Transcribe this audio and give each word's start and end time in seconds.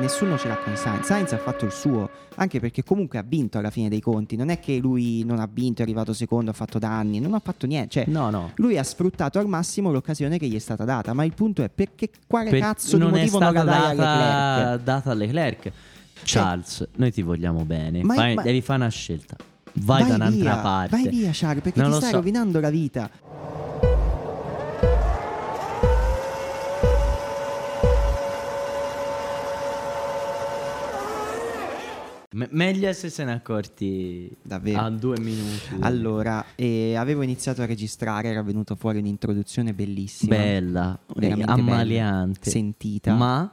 Nessuno 0.00 0.38
ce 0.38 0.48
l'ha 0.48 0.56
con 0.56 0.74
Sainz. 0.76 1.04
Sainz 1.06 1.32
ha 1.32 1.38
fatto 1.38 1.66
il 1.66 1.72
suo, 1.72 2.08
anche 2.36 2.58
perché 2.58 2.82
comunque 2.82 3.18
ha 3.18 3.22
vinto 3.26 3.58
alla 3.58 3.68
fine 3.70 3.90
dei 3.90 4.00
conti. 4.00 4.34
Non 4.34 4.48
è 4.48 4.58
che 4.58 4.78
lui 4.78 5.22
non 5.24 5.38
ha 5.40 5.48
vinto, 5.50 5.80
è 5.82 5.84
arrivato 5.84 6.14
secondo, 6.14 6.50
ha 6.50 6.54
fatto 6.54 6.78
danni, 6.78 7.20
non 7.20 7.34
ha 7.34 7.38
fatto 7.38 7.66
niente. 7.66 7.90
Cioè, 7.90 8.04
No, 8.10 8.30
no. 8.30 8.52
lui 8.56 8.78
ha 8.78 8.82
sfruttato 8.82 9.38
al 9.38 9.46
massimo 9.46 9.92
l'occasione 9.92 10.38
che 10.38 10.46
gli 10.46 10.54
è 10.56 10.58
stata 10.58 10.84
data. 10.84 11.12
Ma 11.12 11.24
il 11.24 11.34
punto 11.34 11.62
è 11.62 11.68
perché 11.68 12.08
quale 12.26 12.48
Per- 12.48 12.60
cazzo 12.60 12.96
di 12.96 13.02
non 13.02 13.14
è 13.14 13.18
motivo 13.20 13.38
non 13.40 13.50
stata 13.50 13.64
la 13.64 13.70
dai 13.70 13.90
a 13.90 13.94
data, 13.94 14.58
Leclerc? 14.72 14.82
data 14.84 15.10
a 15.10 15.14
Leclerc. 15.14 15.72
Charles, 16.22 16.88
noi 16.96 17.12
ti 17.12 17.20
vogliamo 17.22 17.64
bene. 17.64 18.02
Ma- 18.02 18.14
Fai- 18.14 18.34
ma- 18.34 18.42
devi 18.42 18.60
fare 18.62 18.80
una 18.80 18.90
scelta. 18.90 19.36
Vai, 19.74 20.06
da 20.06 20.14
un'altra 20.14 20.30
via, 20.52 20.56
parte. 20.56 20.96
Vai 20.96 21.08
via, 21.08 21.30
Charles, 21.32 21.62
perché 21.62 21.80
Non 21.80 21.90
ti 21.90 21.96
stai 21.98 22.10
so. 22.10 22.16
rovinando 22.16 22.58
la 22.58 22.70
vita. 22.70 23.10
Me- 32.32 32.46
meglio 32.52 32.92
se 32.92 33.08
se 33.10 33.24
ne 33.24 33.32
accorti 33.32 34.30
Davvero. 34.40 34.80
a 34.82 34.90
due 34.90 35.18
minuti. 35.18 35.74
Allora, 35.80 36.44
eh, 36.54 36.94
avevo 36.94 37.22
iniziato 37.22 37.60
a 37.62 37.66
registrare, 37.66 38.28
era 38.28 38.40
venuta 38.42 38.76
fuori 38.76 38.98
un'introduzione 39.00 39.74
bellissima. 39.74 40.36
Bella, 40.36 40.98
veramente 41.16 41.50
ammaliante. 41.50 42.38
bella, 42.38 42.50
sentita. 42.52 43.14
Ma 43.14 43.52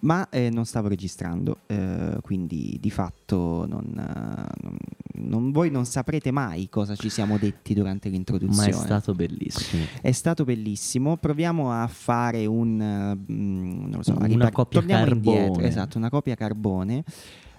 Ma 0.00 0.28
eh, 0.30 0.50
non 0.50 0.64
stavo 0.66 0.88
registrando, 0.88 1.58
eh, 1.66 2.18
quindi 2.22 2.76
di 2.80 2.90
fatto 2.90 3.64
non, 3.68 3.84
non- 3.94 4.76
non- 5.14 5.50
voi 5.52 5.70
non 5.70 5.86
saprete 5.86 6.32
mai 6.32 6.68
cosa 6.68 6.96
ci 6.96 7.08
siamo 7.08 7.38
detti 7.38 7.72
durante 7.72 8.08
ma 8.10 8.16
l'introduzione. 8.16 8.68
è 8.68 8.72
stato 8.72 9.14
bellissimo. 9.14 9.84
È 10.02 10.10
stato 10.12 10.44
bellissimo. 10.44 11.16
Proviamo 11.16 11.70
a 11.72 11.86
fare 11.86 12.44
un. 12.46 13.16
mm, 13.30 13.80
non 13.80 13.90
lo 13.96 14.02
so, 14.02 14.16
Una 14.16 14.26
ripar- 14.26 14.52
copia 14.52 14.82
carbone. 14.84 15.38
indietro. 15.38 15.62
Esatto, 15.62 15.96
una 15.98 16.10
copia 16.10 16.34
carbone. 16.34 17.04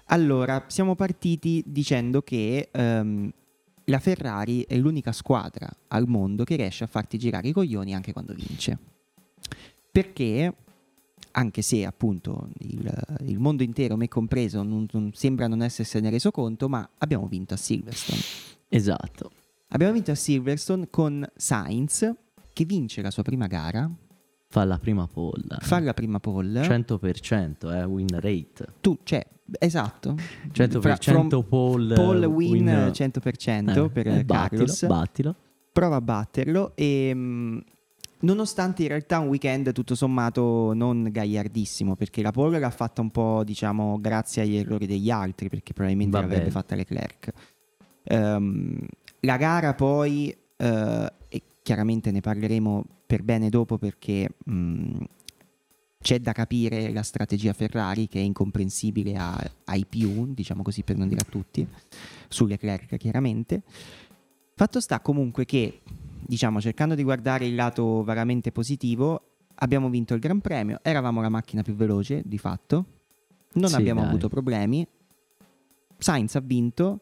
Allora, 0.06 0.64
siamo 0.68 0.94
partiti 0.94 1.62
dicendo 1.66 2.22
che 2.22 2.68
ehm, 2.70 3.32
la 3.84 3.98
Ferrari 3.98 4.62
è 4.62 4.76
l'unica 4.76 5.12
squadra 5.12 5.68
al 5.88 6.06
mondo 6.08 6.44
che 6.44 6.56
riesce 6.56 6.84
a 6.84 6.86
farti 6.86 7.18
girare 7.18 7.48
i 7.48 7.52
coglioni 7.52 7.94
anche 7.94 8.12
quando 8.12 8.34
vince. 8.34 8.78
Perché, 9.90 10.54
anche 11.32 11.62
se 11.62 11.84
appunto 11.84 12.48
il, 12.60 12.92
il 13.26 13.38
mondo 13.38 13.62
intero, 13.62 13.96
me 13.96 14.08
compreso, 14.08 14.62
non, 14.62 14.86
non- 14.90 15.12
sembra 15.12 15.46
non 15.46 15.62
essersene 15.62 16.10
reso 16.10 16.30
conto, 16.30 16.68
ma 16.68 16.88
abbiamo 16.98 17.26
vinto 17.26 17.54
a 17.54 17.56
Silverstone. 17.56 18.20
Esatto. 18.68 19.30
Abbiamo 19.68 19.92
vinto 19.92 20.10
a 20.10 20.14
Silverstone 20.14 20.88
con 20.90 21.26
Sainz 21.34 22.12
che 22.52 22.64
vince 22.64 23.02
la 23.02 23.10
sua 23.10 23.22
prima 23.22 23.46
gara, 23.46 23.90
Fa 24.54 24.62
la 24.64 24.78
prima 24.78 25.08
pole. 25.08 25.56
fa 25.60 25.80
la 25.80 25.92
prima 25.94 26.20
pole. 26.20 26.62
100% 26.62 27.74
eh, 27.74 27.82
win 27.82 28.06
rate. 28.20 28.66
tu, 28.80 28.96
cioè, 29.02 29.26
esatto. 29.58 30.14
100% 30.52 30.78
Fra- 30.80 30.94
from 30.96 31.28
pole, 31.48 31.94
pole 31.94 32.24
win, 32.26 32.50
win- 32.68 32.90
100% 32.92 33.84
Eh, 33.84 33.90
per 33.90 34.06
eh, 34.06 34.24
battilo, 34.24 34.64
Carlos. 34.64 34.86
battilo. 34.86 35.34
Prova 35.72 35.96
a 35.96 36.00
batterlo 36.00 36.70
e 36.76 37.12
mh, 37.12 37.64
nonostante 38.20 38.82
in 38.82 38.88
realtà 38.88 39.18
un 39.18 39.26
weekend 39.26 39.72
tutto 39.72 39.96
sommato 39.96 40.72
non 40.72 41.08
gagliardissimo 41.10 41.96
perché 41.96 42.22
la 42.22 42.30
pole 42.30 42.60
l'ha 42.60 42.70
fatta 42.70 43.00
un 43.00 43.10
po' 43.10 43.42
diciamo 43.44 43.98
grazie 44.00 44.42
agli 44.42 44.54
errori 44.54 44.86
degli 44.86 45.10
altri 45.10 45.48
perché 45.48 45.72
probabilmente 45.72 46.16
Vabbè. 46.16 46.28
l'avrebbe 46.28 46.50
fatta 46.52 46.76
Leclerc. 46.76 47.32
Ehm, 48.04 48.78
la 49.20 49.36
gara 49.36 49.74
poi, 49.74 50.34
e 51.28 51.42
chiaramente 51.64 52.10
ne 52.10 52.20
parleremo 52.20 52.84
per 53.06 53.22
bene 53.22 53.48
dopo 53.48 53.78
perché 53.78 54.28
mh, 54.44 54.98
c'è 56.02 56.18
da 56.20 56.32
capire 56.32 56.92
la 56.92 57.02
strategia 57.02 57.54
Ferrari 57.54 58.06
che 58.06 58.20
è 58.20 58.22
incomprensibile 58.22 59.16
a- 59.16 59.50
ai 59.64 59.86
più, 59.86 60.34
diciamo 60.34 60.62
così 60.62 60.82
per 60.82 60.98
non 60.98 61.08
dire 61.08 61.22
a 61.22 61.28
tutti, 61.28 61.66
su 62.28 62.44
Leclerc 62.44 62.98
chiaramente. 62.98 63.62
Fatto 64.54 64.78
sta 64.80 65.00
comunque 65.00 65.46
che, 65.46 65.80
diciamo, 66.20 66.60
cercando 66.60 66.94
di 66.94 67.02
guardare 67.02 67.46
il 67.46 67.54
lato 67.54 68.04
veramente 68.04 68.52
positivo, 68.52 69.22
abbiamo 69.56 69.88
vinto 69.88 70.12
il 70.12 70.20
Gran 70.20 70.40
Premio, 70.42 70.80
eravamo 70.82 71.22
la 71.22 71.30
macchina 71.30 71.62
più 71.62 71.74
veloce 71.74 72.20
di 72.26 72.36
fatto, 72.36 72.84
non 73.54 73.70
Sì, 73.70 73.76
abbiamo 73.76 74.00
dai. 74.00 74.10
avuto 74.10 74.28
problemi, 74.28 74.86
Sainz 75.96 76.34
ha 76.34 76.40
vinto, 76.40 77.00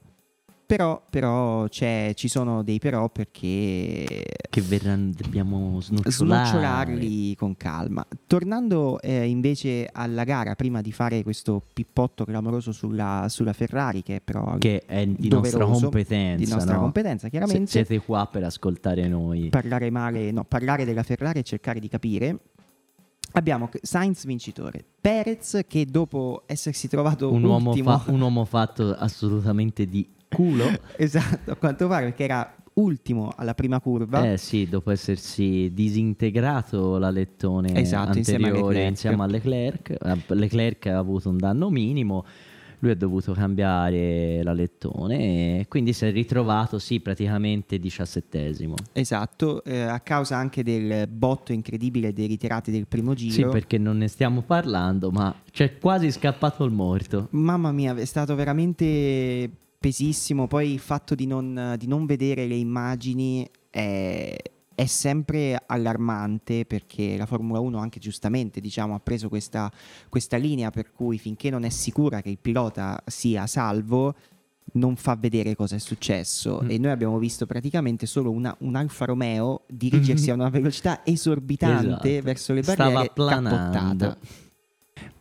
però, 0.65 1.03
però 1.11 1.69
c'è- 1.69 2.13
ci 2.15 2.29
sono 2.29 2.63
dei 2.63 2.79
però 2.79 3.09
perché 3.11 4.05
Che 4.49 4.61
verranno, 4.63 5.13
dobbiamo 5.17 5.81
snocciolare. 5.81 6.47
snocciolarli 6.49 7.35
con 7.37 7.57
calma. 7.57 8.07
Tornando 8.27 9.01
eh, 9.01 9.27
invece 9.29 9.89
alla 9.93 10.25
gara, 10.25 10.55
prima 10.55 10.81
di 10.81 10.91
fare 10.93 11.23
questo 11.23 11.63
pippotto 11.73 12.25
clamoroso 12.25 12.73
sulla, 12.73 13.27
sulla 13.29 13.53
Ferrari, 13.53 14.03
che 14.03 14.17
è 14.17 14.21
però 14.21 14.57
Che 14.59 14.83
è 14.87 15.07
di 15.07 15.29
nostra 15.29 15.65
competenza. 15.67 16.45
di 16.45 16.51
nostra 16.51 16.75
no? 16.75 16.81
competenza, 16.81 17.25
Se- 17.25 17.31
chiaramente. 17.31 17.71
siete 17.71 17.99
qua 18.01 18.27
per 18.31 18.45
ascoltare 18.45 19.07
noi. 19.09 19.49
parlare 19.51 19.91
male, 19.91 20.31
no, 20.31 20.45
parlare 20.45 20.85
della 20.85 21.03
Ferrari 21.03 21.41
e 21.41 21.43
cercare 21.43 21.81
di 21.81 21.89
capire. 21.89 22.39
Abbiamo 23.35 23.71
Sainz 23.81 24.27
vincitore, 24.27 24.85
Perez 25.01 25.61
che 25.67 25.87
dopo 25.87 26.43
essersi 26.45 26.87
trovato 26.87 27.33
un, 27.33 27.43
uomo 27.43 27.71
ultimo, 27.71 27.97
fa- 27.99 28.11
un 28.11 28.21
uomo 28.21 28.45
fatto 28.45 28.95
assolutamente 28.95 29.87
di 29.87 30.07
culo. 30.33 30.65
esatto, 30.97 31.53
a 31.53 31.57
quanto 31.57 31.87
pare 31.89 32.07
perché 32.07 32.25
era 32.25 32.55
ultimo 32.75 33.33
alla 33.37 33.55
prima 33.55 33.81
curva. 33.81 34.31
Eh 34.33 34.37
sì, 34.39 34.67
dopo 34.69 34.91
essersi 34.91 35.71
disintegrato 35.73 36.99
l'alettone 36.99 37.75
Esatto, 37.75 38.19
insieme 38.19 38.45
a 38.45 38.49
anteriore 38.49 38.75
Leclerc. 38.75 38.91
insieme 38.91 39.23
a 39.23 39.27
Leclerc. 39.27 39.91
Eh, 39.91 40.35
Leclerc 40.35 40.87
ha 40.87 40.99
avuto 40.99 41.29
un 41.29 41.37
danno 41.37 41.69
minimo, 41.71 42.25
lui 42.79 42.91
ha 42.91 42.97
dovuto 42.97 43.33
cambiare 43.33 44.43
l'alettone 44.43 45.61
e 45.61 45.67
quindi 45.69 45.93
si 45.93 46.07
è 46.07 46.11
ritrovato, 46.11 46.79
sì, 46.79 46.99
praticamente 47.01 47.79
diciassettesimo. 47.79 48.75
Esatto, 48.93 49.63
eh, 49.65 49.83
a 49.83 50.01
causa 50.01 50.37
anche 50.37 50.65
del 50.65 51.07
botto 51.09 51.53
incredibile 51.53 52.13
dei 52.13 52.27
ritirati 52.27 52.71
del 52.71 52.87
primo 52.89 53.15
giro. 53.15 53.35
Sì, 53.35 53.45
perché 53.45 53.79
non 53.79 53.99
ne 53.99 54.09
stiamo 54.09 54.41
parlando, 54.43 55.11
ma 55.11 55.33
c'è 55.51 55.79
quasi 55.79 56.11
scappato 56.11 56.65
il 56.65 56.73
morto. 56.73 57.29
Mamma 57.31 57.71
mia, 57.71 57.95
è 57.95 58.05
stato 58.05 58.35
veramente 58.35 59.51
pesissimo. 59.83 60.47
Poi 60.47 60.73
il 60.73 60.79
fatto 60.79 61.15
di 61.15 61.27
non, 61.27 61.75
di 61.77 61.87
non 61.87 62.07
vedere 62.07 62.47
le 62.47 62.55
immagini 62.55 63.47
è, 63.69 64.35
è 64.75 64.87
sempre 64.87 65.61
allarmante 65.67 66.65
perché 66.65 67.17
la 67.19 67.27
Formula 67.27 67.59
1 67.61 67.77
anche 67.79 67.99
giustamente 67.99 68.61
diciamo, 68.61 68.95
ha 68.95 69.01
preso 69.01 69.29
questa, 69.29 69.71
questa 70.09 70.37
linea 70.39 70.71
per 70.71 70.93
cui 70.93 71.19
finché 71.19 71.51
non 71.51 71.65
è 71.65 71.69
sicura 71.69 72.23
che 72.23 72.31
il 72.31 72.39
pilota 72.39 73.03
sia 73.07 73.47
salvo 73.47 74.15
non 74.75 74.95
fa 74.97 75.17
vedere 75.17 75.55
cosa 75.57 75.75
è 75.77 75.79
successo 75.79 76.61
Mm. 76.63 76.71
e 76.71 76.79
noi 76.79 76.91
abbiamo 76.93 77.19
visto 77.19 77.45
praticamente 77.47 78.07
solo 78.07 78.31
una- 78.31 78.55
un 78.61 78.75
Alfa 78.77 79.05
Romeo 79.05 79.63
dirigersi 79.69 80.31
a 80.31 80.35
una 80.35 80.49
velocità 80.49 81.05
esorbitante 81.05 81.89
Esatto. 82.13 82.23
verso 82.25 82.53
le 82.55 82.63
Stava 82.63 82.85
barriere 82.85 83.11
planando. 83.13 83.51
cappottata. 83.51 84.19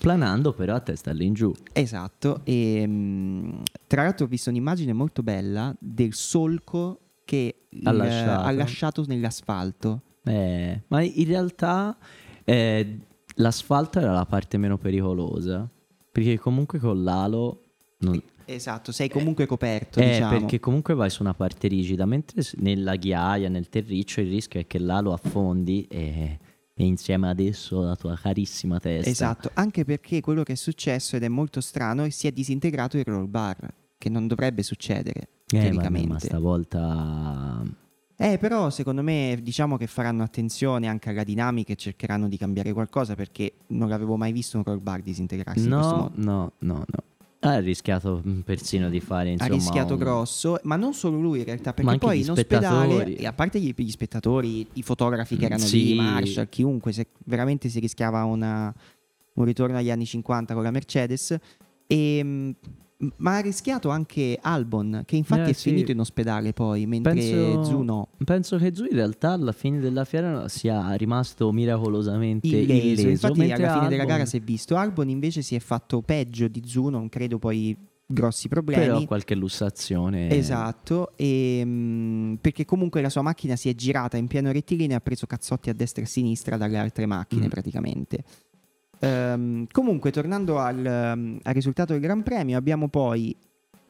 Planando 0.01 0.51
però 0.53 0.73
a 0.73 0.79
testa 0.79 1.11
all'ingiù. 1.11 1.53
Esatto, 1.73 2.41
e 2.43 2.87
mh, 2.87 3.61
tra 3.85 4.01
l'altro 4.03 4.25
ho 4.25 4.27
visto 4.27 4.49
un'immagine 4.49 4.93
molto 4.93 5.21
bella 5.21 5.75
del 5.79 6.13
solco 6.15 6.99
che 7.23 7.67
Ha 7.83 7.91
il- 7.91 7.97
lasciato. 7.97 8.47
ha 8.47 8.51
lasciato 8.51 9.05
nell'asfalto. 9.07 10.01
Eh, 10.23 10.81
ma 10.87 11.01
in 11.03 11.25
realtà 11.27 11.95
eh, 12.43 12.99
l'asfalto 13.35 13.99
era 13.99 14.11
la 14.11 14.25
parte 14.25 14.57
meno 14.57 14.77
pericolosa. 14.79 15.69
Perché 16.11 16.39
comunque 16.39 16.79
con 16.79 17.03
l'alo. 17.03 17.63
non- 17.99 18.19
Esatto, 18.45 18.91
sei 18.91 19.07
comunque 19.07 19.45
coperto, 19.45 19.99
Eh, 19.99 20.07
diciamo. 20.09 20.37
perché 20.39 20.59
comunque 20.59 20.93
vai 20.95 21.09
su 21.11 21.21
una 21.21 21.35
parte 21.35 21.67
rigida, 21.69 22.05
mentre 22.05 22.41
nella 22.57 22.95
ghiaia, 22.95 23.47
nel 23.47 23.69
terriccio, 23.69 24.19
il 24.19 24.29
rischio 24.29 24.59
è 24.59 24.65
che 24.67 24.79
l'alo 24.79 25.13
affondi 25.13 25.85
e, 25.87 26.37
e 26.73 26.85
insieme 26.85 27.29
ad 27.29 27.39
esso 27.39 27.81
la 27.81 27.95
tua 27.95 28.15
carissima 28.17 28.79
testa. 28.79 29.09
Esatto, 29.09 29.51
anche 29.55 29.83
perché 29.85 30.21
quello 30.21 30.43
che 30.43 30.53
è 30.53 30.55
successo 30.55 31.15
ed 31.15 31.23
è 31.23 31.27
molto 31.27 31.61
strano 31.61 32.03
è 32.03 32.09
si 32.09 32.27
è 32.27 32.31
disintegrato 32.31 32.97
il 32.97 33.03
roll 33.05 33.29
bar, 33.29 33.73
che 33.97 34.09
non 34.09 34.27
dovrebbe 34.27 34.63
succedere 34.63 35.29
Eh, 35.51 35.57
vabbè, 35.57 35.71
ma 35.71 35.79
teoricamente. 35.81 36.25
stavolta. 36.27 37.63
Eh, 38.15 38.37
però 38.37 38.69
secondo 38.69 39.01
me 39.01 39.39
diciamo 39.41 39.77
che 39.77 39.87
faranno 39.87 40.21
attenzione 40.23 40.87
anche 40.87 41.09
alla 41.09 41.23
dinamica 41.23 41.73
e 41.73 41.75
cercheranno 41.75 42.27
di 42.27 42.37
cambiare 42.37 42.71
qualcosa 42.71 43.15
perché 43.15 43.53
non 43.67 43.89
l'avevo 43.89 44.15
mai 44.15 44.31
visto 44.31 44.57
un 44.57 44.63
roll 44.63 44.81
bar 44.81 45.01
disintegrarsi 45.01 45.65
in 45.65 45.71
questo 45.73 45.95
No, 45.95 46.01
modo. 46.01 46.13
no, 46.21 46.51
no, 46.59 46.75
no. 46.87 47.03
Ha 47.43 47.57
rischiato 47.59 48.21
mm, 48.25 48.41
persino 48.41 48.87
di 48.89 48.99
fare 48.99 49.29
insomma. 49.31 49.49
ha 49.51 49.55
rischiato 49.55 49.93
un- 49.95 49.99
ma 49.99 50.59
ma 50.63 50.75
non 50.75 50.93
solo 50.93 51.19
lui 51.19 51.39
in 51.39 51.45
realtà, 51.45 51.73
perché 51.73 51.97
poi 51.97 52.19
in 52.19 52.29
ospedale, 52.29 53.15
e 53.15 53.25
a 53.25 53.33
parte 53.33 53.59
gli, 53.59 53.73
gli 53.75 53.89
spettatori, 53.89 54.67
i 54.73 54.83
fotografi 54.83 55.35
che 55.37 55.43
Mm, 55.45 55.47
erano 55.47 55.63
sì. 55.65 55.83
lì, 55.85 55.95
Marshall, 55.95 56.49
chiunque, 56.49 56.91
se 56.91 57.07
veramente 57.25 57.67
si 57.69 57.79
rischiava 57.79 58.23
una- 58.25 58.71
un 59.33 59.43
ritorno 59.45 59.75
agli 59.77 59.89
anni 59.89 60.05
50 60.05 60.53
con 60.53 60.61
la 60.61 60.69
Mercedes, 60.71 61.35
e, 61.87 62.23
mh, 62.23 62.55
ma 63.17 63.37
ha 63.37 63.39
rischiato 63.39 63.89
anche 63.89 64.37
Albon, 64.41 65.03
che 65.05 65.15
infatti 65.15 65.49
Eh, 65.49 65.51
è 65.51 65.53
sì. 65.53 65.69
finito 65.69 65.91
in 65.91 65.99
ospedale 65.99 66.53
poi, 66.53 66.85
mentre 66.85 67.13
Penso- 67.13 67.63
Zu 67.63 67.81
no. 67.81 68.07
Penso 68.23 68.57
che 68.57 68.73
Zu 68.73 68.83
in 68.85 68.93
realtà 68.95 69.31
alla 69.31 69.51
fine 69.51 69.79
della 69.79 70.05
fiera 70.05 70.47
sia 70.47 70.93
rimasto 70.93 71.51
miracolosamente 71.51 72.47
Illeso. 72.47 73.01
illeso. 73.01 73.07
Infatti 73.09 73.51
alla 73.51 73.73
fine 73.73 73.87
della 73.87 74.01
Albon- 74.03 74.05
gara 74.07 74.25
si 74.25 74.37
è 74.37 74.39
visto. 74.39 74.75
Albon 74.75 75.09
invece 75.09 75.41
si 75.41 75.55
è 75.55 75.59
fatto 75.59 76.01
peggio 76.01 76.47
di 76.47 76.61
Zu, 76.65 76.87
non 76.89 77.09
credo 77.09 77.39
poi 77.39 77.75
grossi 78.05 78.49
problemi. 78.49 78.85
Però 78.85 79.05
qualche 79.05 79.35
lussazione. 79.35 80.29
Esatto, 80.29 81.13
e, 81.15 81.61
mm, 81.65 82.33
perché 82.41 82.65
comunque 82.65 83.01
la 83.01 83.09
sua 83.09 83.21
macchina 83.21 83.55
si 83.55 83.69
è 83.69 83.73
girata 83.73 84.17
in 84.17 84.27
pieno 84.27 84.51
rettilineo 84.51 84.91
e 84.95 84.97
ha 84.97 85.01
preso 85.01 85.25
cazzotti 85.25 85.69
a 85.69 85.73
destra 85.73 86.01
e 86.01 86.05
a 86.05 86.07
sinistra 86.09 86.57
dalle 86.57 86.77
altre 86.77 87.05
macchine 87.05 87.45
Mm. 87.45 87.49
praticamente. 87.49 88.23
Ehm, 89.03 89.65
comunque, 89.71 90.11
tornando 90.11 90.59
al, 90.59 90.85
ehm, 90.85 91.39
al 91.41 91.53
risultato 91.53 91.93
del 91.93 92.01
Gran 92.01 92.21
Premio, 92.21 92.57
abbiamo 92.57 92.87
poi 92.87 93.35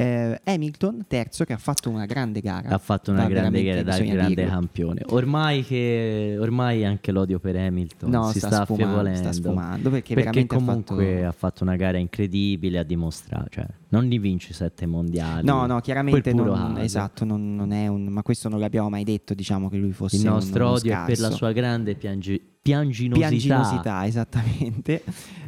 eh, 0.01 0.41
Hamilton, 0.43 1.05
terzo, 1.07 1.43
che 1.43 1.53
ha 1.53 1.57
fatto 1.57 1.89
una 1.89 2.05
grande 2.05 2.41
gara. 2.41 2.69
Ha 2.69 2.77
fatto 2.79 3.11
una 3.11 3.27
grande 3.27 3.63
gara 3.63 3.83
da 3.83 3.99
grande 3.99 4.33
dirlo. 4.33 4.51
campione. 4.51 5.01
Ormai 5.09 5.63
che 5.63 6.37
ormai 6.39 6.83
anche 6.83 7.11
l'odio 7.11 7.39
per 7.39 7.55
Hamilton 7.55 8.09
No, 8.09 8.31
si 8.31 8.39
sta, 8.39 8.47
sta, 8.47 8.63
sfumando, 8.63 9.15
sta 9.15 9.31
sfumando 9.31 9.89
perché, 9.89 10.15
Perché 10.15 10.31
veramente 10.31 10.55
comunque 10.55 11.23
ha 11.23 11.29
ha 11.29 11.31
fatto... 11.31 11.63
una 11.63 11.75
gara 11.75 11.97
incredibile 11.99 12.79
a 12.79 12.83
dimostrare, 12.83 13.47
cioè 13.49 13.65
non 13.89 14.05
li 14.05 14.17
vinci 14.17 14.53
sette 14.53 14.85
mondiali. 14.85 15.45
No, 15.45 15.65
no, 15.65 15.79
chiaramente 15.81 16.33
non, 16.33 16.77
esatto, 16.79 17.23
non, 17.23 17.55
non 17.55 17.71
è 17.71 17.87
un. 17.87 18.05
Ma 18.05 18.23
questo 18.23 18.49
non 18.49 18.59
l'abbiamo 18.59 18.89
mai 18.89 19.03
detto, 19.03 19.33
diciamo 19.33 19.69
che 19.69 19.77
lui 19.77 19.91
fosse 19.91 20.15
Il 20.15 20.23
nostro 20.23 20.65
uno 20.65 20.73
odio 20.75 20.93
è 20.93 21.05
per 21.05 21.19
la 21.19 21.29
sua 21.29 21.51
grande 21.51 21.95
piangi- 21.95 22.41
pianginosità. 22.61 23.27
Pianginosità, 23.27 24.05
esattamente. 24.05 25.03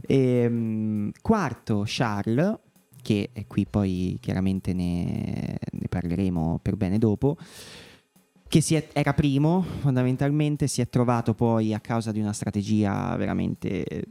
Ehm, 0.05 1.11
quarto, 1.21 1.83
Charles, 1.85 2.59
che 3.03 3.29
è 3.33 3.45
qui 3.45 3.67
poi 3.67 4.17
chiaramente 4.19 4.73
ne, 4.73 5.59
ne 5.71 5.87
parleremo 5.87 6.59
per 6.59 6.75
bene 6.75 6.97
dopo. 6.97 7.37
Che 8.47 8.61
è- 8.75 8.89
era 8.93 9.13
primo, 9.13 9.61
fondamentalmente, 9.81 10.65
si 10.67 10.81
è 10.81 10.89
trovato 10.89 11.35
poi 11.35 11.73
a 11.75 11.79
causa 11.79 12.11
di 12.11 12.19
una 12.19 12.33
strategia 12.33 13.15
veramente 13.15 14.05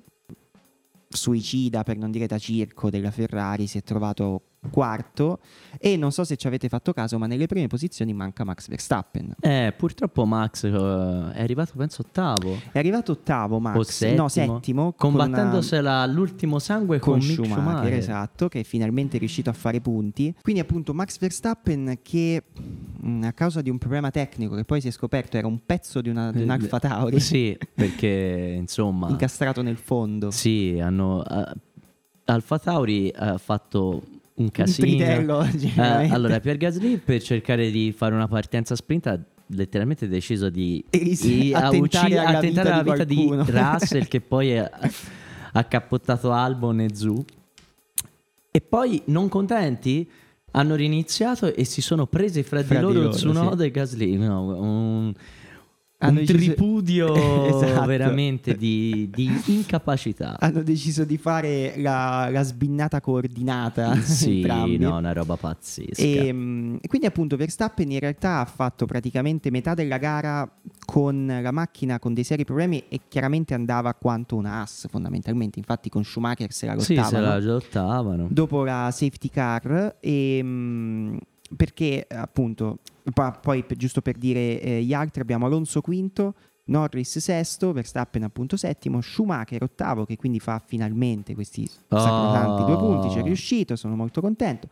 suicida, 1.08 1.82
per 1.82 1.96
non 1.96 2.12
dire 2.12 2.26
da 2.26 2.38
circo, 2.38 2.90
della 2.90 3.10
Ferrari, 3.10 3.66
si 3.66 3.78
è 3.78 3.82
trovato 3.82 4.42
quarto 4.70 5.40
e 5.78 5.96
non 5.96 6.12
so 6.12 6.24
se 6.24 6.36
ci 6.36 6.46
avete 6.46 6.68
fatto 6.68 6.92
caso, 6.92 7.18
ma 7.18 7.26
nelle 7.26 7.46
prime 7.46 7.66
posizioni 7.66 8.12
manca 8.14 8.44
Max 8.44 8.68
Verstappen. 8.68 9.34
Eh, 9.40 9.74
purtroppo 9.76 10.24
Max 10.24 10.64
eh, 10.64 10.70
è 11.32 11.42
arrivato 11.42 11.72
penso 11.76 12.02
ottavo, 12.02 12.56
È 12.70 12.78
arrivato 12.78 13.12
ottavo 13.12 13.58
Max, 13.58 13.76
O 13.76 13.82
settimo, 13.82 14.22
no 14.22 14.28
settimo, 14.28 14.92
con 14.96 15.14
una- 15.14 15.24
combattendosela 15.24 16.00
all'ultimo 16.00 16.58
sangue 16.58 16.98
con, 17.00 17.14
con 17.14 17.22
Schumacher, 17.22 17.56
Schumacher. 17.62 17.92
esatto, 17.94 18.48
che 18.48 18.60
è 18.60 18.62
finalmente 18.62 19.18
riuscito 19.18 19.50
a 19.50 19.52
fare 19.52 19.80
punti. 19.80 20.34
Quindi 20.40 20.60
appunto 20.60 20.94
Max 20.94 21.18
Verstappen 21.18 21.98
che 22.02 22.42
mh, 23.00 23.24
a 23.24 23.32
causa 23.32 23.60
di 23.62 23.70
un 23.70 23.78
problema 23.78 24.10
tecnico 24.10 24.54
che 24.54 24.64
poi 24.64 24.80
si 24.80 24.88
è 24.88 24.90
scoperto 24.92 25.36
era 25.36 25.46
un 25.46 25.60
pezzo 25.66 26.00
di, 26.00 26.08
una, 26.08 26.30
di 26.30 26.42
un 26.42 26.48
Eh, 26.50 26.52
Alfa 26.52 26.78
Tauri 26.78 27.18
Sì, 27.20 27.56
perché 27.74 28.54
insomma... 28.58 29.08
incastrato 29.10 29.62
nel 29.62 29.76
fondo. 29.76 30.30
Sì, 30.30 30.78
hanno... 30.80 31.24
eh, 31.26 31.52
Alfa 32.26 32.58
Tauri 32.60 33.12
ha 33.14 33.36
fatto 33.38 34.00
un 34.34 34.44
Un 34.44 34.50
casino. 34.50 34.86
tritello, 34.86 35.42
Eh, 35.44 36.08
allora, 36.10 36.40
Pierre 36.40 36.58
Gasly 36.58 36.96
per 36.98 37.22
cercare 37.22 37.70
di 37.70 37.92
fare 37.96 38.14
una 38.14 38.28
partenza 38.28 38.74
sprint 38.74 39.06
ha 39.06 39.20
letteralmente 39.54 40.08
deciso 40.08 40.48
di 40.48 40.82
E 40.90 40.98
di- 41.20 41.52
attentare 41.52 42.18
alla 42.18 42.38
attentare 42.38 42.68
vita 42.68 42.72
alla 42.72 42.82
di 42.82 42.90
vita 42.90 43.04
di 43.04 43.26
qualcuno. 43.26 43.44
Russell 43.72 44.06
che 44.08 44.20
poi 44.20 44.58
ha, 44.58 45.64
cappottato 45.64 46.32
Albon 46.32 46.80
e 46.80 46.94
Zu. 46.94 47.24
E 48.50 48.60
poi, 48.60 49.02
non 49.06 49.28
contenti, 49.28 50.08
hanno 50.52 50.74
riniziato 50.74 51.54
e 51.54 51.64
si 51.64 51.80
sono 51.82 52.06
presi 52.06 52.42
fra, 52.42 52.62
Fra 52.62 52.74
di 52.80 52.80
di 52.80 52.92
loro 52.92 53.00
loro, 53.04 53.14
Tsunoda 53.14 53.64
e 53.64 53.70
Gasly. 53.70 54.16
No, 54.16 54.42
un, 54.58 55.12
Hanno 56.02 56.20
un 56.20 56.24
deciso- 56.26 56.52
tripudio 56.54 57.14
Esatto. 57.46 57.86
veramente 57.86 58.56
di, 58.56 59.08
di 59.12 59.30
incapacità. 59.46 60.36
Hanno 60.40 60.62
deciso 60.62 61.04
di 61.04 61.16
fare 61.18 61.74
la, 61.78 62.28
la 62.30 62.42
sbinnata 62.42 63.00
coordinata 63.00 63.94
Sì, 63.96 64.40
entrambi. 64.42 64.78
no, 64.78 64.96
una 64.96 65.12
roba 65.12 65.36
pazzesca. 65.36 66.02
E, 66.02 66.32
mm, 66.32 66.76
quindi 66.88 67.06
appunto 67.06 67.36
Verstappen 67.36 67.90
in 67.90 68.00
realtà 68.00 68.40
ha 68.40 68.44
fatto 68.44 68.86
praticamente 68.86 69.50
metà 69.50 69.74
della 69.74 69.98
gara 69.98 70.50
con 70.84 71.38
la 71.42 71.50
macchina 71.52 71.98
con 71.98 72.12
dei 72.14 72.24
seri 72.24 72.44
problemi 72.44 72.84
e 72.88 73.02
chiaramente 73.08 73.54
andava 73.54 73.94
quanto 73.94 74.36
una 74.36 74.54
Haas 74.54 74.86
fondamentalmente, 74.90 75.58
infatti 75.58 75.88
con 75.88 76.04
Schumacher 76.04 76.52
se 76.52 76.66
la 76.66 76.78
sì, 76.78 76.94
lottavano. 76.96 77.16
se 77.16 77.20
la 77.22 77.38
lottavano. 77.38 78.26
dopo 78.30 78.64
la 78.64 78.90
safety 78.92 79.28
car 79.28 79.96
e, 80.00 80.40
mm, 80.42 81.16
perché 81.56 82.06
appunto 82.08 82.78
pa- 83.12 83.32
poi 83.32 83.64
per- 83.64 83.76
giusto 83.76 84.00
per 84.02 84.16
dire 84.16 84.60
eh, 84.60 84.82
gli 84.82 84.92
altri 84.92 85.20
abbiamo 85.20 85.46
Alonso 85.46 85.80
quinto 85.80 86.34
Norris 86.64 87.18
sesto, 87.18 87.72
Verstappen 87.72 88.22
appunto 88.22 88.56
settimo, 88.56 89.00
Schumacher 89.00 89.62
ottavo 89.62 90.04
che 90.04 90.16
quindi 90.16 90.38
fa 90.38 90.62
finalmente 90.64 91.34
questi 91.34 91.66
sacrosanti 91.66 92.64
due 92.64 92.76
punti, 92.76 93.10
ci 93.10 93.18
è 93.18 93.22
riuscito, 93.22 93.76
sono 93.76 93.96
molto 93.96 94.20
contento. 94.20 94.68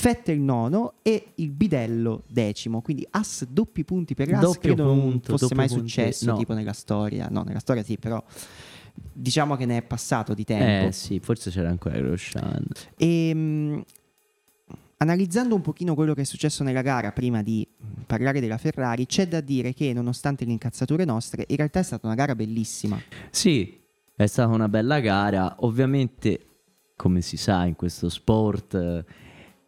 Vettel 0.00 0.38
nono 0.38 0.94
e 1.02 1.32
il 1.36 1.50
bidello 1.50 2.22
decimo, 2.26 2.80
quindi 2.80 3.06
As 3.10 3.46
doppi 3.46 3.84
punti 3.84 4.14
per 4.14 4.32
As, 4.32 4.40
Doppio 4.40 4.60
credo 4.60 4.84
non 4.84 5.00
punto, 5.00 5.36
fosse 5.36 5.54
mai 5.54 5.68
punti, 5.68 5.82
successo 5.82 6.30
no. 6.30 6.36
tipo 6.38 6.54
nella 6.54 6.72
storia, 6.72 7.28
no 7.30 7.42
nella 7.42 7.58
storia 7.58 7.82
sì 7.82 7.98
però 7.98 8.22
diciamo 8.94 9.56
che 9.56 9.66
ne 9.66 9.78
è 9.78 9.82
passato 9.82 10.34
di 10.34 10.44
tempo. 10.44 10.88
Eh 10.88 10.92
sì, 10.92 11.18
forse 11.20 11.50
c'era 11.50 11.68
ancora 11.68 11.98
Roshan. 12.00 12.64
E, 12.96 13.34
mh, 13.34 13.82
analizzando 15.02 15.54
un 15.54 15.60
pochino 15.60 15.94
quello 15.94 16.14
che 16.14 16.22
è 16.22 16.24
successo 16.24 16.62
nella 16.62 16.80
gara 16.80 17.10
prima 17.12 17.42
di 17.42 17.66
mh, 17.68 18.02
parlare 18.06 18.40
della 18.40 18.56
Ferrari, 18.56 19.06
c'è 19.06 19.26
da 19.26 19.40
dire 19.40 19.74
che 19.74 19.92
nonostante 19.92 20.44
le 20.44 20.52
incazzature 20.52 21.04
nostre, 21.04 21.44
in 21.48 21.56
realtà 21.56 21.80
è 21.80 21.82
stata 21.82 22.06
una 22.06 22.14
gara 22.14 22.34
bellissima. 22.34 23.00
Sì, 23.30 23.80
è 24.14 24.26
stata 24.26 24.52
una 24.52 24.68
bella 24.68 25.00
gara. 25.00 25.56
Ovviamente, 25.60 26.46
come 26.96 27.20
si 27.20 27.36
sa 27.36 27.64
in 27.64 27.74
questo 27.74 28.08
sport, 28.08 28.74
eh, 28.74 29.04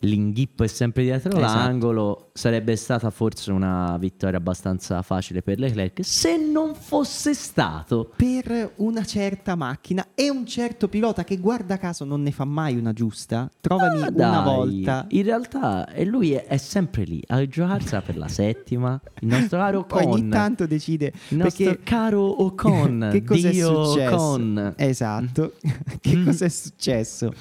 l'inghippo 0.05 0.63
è 0.65 0.67
sempre 0.67 1.03
dietro 1.03 1.31
Esatto. 1.37 1.43
l'angolo. 1.59 2.31
Sarebbe 2.35 2.75
stata 2.77 3.11
forse 3.11 3.53
una 3.53 3.97
vittoria 3.99 4.39
abbastanza 4.39 5.01
facile 5.03 5.41
per 5.43 5.59
Leclerc 5.59 6.05
se 6.05 6.37
non 6.37 6.75
fosse 6.75 7.33
stato. 7.35 8.11
Per 8.17 8.73
una 8.77 9.05
certa 9.05 9.55
macchina 9.55 10.09
e 10.15 10.31
un 10.31 10.45
certo 10.47 10.89
pilota 10.89 11.25
che 11.25 11.39
guarda 11.39 11.77
caso 11.79 12.05
non 12.05 12.23
ne 12.23 12.31
fa 12.33 12.45
mai 12.45 12.77
una 12.77 12.93
giusta, 12.93 13.49
trovami 13.61 14.03
Ah, 14.03 14.11
una 14.13 14.41
volta. 14.43 15.07
In 15.11 15.23
realtà 15.23 15.89
e 15.93 16.05
lui 16.05 16.33
è, 16.33 16.45
è 16.47 16.57
sempre 16.57 17.05
lì 17.05 17.23
a 17.29 17.47
giocarsela 17.47 18.03
per 18.03 18.17
la 18.17 18.29
settima. 18.29 19.01
Il 19.21 19.29
nostro 19.29 19.59
caro 19.59 19.85
Poi 19.95 20.05
ogni 20.05 20.21
Con. 20.23 20.29
tanto 20.31 20.67
decide 20.67 21.13
Il 21.29 21.37
nostro 21.39 21.65
perché 21.65 21.83
caro 21.83 22.43
Ocon. 22.43 23.09
che 23.13 23.23
cosa 23.23 23.49
Dio 23.49 23.83
è 23.83 23.87
successo? 23.87 24.15
Ocon. 24.15 24.73
Esatto. 24.77 25.53
che 26.01 26.17
Mm. 26.17 26.25
cosa 26.27 26.45
è 26.45 26.49
successo? 26.49 27.33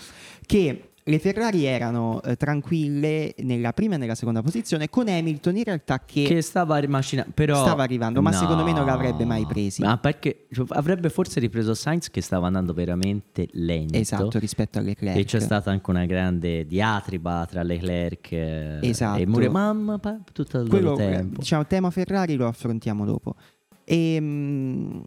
Che 0.46 0.89
le 1.05 1.19
Ferrari 1.19 1.65
erano 1.65 2.22
eh, 2.22 2.38
tranquille 2.38 3.36
nella 3.39 3.74
prima 3.74 3.95
e 3.95 3.98
nella 3.98 4.15
seconda 4.15 4.41
posizione, 4.41 4.89
con 4.89 5.07
Hamilton 5.10 5.57
in 5.57 5.63
realtà 5.65 6.00
che, 6.05 6.24
Che 6.24 6.41
stava 6.41 6.77
rimascinando, 6.77 7.31
però 7.33 7.62
Stava 7.62 7.83
arrivando, 7.83 8.22
ma 8.22 8.29
No. 8.31 8.38
secondo 8.38 8.63
me 8.63 8.72
non 8.72 8.86
l'avrebbe 8.86 9.25
mai 9.25 9.45
presi. 9.45 9.81
Ma 9.81 9.98
perché 9.98 10.45
cioè, 10.51 10.65
avrebbe 10.69 11.10
forse 11.10 11.39
ripreso 11.39 11.74
Sainz 11.74 12.10
che 12.10 12.22
stava 12.22 12.48
andando 12.48 12.74
veramente 12.74 13.48
lento. 13.51 13.98
esatto 13.98 14.39
rispetto 14.39 14.77
alle 14.79 14.89
Leclerc. 14.89 15.17
E 15.17 15.24
c'è 15.25 15.39
stata 15.39 15.72
anche 15.72 15.89
una 15.89 16.05
grande 16.05 16.65
diatriba 16.65 17.45
tra 17.50 17.63
Leclerc 17.63 18.31
eh, 18.31 18.79
Esatto. 18.81 19.19
e 19.19 19.25
Mure. 19.27 19.50
Mamma, 19.50 19.98
pa- 20.00 20.19
tutto 20.31 20.60
il 20.60 20.69
Quello, 20.69 20.95
tempo. 20.95 21.39
diciamo, 21.39 21.65
tema 21.67 21.89
Ferrari 21.89 22.36
lo 22.36 22.48
affrontiamo 22.48 23.03
dopo. 23.05 23.36
E, 23.83 25.01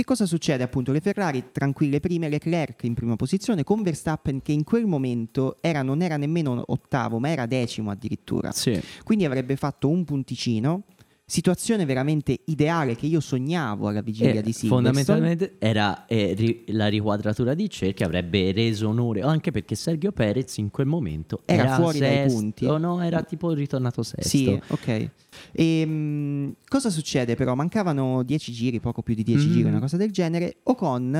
che 0.00 0.06
cosa 0.06 0.24
succede 0.24 0.62
appunto? 0.62 0.92
Le 0.92 1.00
Ferrari 1.00 1.50
tranquille 1.52 2.00
prime, 2.00 2.30
Leclerc 2.30 2.84
in 2.84 2.94
prima 2.94 3.16
posizione, 3.16 3.64
con 3.64 3.82
Verstappen 3.82 4.40
che 4.40 4.52
in 4.52 4.64
quel 4.64 4.86
momento 4.86 5.58
era, 5.60 5.82
non 5.82 6.00
era 6.00 6.16
nemmeno 6.16 6.62
ottavo, 6.68 7.18
ma 7.18 7.28
era 7.28 7.44
decimo 7.44 7.90
addirittura. 7.90 8.50
Sì. 8.50 8.80
Quindi 9.04 9.26
avrebbe 9.26 9.56
fatto 9.56 9.90
un 9.90 10.04
punticino. 10.04 10.84
Situazione 11.30 11.84
veramente 11.84 12.40
ideale 12.46 12.96
che 12.96 13.06
io 13.06 13.20
sognavo 13.20 13.86
alla 13.86 14.00
vigilia 14.00 14.40
E 14.40 14.42
di 14.42 14.52
Silverstone. 14.52 14.88
Eh, 14.88 15.04
fondamentalmente 15.04 15.54
era 15.60 16.04
eh, 16.06 16.34
ri- 16.36 16.64
la 16.72 16.88
riquadratura 16.88 17.54
di 17.54 17.70
cerchi 17.70 18.02
avrebbe 18.02 18.50
reso 18.50 18.88
onore 18.88 19.20
anche 19.22 19.52
perché 19.52 19.76
Sergio 19.76 20.10
Perez 20.10 20.56
in 20.56 20.72
quel 20.72 20.88
momento 20.88 21.42
Era 21.44 21.62
era, 21.66 21.74
fuori 21.76 22.00
dai 22.00 22.16
sesto, 22.16 22.36
punti. 22.40 22.66
no 22.66 23.00
era 23.00 23.22
tipo 23.22 23.52
ritornato 23.52 24.02
sesto 24.02 24.26
Sì, 24.28 24.60
ok. 24.70 25.10
E, 25.52 25.86
mh, 25.86 26.54
cosa 26.66 26.90
succede 26.90 27.36
però? 27.36 27.54
Mancavano 27.54 28.24
10 28.24 28.50
giri, 28.52 28.80
poco 28.80 29.02
più 29.02 29.14
di 29.14 29.22
10 29.22 29.46
Mm. 29.46 29.52
giri, 29.52 29.68
una 29.68 29.78
cosa 29.78 29.96
del 29.96 30.10
genere. 30.10 30.56
Ocon 30.64 31.14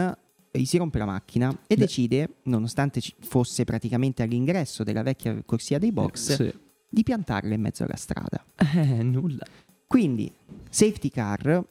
eh, 0.50 0.58
gli 0.58 0.64
si 0.64 0.76
rompe 0.76 0.98
la 0.98 1.04
macchina 1.06 1.50
e 1.68 1.76
Beh. 1.76 1.82
decide, 1.82 2.28
nonostante 2.46 3.00
fosse 3.20 3.62
praticamente 3.62 4.24
all'ingresso 4.24 4.82
della 4.82 5.04
vecchia 5.04 5.40
corsia 5.46 5.78
dei 5.78 5.92
box, 5.92 6.34
Sì. 6.34 6.52
di 6.88 7.04
piantarla 7.04 7.54
in 7.54 7.60
mezzo 7.60 7.84
alla 7.84 7.94
strada. 7.94 8.44
Eh, 8.74 9.04
nulla 9.04 9.44
Quindi, 9.90 10.32
safety 10.70 11.08
car, 11.08 11.64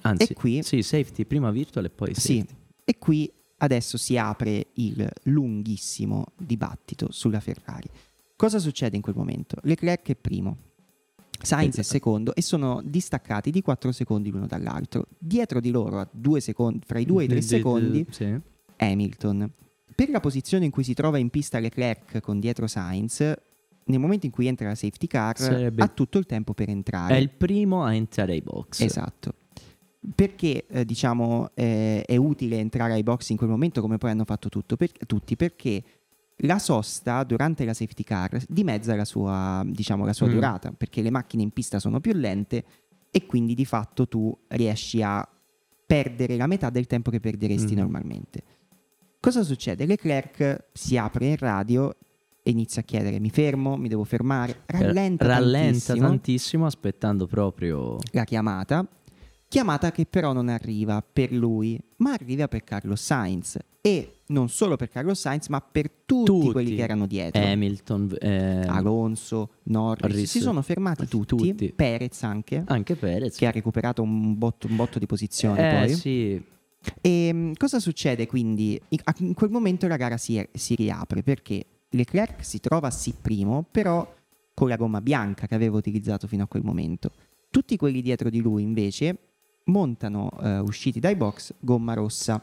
anzi 0.00 0.32
E 0.32 0.34
qui- 0.34 0.62
sì 0.62 0.80
safety 0.82 1.26
prima 1.26 1.50
virtual 1.50 1.84
e 1.84 1.90
poi 1.90 2.14
sì, 2.14 2.38
safety. 2.38 2.54
e 2.86 2.96
qui 2.96 3.30
adesso 3.58 3.98
si 3.98 4.16
apre 4.16 4.68
il 4.76 5.06
lunghissimo 5.24 6.24
dibattito 6.38 7.08
sulla 7.12 7.38
Ferrari. 7.38 7.86
Cosa 8.34 8.58
succede 8.58 8.96
in 8.96 9.02
quel 9.02 9.14
momento? 9.14 9.56
Leclerc 9.64 10.08
è 10.08 10.16
primo, 10.16 10.56
Sainz 11.42 11.76
è 11.76 11.82
secondo 11.82 12.34
e 12.34 12.40
sono 12.40 12.80
distaccati 12.82 13.50
di 13.50 13.60
4 13.60 13.92
secondi 13.92 14.30
l'uno 14.30 14.46
dall'altro. 14.46 15.08
Dietro 15.18 15.60
di 15.60 15.70
loro, 15.70 16.08
secondi, 16.38 16.80
fra 16.86 16.98
i 16.98 17.04
2 17.04 17.24
e 17.24 17.26
i 17.26 17.28
3 17.28 17.42
secondi, 17.42 18.06
sì. 18.08 18.40
Hamilton. 18.78 19.52
Per 19.94 20.08
la 20.08 20.20
posizione 20.20 20.64
in 20.64 20.70
cui 20.70 20.82
si 20.82 20.94
trova 20.94 21.18
in 21.18 21.28
pista 21.28 21.58
Leclerc 21.58 22.20
con 22.22 22.40
dietro 22.40 22.66
Sainz, 22.66 23.34
nel 23.90 24.00
momento 24.00 24.26
in 24.26 24.32
cui 24.32 24.46
entra 24.46 24.68
la 24.68 24.74
safety 24.74 25.06
car, 25.06 25.36
Sarebbe... 25.38 25.82
ha 25.82 25.88
tutto 25.88 26.18
il 26.18 26.26
tempo 26.26 26.54
per 26.54 26.68
entrare. 26.68 27.14
È 27.14 27.18
il 27.18 27.30
primo 27.30 27.84
a 27.84 27.94
entrare 27.94 28.32
ai 28.32 28.42
box. 28.42 28.80
Esatto. 28.80 29.34
Perché 30.14 30.66
eh, 30.66 30.84
diciamo 30.84 31.50
eh, 31.54 32.02
è 32.06 32.16
utile 32.16 32.58
entrare 32.58 32.94
ai 32.94 33.02
box 33.02 33.28
in 33.30 33.36
quel 33.36 33.50
momento 33.50 33.82
come 33.82 33.98
poi 33.98 34.10
hanno 34.10 34.24
fatto 34.24 34.48
tutto, 34.48 34.76
per, 34.76 34.90
tutti? 35.06 35.36
Perché 35.36 35.82
la 36.44 36.58
sosta 36.58 37.22
durante 37.24 37.64
la 37.64 37.74
safety 37.74 38.02
car 38.02 38.40
dimezza 38.48 38.94
la 38.94 39.04
sua, 39.04 39.62
diciamo, 39.66 40.04
la 40.04 40.12
sua 40.12 40.26
mm. 40.26 40.32
durata, 40.32 40.72
perché 40.72 41.02
le 41.02 41.10
macchine 41.10 41.42
in 41.42 41.50
pista 41.50 41.78
sono 41.78 42.00
più 42.00 42.12
lente 42.14 42.64
e 43.10 43.26
quindi 43.26 43.54
di 43.54 43.64
fatto 43.64 44.08
tu 44.08 44.36
riesci 44.48 45.02
a 45.02 45.26
perdere 45.86 46.36
la 46.36 46.46
metà 46.46 46.70
del 46.70 46.86
tempo 46.86 47.10
che 47.10 47.20
perderesti 47.20 47.74
mm. 47.74 47.78
normalmente. 47.78 48.42
Cosa 49.20 49.42
succede? 49.42 49.84
Leclerc 49.84 50.68
si 50.72 50.96
apre 50.96 51.26
in 51.26 51.36
radio 51.36 51.94
e 52.50 52.52
inizia 52.52 52.82
a 52.82 52.84
chiedere 52.84 53.18
mi 53.18 53.30
fermo, 53.30 53.76
mi 53.76 53.88
devo 53.88 54.04
fermare, 54.04 54.62
rallenta, 54.66 55.26
rallenta 55.26 55.68
tantissimo, 55.68 56.06
tantissimo 56.06 56.66
aspettando 56.66 57.26
proprio 57.26 57.98
la 58.12 58.24
chiamata 58.24 58.86
chiamata 59.50 59.90
che 59.90 60.06
però 60.08 60.32
non 60.32 60.48
arriva 60.48 61.02
per 61.02 61.32
lui, 61.32 61.76
ma 61.96 62.12
arriva 62.12 62.46
per 62.46 62.62
Carlos 62.62 63.02
Sainz 63.02 63.58
e 63.80 64.18
non 64.26 64.48
solo 64.48 64.76
per 64.76 64.88
Carlos 64.88 65.18
Sainz, 65.18 65.48
ma 65.48 65.60
per 65.60 65.90
tutti, 66.06 66.24
tutti. 66.24 66.52
quelli 66.52 66.76
che 66.76 66.82
erano 66.82 67.08
dietro. 67.08 67.42
Hamilton, 67.42 68.16
eh, 68.20 68.62
Alonso, 68.68 69.54
Norris, 69.64 70.02
Norris, 70.02 70.30
si 70.30 70.38
sono 70.38 70.62
fermati 70.62 71.08
tutti, 71.08 71.36
tutti. 71.36 71.72
Perez 71.72 72.22
anche, 72.22 72.62
anche 72.64 72.94
Perez. 72.94 73.36
che 73.36 73.46
ha 73.46 73.50
recuperato 73.50 74.02
un 74.02 74.38
botto, 74.38 74.68
un 74.68 74.76
botto 74.76 75.00
di 75.00 75.06
posizione 75.06 75.68
eh, 75.68 75.84
poi. 75.84 75.94
Sì. 75.94 76.42
E 77.00 77.30
mm, 77.32 77.52
cosa 77.58 77.80
succede 77.80 78.28
quindi? 78.28 78.80
In 79.18 79.34
quel 79.34 79.50
momento 79.50 79.88
la 79.88 79.96
gara 79.96 80.16
si, 80.16 80.40
si 80.52 80.76
riapre 80.76 81.24
perché 81.24 81.64
Leclerc 81.90 82.44
si 82.44 82.60
trova 82.60 82.90
sì 82.90 83.14
primo, 83.20 83.64
però 83.70 84.06
con 84.54 84.68
la 84.68 84.76
gomma 84.76 85.00
bianca 85.00 85.46
che 85.46 85.54
aveva 85.54 85.76
utilizzato 85.76 86.26
fino 86.26 86.44
a 86.44 86.46
quel 86.46 86.62
momento. 86.62 87.10
Tutti 87.50 87.76
quelli 87.76 88.02
dietro 88.02 88.30
di 88.30 88.40
lui 88.40 88.62
invece 88.62 89.16
montano 89.64 90.28
uh, 90.38 90.48
usciti 90.62 91.00
dai 91.00 91.16
box 91.16 91.54
gomma 91.58 91.94
rossa. 91.94 92.42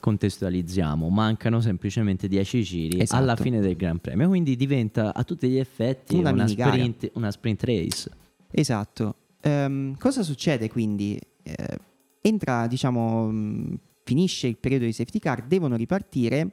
Contestualizziamo, 0.00 1.08
mancano 1.08 1.60
semplicemente 1.60 2.28
10 2.28 2.62
giri 2.62 3.00
esatto. 3.00 3.22
alla 3.22 3.36
fine 3.36 3.60
del 3.60 3.76
Gran 3.76 3.98
Premio, 3.98 4.28
quindi 4.28 4.56
diventa 4.56 5.12
a 5.12 5.24
tutti 5.24 5.48
gli 5.48 5.58
effetti 5.58 6.16
una, 6.16 6.30
una, 6.30 6.46
sprint, 6.46 7.10
una 7.14 7.30
sprint, 7.30 7.64
race. 7.64 8.10
Esatto. 8.50 9.14
Um, 9.42 9.96
cosa 9.96 10.22
succede 10.22 10.70
quindi? 10.70 11.20
Uh, 11.42 11.76
entra, 12.20 12.66
diciamo, 12.66 13.24
um, 13.24 13.78
finisce 14.04 14.46
il 14.46 14.56
periodo 14.56 14.84
di 14.84 14.92
safety 14.92 15.18
car, 15.18 15.42
devono 15.42 15.76
ripartire 15.76 16.52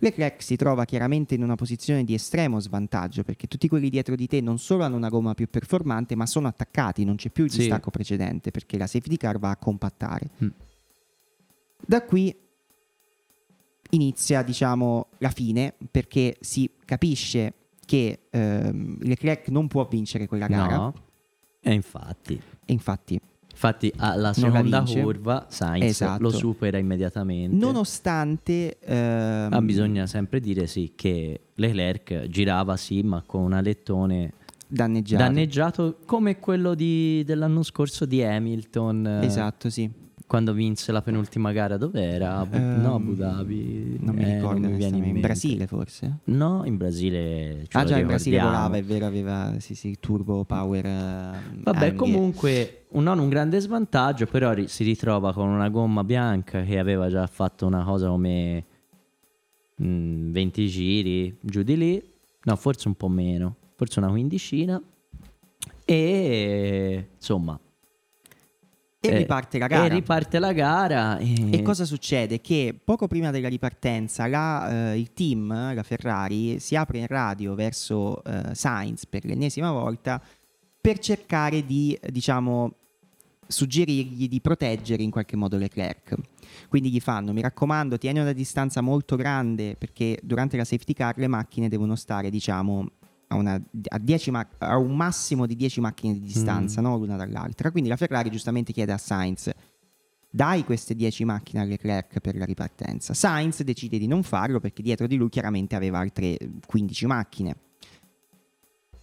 Leclerc 0.00 0.42
si 0.42 0.56
trova 0.56 0.84
chiaramente 0.84 1.34
in 1.34 1.42
una 1.42 1.56
posizione 1.56 2.04
di 2.04 2.14
estremo 2.14 2.60
svantaggio 2.60 3.24
perché 3.24 3.46
tutti 3.46 3.68
quelli 3.68 3.90
dietro 3.90 4.14
di 4.14 4.26
te 4.26 4.40
non 4.40 4.58
solo 4.58 4.84
hanno 4.84 4.96
una 4.96 5.08
gomma 5.08 5.34
più 5.34 5.48
performante 5.48 6.14
ma 6.14 6.26
sono 6.26 6.46
attaccati, 6.46 7.04
non 7.04 7.16
c'è 7.16 7.30
più 7.30 7.44
il 7.44 7.50
sì. 7.50 7.58
distacco 7.58 7.90
precedente 7.90 8.50
perché 8.50 8.78
la 8.78 8.86
safety 8.86 9.16
car 9.16 9.38
va 9.38 9.50
a 9.50 9.56
compattare. 9.56 10.30
Mm. 10.42 10.48
Da 11.86 12.02
qui 12.02 12.34
inizia 13.90 14.42
diciamo 14.42 15.08
la 15.18 15.30
fine 15.30 15.74
perché 15.90 16.36
si 16.40 16.70
capisce 16.84 17.54
che 17.84 18.26
ehm, 18.30 18.98
Leclerc 19.00 19.48
non 19.48 19.66
può 19.66 19.86
vincere 19.88 20.26
quella 20.26 20.46
gara. 20.46 20.76
No, 20.76 20.94
e 21.60 21.72
infatti. 21.72 22.40
E 22.64 22.72
infatti 22.72 23.18
Infatti 23.58 23.92
alla 23.96 24.32
seconda 24.32 24.84
curva 24.84 25.46
Sainz 25.48 25.84
esatto. 25.84 26.22
lo 26.22 26.30
supera 26.30 26.78
immediatamente. 26.78 27.56
Nonostante... 27.56 28.78
Ehm... 28.78 29.48
Ma 29.50 29.60
bisogna 29.60 30.06
sempre 30.06 30.38
dire 30.38 30.68
sì 30.68 30.92
che 30.94 31.40
Leclerc 31.54 32.28
girava 32.28 32.76
sì 32.76 33.02
ma 33.02 33.20
con 33.26 33.42
un 33.42 33.54
alettone 33.54 34.34
danneggiato, 34.68 35.22
danneggiato 35.24 35.96
come 36.06 36.38
quello 36.38 36.74
di, 36.74 37.24
dell'anno 37.24 37.64
scorso 37.64 38.06
di 38.06 38.22
Hamilton. 38.22 39.22
Esatto, 39.22 39.68
sì 39.70 40.06
quando 40.28 40.52
vinse 40.52 40.92
la 40.92 41.00
penultima 41.00 41.52
gara, 41.52 41.78
dov'era? 41.78 42.36
Abu, 42.40 42.56
um, 42.56 42.80
no, 42.82 42.94
Abu 42.96 43.14
Dhabi. 43.14 43.96
Non 43.98 44.14
mi 44.14 44.24
ricordo. 44.24 44.60
Non 44.60 44.70
mi 44.70 44.76
viene 44.76 44.98
in, 44.98 45.04
in 45.04 45.20
Brasile, 45.20 45.66
forse? 45.66 46.18
No, 46.24 46.62
in 46.66 46.76
Brasile. 46.76 47.66
Ah, 47.72 47.84
già, 47.84 47.98
in 47.98 48.06
Brasile 48.06 48.38
volava, 48.38 48.76
è 48.76 48.82
vero, 48.84 49.06
aveva 49.06 49.54
sì, 49.58 49.74
sì, 49.74 49.96
turbo 49.98 50.44
power. 50.44 50.84
Uh, 50.84 51.62
Vabbè, 51.62 51.86
anghe. 51.86 51.94
comunque, 51.94 52.84
un, 52.90 53.04
non 53.04 53.18
un 53.18 53.30
grande 53.30 53.58
svantaggio, 53.58 54.26
però 54.26 54.52
ri- 54.52 54.68
si 54.68 54.84
ritrova 54.84 55.32
con 55.32 55.48
una 55.48 55.70
gomma 55.70 56.04
bianca 56.04 56.62
che 56.62 56.78
aveva 56.78 57.08
già 57.08 57.26
fatto 57.26 57.66
una 57.66 57.82
cosa 57.82 58.08
come 58.08 58.64
mh, 59.76 59.86
mm, 59.88 60.32
20 60.32 60.68
giri, 60.68 61.38
giù 61.40 61.62
di 61.62 61.76
lì. 61.76 62.12
No, 62.42 62.56
forse 62.56 62.86
un 62.86 62.94
po' 62.94 63.08
meno, 63.08 63.56
forse 63.76 63.98
una 63.98 64.10
quindicina. 64.10 64.80
E 65.86 67.08
insomma, 67.16 67.58
e 69.00 69.08
eh, 69.08 69.16
riparte 69.18 69.58
la 69.58 69.66
gara. 69.68 69.84
E 69.84 69.88
riparte 69.88 70.38
la 70.38 70.52
gara. 70.52 71.18
E, 71.18 71.52
e 71.52 71.62
cosa 71.62 71.84
succede? 71.84 72.40
Che 72.40 72.78
poco 72.82 73.06
prima 73.06 73.30
della 73.30 73.48
ripartenza 73.48 74.26
la, 74.26 74.92
eh, 74.92 74.98
il 74.98 75.12
team, 75.12 75.74
la 75.74 75.82
Ferrari, 75.82 76.58
si 76.58 76.74
apre 76.74 76.98
in 76.98 77.06
radio 77.06 77.54
verso 77.54 78.22
eh, 78.24 78.54
Sainz 78.54 79.06
per 79.06 79.24
l'ennesima 79.24 79.70
volta 79.70 80.20
per 80.80 80.98
cercare 80.98 81.64
di, 81.64 81.98
diciamo, 82.08 82.72
suggerirgli 83.46 84.28
di 84.28 84.40
proteggere 84.40 85.02
in 85.02 85.10
qualche 85.10 85.36
modo 85.36 85.56
Leclerc. 85.56 86.14
Quindi 86.68 86.90
gli 86.90 87.00
fanno, 87.00 87.32
mi 87.32 87.40
raccomando, 87.40 87.98
tieni 87.98 88.20
una 88.20 88.32
distanza 88.32 88.80
molto 88.80 89.16
grande 89.16 89.76
perché 89.76 90.18
durante 90.22 90.56
la 90.56 90.64
safety 90.64 90.92
car 90.92 91.18
le 91.18 91.28
macchine 91.28 91.68
devono 91.68 91.94
stare, 91.94 92.30
diciamo, 92.30 92.88
a, 93.28 93.36
una, 93.36 93.54
a, 93.54 94.00
ma- 94.30 94.48
a, 94.58 94.76
un 94.76 94.96
massimo 94.96 95.46
di 95.46 95.56
10 95.56 95.80
macchine 95.80 96.14
di 96.14 96.20
distanza, 96.20 96.80
mm. 96.80 96.84
no? 96.84 96.96
l'una 96.96 97.16
dall'altra. 97.16 97.70
Quindi 97.70 97.88
la 97.88 97.96
Ferrari 97.96 98.30
giustamente 98.30 98.72
chiede 98.72 98.92
a 98.92 98.98
Sainz, 98.98 99.50
dai 100.30 100.64
queste 100.64 100.94
10 100.94 101.24
macchine 101.24 101.62
a 101.62 101.64
Leclerc 101.64 102.20
per 102.20 102.36
la 102.36 102.44
ripartenza. 102.44 103.14
Sainz 103.14 103.62
decide 103.62 103.98
di 103.98 104.06
non 104.06 104.22
farlo 104.22 104.60
perché 104.60 104.82
dietro 104.82 105.06
di 105.06 105.16
lui 105.16 105.28
chiaramente 105.28 105.76
aveva 105.76 105.98
altre 105.98 106.36
15 106.66 107.06
macchine. 107.06 107.56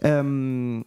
Um, 0.02 0.84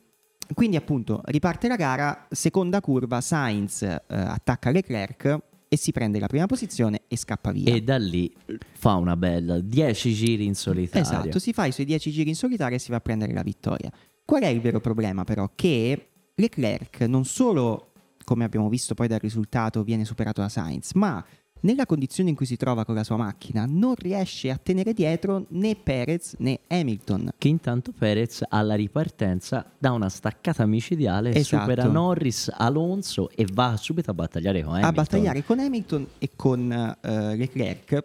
quindi 0.54 0.76
appunto 0.76 1.20
riparte 1.24 1.68
la 1.68 1.76
gara, 1.76 2.26
seconda 2.30 2.80
curva, 2.80 3.20
Sainz 3.20 3.80
uh, 3.82 4.02
attacca 4.06 4.70
Leclerc 4.70 5.38
e 5.68 5.76
si 5.76 5.92
prende 5.92 6.18
la 6.18 6.26
prima 6.26 6.46
posizione 6.46 7.02
e 7.08 7.16
scappa 7.16 7.52
via. 7.52 7.74
E 7.74 7.82
da 7.82 7.98
lì 7.98 8.32
fa 8.72 8.94
una 8.94 9.16
bella 9.16 9.60
10 9.60 10.12
giri 10.14 10.44
in 10.46 10.54
solitaria. 10.54 11.02
Esatto, 11.02 11.38
si 11.38 11.52
fa 11.52 11.66
i 11.66 11.72
suoi 11.72 11.86
10 11.86 12.10
giri 12.10 12.30
in 12.30 12.36
solitaria 12.36 12.76
e 12.76 12.80
si 12.80 12.90
va 12.90 12.96
a 12.96 13.00
prendere 13.00 13.32
la 13.32 13.42
vittoria. 13.42 13.90
Qual 14.24 14.42
è 14.42 14.46
il 14.46 14.60
vero 14.60 14.80
problema 14.80 15.24
però? 15.24 15.50
Che 15.54 16.08
Leclerc 16.34 17.00
non 17.02 17.24
solo, 17.24 17.92
come 18.24 18.44
abbiamo 18.44 18.68
visto 18.68 18.94
poi 18.94 19.08
dal 19.08 19.20
risultato, 19.20 19.82
viene 19.82 20.04
superato 20.04 20.40
da 20.40 20.48
Sainz, 20.48 20.92
ma 20.92 21.24
nella 21.60 21.86
condizione 21.86 22.30
in 22.30 22.36
cui 22.36 22.46
si 22.46 22.56
trova 22.56 22.84
con 22.84 22.94
la 22.94 23.04
sua 23.04 23.16
macchina, 23.16 23.66
non 23.68 23.94
riesce 23.96 24.50
a 24.50 24.58
tenere 24.58 24.92
dietro 24.92 25.46
né 25.50 25.74
Perez 25.76 26.34
né 26.38 26.60
Hamilton. 26.68 27.30
Che 27.36 27.48
intanto 27.48 27.92
Perez 27.92 28.44
alla 28.48 28.74
ripartenza 28.74 29.64
dà 29.78 29.92
una 29.92 30.08
staccata 30.08 30.66
micidiale, 30.66 31.34
esatto. 31.34 31.62
supera 31.62 31.84
Norris, 31.86 32.52
Alonso 32.54 33.30
e 33.30 33.46
va 33.52 33.76
subito 33.76 34.10
a 34.10 34.14
battagliare 34.14 34.62
con 34.62 34.74
Hamilton. 34.74 34.90
A 34.90 34.92
battagliare 34.92 35.44
con 35.44 35.58
Hamilton 35.58 36.06
e 36.18 36.30
con 36.36 36.96
uh, 37.02 37.08
Leclerc, 37.34 38.04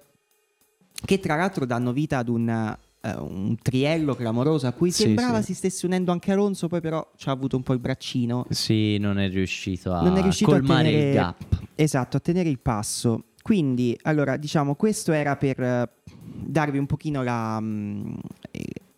che 1.05 1.19
tra 1.19 1.35
l'altro 1.35 1.65
danno 1.65 1.91
vita 1.91 2.17
ad 2.19 2.29
un, 2.29 2.75
uh, 3.01 3.23
un 3.23 3.57
triello 3.61 4.15
clamoroso 4.15 4.67
a 4.67 4.71
cui 4.71 4.91
sì, 4.91 5.03
sembrava 5.03 5.39
sì. 5.39 5.47
si 5.47 5.53
stesse 5.55 5.85
unendo 5.85 6.11
anche 6.11 6.31
Alonso, 6.31 6.67
poi 6.67 6.81
però 6.81 7.11
ci 7.15 7.29
ha 7.29 7.31
avuto 7.31 7.57
un 7.57 7.63
po' 7.63 7.73
il 7.73 7.79
braccino. 7.79 8.45
Sì, 8.49 8.97
non 8.97 9.19
è 9.19 9.29
riuscito 9.29 9.91
a 9.91 10.01
non 10.01 10.17
è 10.17 10.21
riuscito 10.21 10.51
colmare 10.51 10.87
a 10.87 10.91
tenere, 10.91 11.07
il 11.09 11.13
gap. 11.13 11.61
Esatto, 11.75 12.17
a 12.17 12.19
tenere 12.19 12.49
il 12.49 12.59
passo. 12.59 13.25
Quindi, 13.43 13.95
allora, 14.03 14.37
diciamo, 14.37 14.73
questo 14.75 15.11
era 15.11 15.35
per 15.35 15.59
uh, 15.59 16.11
darvi 16.13 16.77
un 16.77 16.85
pochino 16.85 17.21
la, 17.23 17.57
um, 17.59 18.17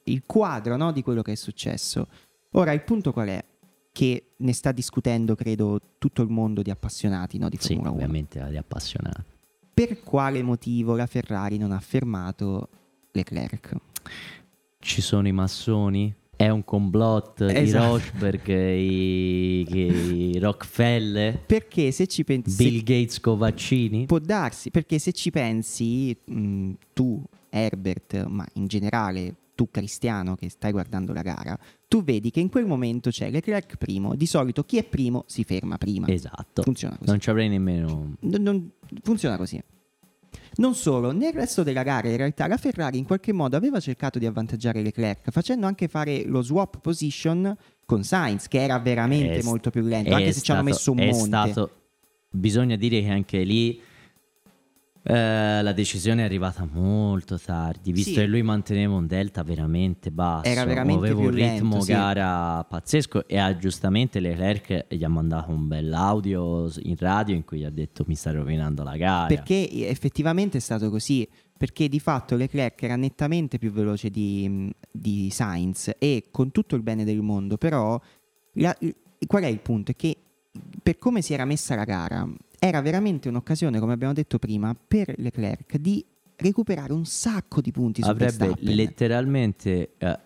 il 0.04 0.24
quadro 0.26 0.78
no, 0.78 0.92
di 0.92 1.02
quello 1.02 1.24
che 1.24 1.32
è 1.32 1.36
successo. 1.36 2.08
Ora, 2.52 2.72
il 2.72 2.84
punto 2.84 3.12
qual 3.12 3.28
è? 3.30 3.44
Che 3.92 4.34
ne 4.38 4.54
sta 4.54 4.72
discutendo, 4.72 5.34
credo, 5.34 5.96
tutto 5.98 6.22
il 6.22 6.30
mondo 6.30 6.62
di 6.62 6.70
appassionati 6.70 7.40
no, 7.40 7.50
di 7.50 7.58
Formula 7.58 7.88
sì, 7.88 7.88
1. 7.88 7.96
ovviamente 7.96 8.48
di 8.50 8.58
appassionati. 8.58 9.24
Per 9.74 10.04
quale 10.04 10.44
motivo 10.44 10.96
la 10.96 11.08
Ferrari 11.08 11.58
non 11.58 11.72
ha 11.72 11.80
fermato 11.80 12.70
Leclerc? 13.14 13.76
Ci 14.78 15.02
sono 15.02 15.28
i 15.28 15.32
massoni? 15.32 16.16
È 16.36 16.50
un 16.50 16.64
complotto 16.64 17.46
esatto. 17.46 17.64
i 17.64 17.72
Rochberg, 17.72 18.48
i, 18.48 19.66
i, 20.34 20.40
Rockefeller? 20.40 21.40
Perché 21.46 21.92
se 21.92 22.08
ci 22.08 22.24
pensi 22.24 22.56
Bill 22.56 22.84
Gates 22.84 23.20
con 23.20 23.38
vaccini? 23.38 24.06
Può 24.06 24.20
darsi 24.20 24.72
perché 24.72 25.00
se 25.00 25.14
ci 25.14 25.32
pensi 25.32 26.16
mh, 26.24 26.72
tu 26.94 27.24
Herbert 27.50 28.26
ma 28.26 28.46
in 28.54 28.68
generale 28.68 29.36
tu 29.56 29.70
cristiano 29.72 30.36
che 30.36 30.50
stai 30.50 30.72
guardando 30.74 31.14
la 31.14 31.22
gara 31.22 31.58
tu 31.88 32.04
vedi 32.04 32.30
che 32.30 32.42
in 32.42 32.50
quel 32.50 32.66
momento 32.66 33.10
c'è 33.10 33.30
Leclerc 33.30 33.78
primo 33.78 34.16
di 34.16 34.26
solito 34.26 34.64
chi 34.66 34.78
è 34.78 34.84
primo 34.84 35.24
si 35.28 35.46
ferma 35.46 35.78
prima. 35.78 36.08
Esatto. 36.08 36.62
Funziona 36.62 36.98
così. 36.98 37.10
Non 37.10 37.20
ci 37.20 37.30
avrei 37.30 37.48
nemmeno 37.48 38.16
non, 38.20 38.42
non, 38.42 38.72
funziona 39.02 39.38
così 39.38 39.62
non 40.58 40.74
solo, 40.76 41.12
nel 41.12 41.34
resto 41.34 41.64
della 41.64 41.84
gara 41.84 42.08
in 42.08 42.18
realtà 42.18 42.48
la 42.48 42.58
Ferrari 42.58 42.98
in 42.98 43.06
qualche 43.06 43.34
modo 43.34 43.58
aveva 43.58 43.80
cercato 43.80 44.20
di 44.20 44.26
avvantaggiare 44.26 44.82
Leclerc 44.82 45.32
facendo 45.32 45.66
anche 45.66 45.88
fare 45.88 46.24
lo 46.26 46.42
swap 46.42 46.80
position 46.80 47.56
con 47.86 48.04
Sainz 48.04 48.48
che 48.48 48.62
era 48.62 48.80
veramente 48.80 49.40
è 49.40 49.44
molto 49.44 49.70
più 49.70 49.82
lento 49.82 50.14
anche 50.14 50.32
se 50.32 50.40
stato, 50.40 50.46
ci 50.46 50.52
hanno 50.52 50.64
messo 50.64 50.92
un 50.92 51.00
è 51.00 51.12
monte. 51.12 51.52
Stato, 51.52 51.72
bisogna 52.30 52.76
dire 52.76 53.02
che 53.02 53.10
anche 53.10 53.44
lì 53.44 53.80
eh, 55.08 55.62
la 55.62 55.72
decisione 55.72 56.24
è 56.24 56.26
arrivata 56.26 56.68
molto 56.72 57.38
tardi, 57.40 57.92
visto 57.92 58.10
sì. 58.10 58.16
che 58.16 58.26
lui 58.26 58.42
manteneva 58.42 58.96
un 58.96 59.06
delta 59.06 59.44
veramente 59.44 60.10
basso, 60.10 60.50
era 60.50 60.66
veramente 60.66 61.06
aveva 61.12 61.20
un 61.20 61.30
ritmo 61.30 61.76
lento, 61.76 61.86
gara 61.86 62.62
sì. 62.62 62.66
pazzesco 62.70 63.28
e 63.28 63.38
ha 63.38 63.56
giustamente 63.56 64.20
Leclerc 64.20 64.88
gli 64.90 65.04
ha 65.04 65.08
mandato 65.08 65.52
un 65.52 65.68
bell'audio 65.68 66.72
in 66.82 66.96
radio 66.98 67.36
in 67.36 67.46
cui 67.46 67.60
gli 67.60 67.64
ha 67.66 67.70
detto 67.70 68.04
mi 68.08 68.16
sta 68.16 68.32
rovinando 68.32 68.82
la 68.82 68.98
gara. 68.98 69.28
Perché 69.28 69.70
effettivamente 69.88 70.58
è 70.58 70.62
stato 70.62 70.90
così, 70.90 71.30
perché 71.56 71.88
di 71.88 72.00
fatto 72.00 72.36
Leclerc 72.36 72.82
era 72.82 72.96
nettamente 72.96 73.60
più 73.60 73.72
veloce 73.72 74.10
di, 74.10 74.74
di 74.90 75.30
Sainz 75.30 75.92
e 76.00 76.24
con 76.32 76.50
tutto 76.50 76.76
il 76.76 76.82
bene 76.82 77.04
del 77.04 77.22
mondo, 77.22 77.58
però 77.58 78.02
la, 78.54 78.76
qual 79.28 79.44
è 79.44 79.48
il 79.48 79.60
punto? 79.60 79.92
È 79.92 79.96
che 79.96 80.18
per 80.82 80.98
come 80.98 81.22
si 81.22 81.34
era 81.36 81.46
messa 81.46 81.76
la 81.76 81.84
gara, 81.84 82.28
era 82.68 82.82
veramente 82.82 83.30
un'occasione, 83.30 83.80
come 83.80 83.94
abbiamo 83.94 84.14
detto 84.14 84.40
prima, 84.40 84.76
per 84.76 85.14
Leclerc 85.18 85.78
di 85.78 86.04
recuperare 86.38 86.94
un 86.94 87.06
sacco 87.06 87.62
di 87.62 87.72
punti 87.72 88.02
su 88.02 88.10
Avrebbe 88.10 88.38
Verstappen. 88.38 88.76
letteralmente 88.76 89.92
eh, 89.98 90.20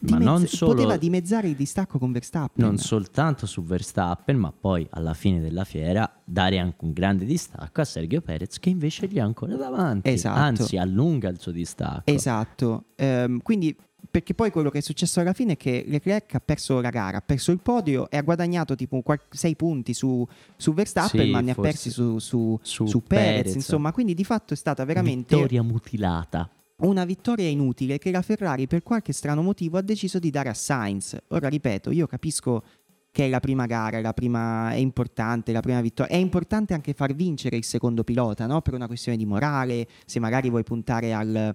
ma 0.00 0.18
non 0.18 0.46
solo, 0.46 0.74
poteva 0.74 0.96
dimezzare 0.96 1.48
il 1.48 1.54
distacco 1.54 1.98
con 1.98 2.12
Verstappen. 2.12 2.64
Non 2.64 2.78
soltanto 2.78 3.46
su 3.46 3.62
Verstappen, 3.62 4.36
ma 4.36 4.52
poi 4.52 4.86
alla 4.90 5.14
fine 5.14 5.40
della 5.40 5.64
fiera 5.64 6.10
dare 6.24 6.58
anche 6.58 6.84
un 6.84 6.92
grande 6.92 7.24
distacco 7.24 7.80
a 7.80 7.84
Sergio 7.84 8.20
Perez 8.20 8.58
che 8.58 8.70
invece 8.70 9.06
gli 9.08 9.16
è 9.16 9.20
ancora 9.20 9.56
davanti. 9.56 10.08
Esatto. 10.08 10.38
Anzi, 10.38 10.76
allunga 10.76 11.28
il 11.28 11.38
suo 11.38 11.52
distacco. 11.52 12.10
Esatto. 12.10 12.84
Um, 12.96 13.40
quindi 13.42 13.76
perché 14.10 14.32
poi 14.34 14.50
quello 14.50 14.70
che 14.70 14.78
è 14.78 14.80
successo 14.80 15.20
alla 15.20 15.32
fine 15.32 15.52
è 15.52 15.56
che 15.56 15.84
Leclerc 15.86 16.34
ha 16.34 16.40
perso 16.40 16.80
la 16.80 16.90
gara, 16.90 17.18
ha 17.18 17.22
perso 17.22 17.50
il 17.50 17.60
podio 17.60 18.08
e 18.10 18.16
ha 18.16 18.22
guadagnato 18.22 18.74
tipo 18.74 19.02
6 19.30 19.56
punti 19.56 19.92
su, 19.92 20.26
su 20.56 20.72
Verstappen, 20.72 21.24
sì, 21.24 21.30
ma 21.30 21.40
ne 21.40 21.50
ha 21.50 21.54
persi 21.54 21.90
su, 21.90 22.18
su, 22.18 22.58
su, 22.62 22.84
Perez, 23.02 23.42
Perez. 23.42 23.54
Insomma, 23.54 23.92
quindi 23.92 24.14
di 24.14 24.24
fatto 24.24 24.54
è 24.54 24.56
stata 24.56 24.84
veramente 24.84 25.34
vittoria 25.34 25.62
mutilata. 25.62 26.48
Una 26.76 27.04
vittoria 27.04 27.48
inutile 27.48 27.98
che 27.98 28.12
la 28.12 28.22
Ferrari 28.22 28.68
per 28.68 28.84
qualche 28.84 29.12
strano 29.12 29.42
motivo 29.42 29.78
ha 29.78 29.82
deciso 29.82 30.20
di 30.20 30.30
dare 30.30 30.48
a 30.48 30.54
Sainz. 30.54 31.16
Ora 31.28 31.48
ripeto, 31.48 31.90
io 31.90 32.06
capisco 32.06 32.62
che 33.10 33.24
è 33.24 33.28
la 33.28 33.40
prima 33.40 33.66
gara, 33.66 34.00
la 34.00 34.12
prima, 34.12 34.70
è 34.70 34.76
importante, 34.76 35.50
la 35.50 35.60
prima 35.60 35.80
vittoria. 35.80 36.14
È 36.14 36.20
importante 36.20 36.74
anche 36.74 36.92
far 36.92 37.14
vincere 37.14 37.56
il 37.56 37.64
secondo 37.64 38.04
pilota, 38.04 38.46
no? 38.46 38.60
Per 38.60 38.74
una 38.74 38.86
questione 38.86 39.18
di 39.18 39.26
morale, 39.26 39.88
se 40.06 40.20
magari 40.20 40.50
vuoi 40.50 40.62
puntare 40.62 41.12
al, 41.12 41.54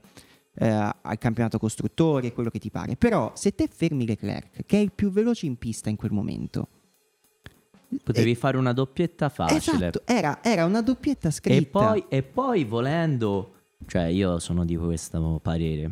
eh, 0.56 0.68
al 0.68 1.18
campionato 1.18 1.58
costruttori 1.58 2.28
e 2.28 2.34
quello 2.34 2.50
che 2.50 2.60
ti 2.60 2.70
pare. 2.70 2.96
Però 2.96 3.32
se 3.36 3.54
te 3.56 3.68
fermi 3.72 4.06
Leclerc, 4.06 4.66
che 4.66 4.78
è 4.78 4.82
il 4.82 4.92
più 4.92 5.12
veloce 5.12 5.46
in 5.46 5.58
pista 5.58 5.90
in 5.90 5.96
quel 5.96 6.12
momento, 6.12 6.68
Potevi 8.04 8.32
e... 8.32 8.36
fare 8.36 8.58
una 8.58 8.74
doppietta 8.74 9.30
facile. 9.30 9.88
Esatto, 9.88 10.02
era, 10.06 10.40
era 10.42 10.66
una 10.66 10.82
doppietta 10.82 11.30
scritta. 11.30 11.60
E 11.60 11.66
poi, 11.66 12.06
e 12.10 12.24
poi 12.24 12.64
volendo, 12.64 13.54
cioè 13.86 14.06
io 14.06 14.40
sono 14.40 14.66
di 14.66 14.76
questo 14.76 15.40
parere, 15.42 15.92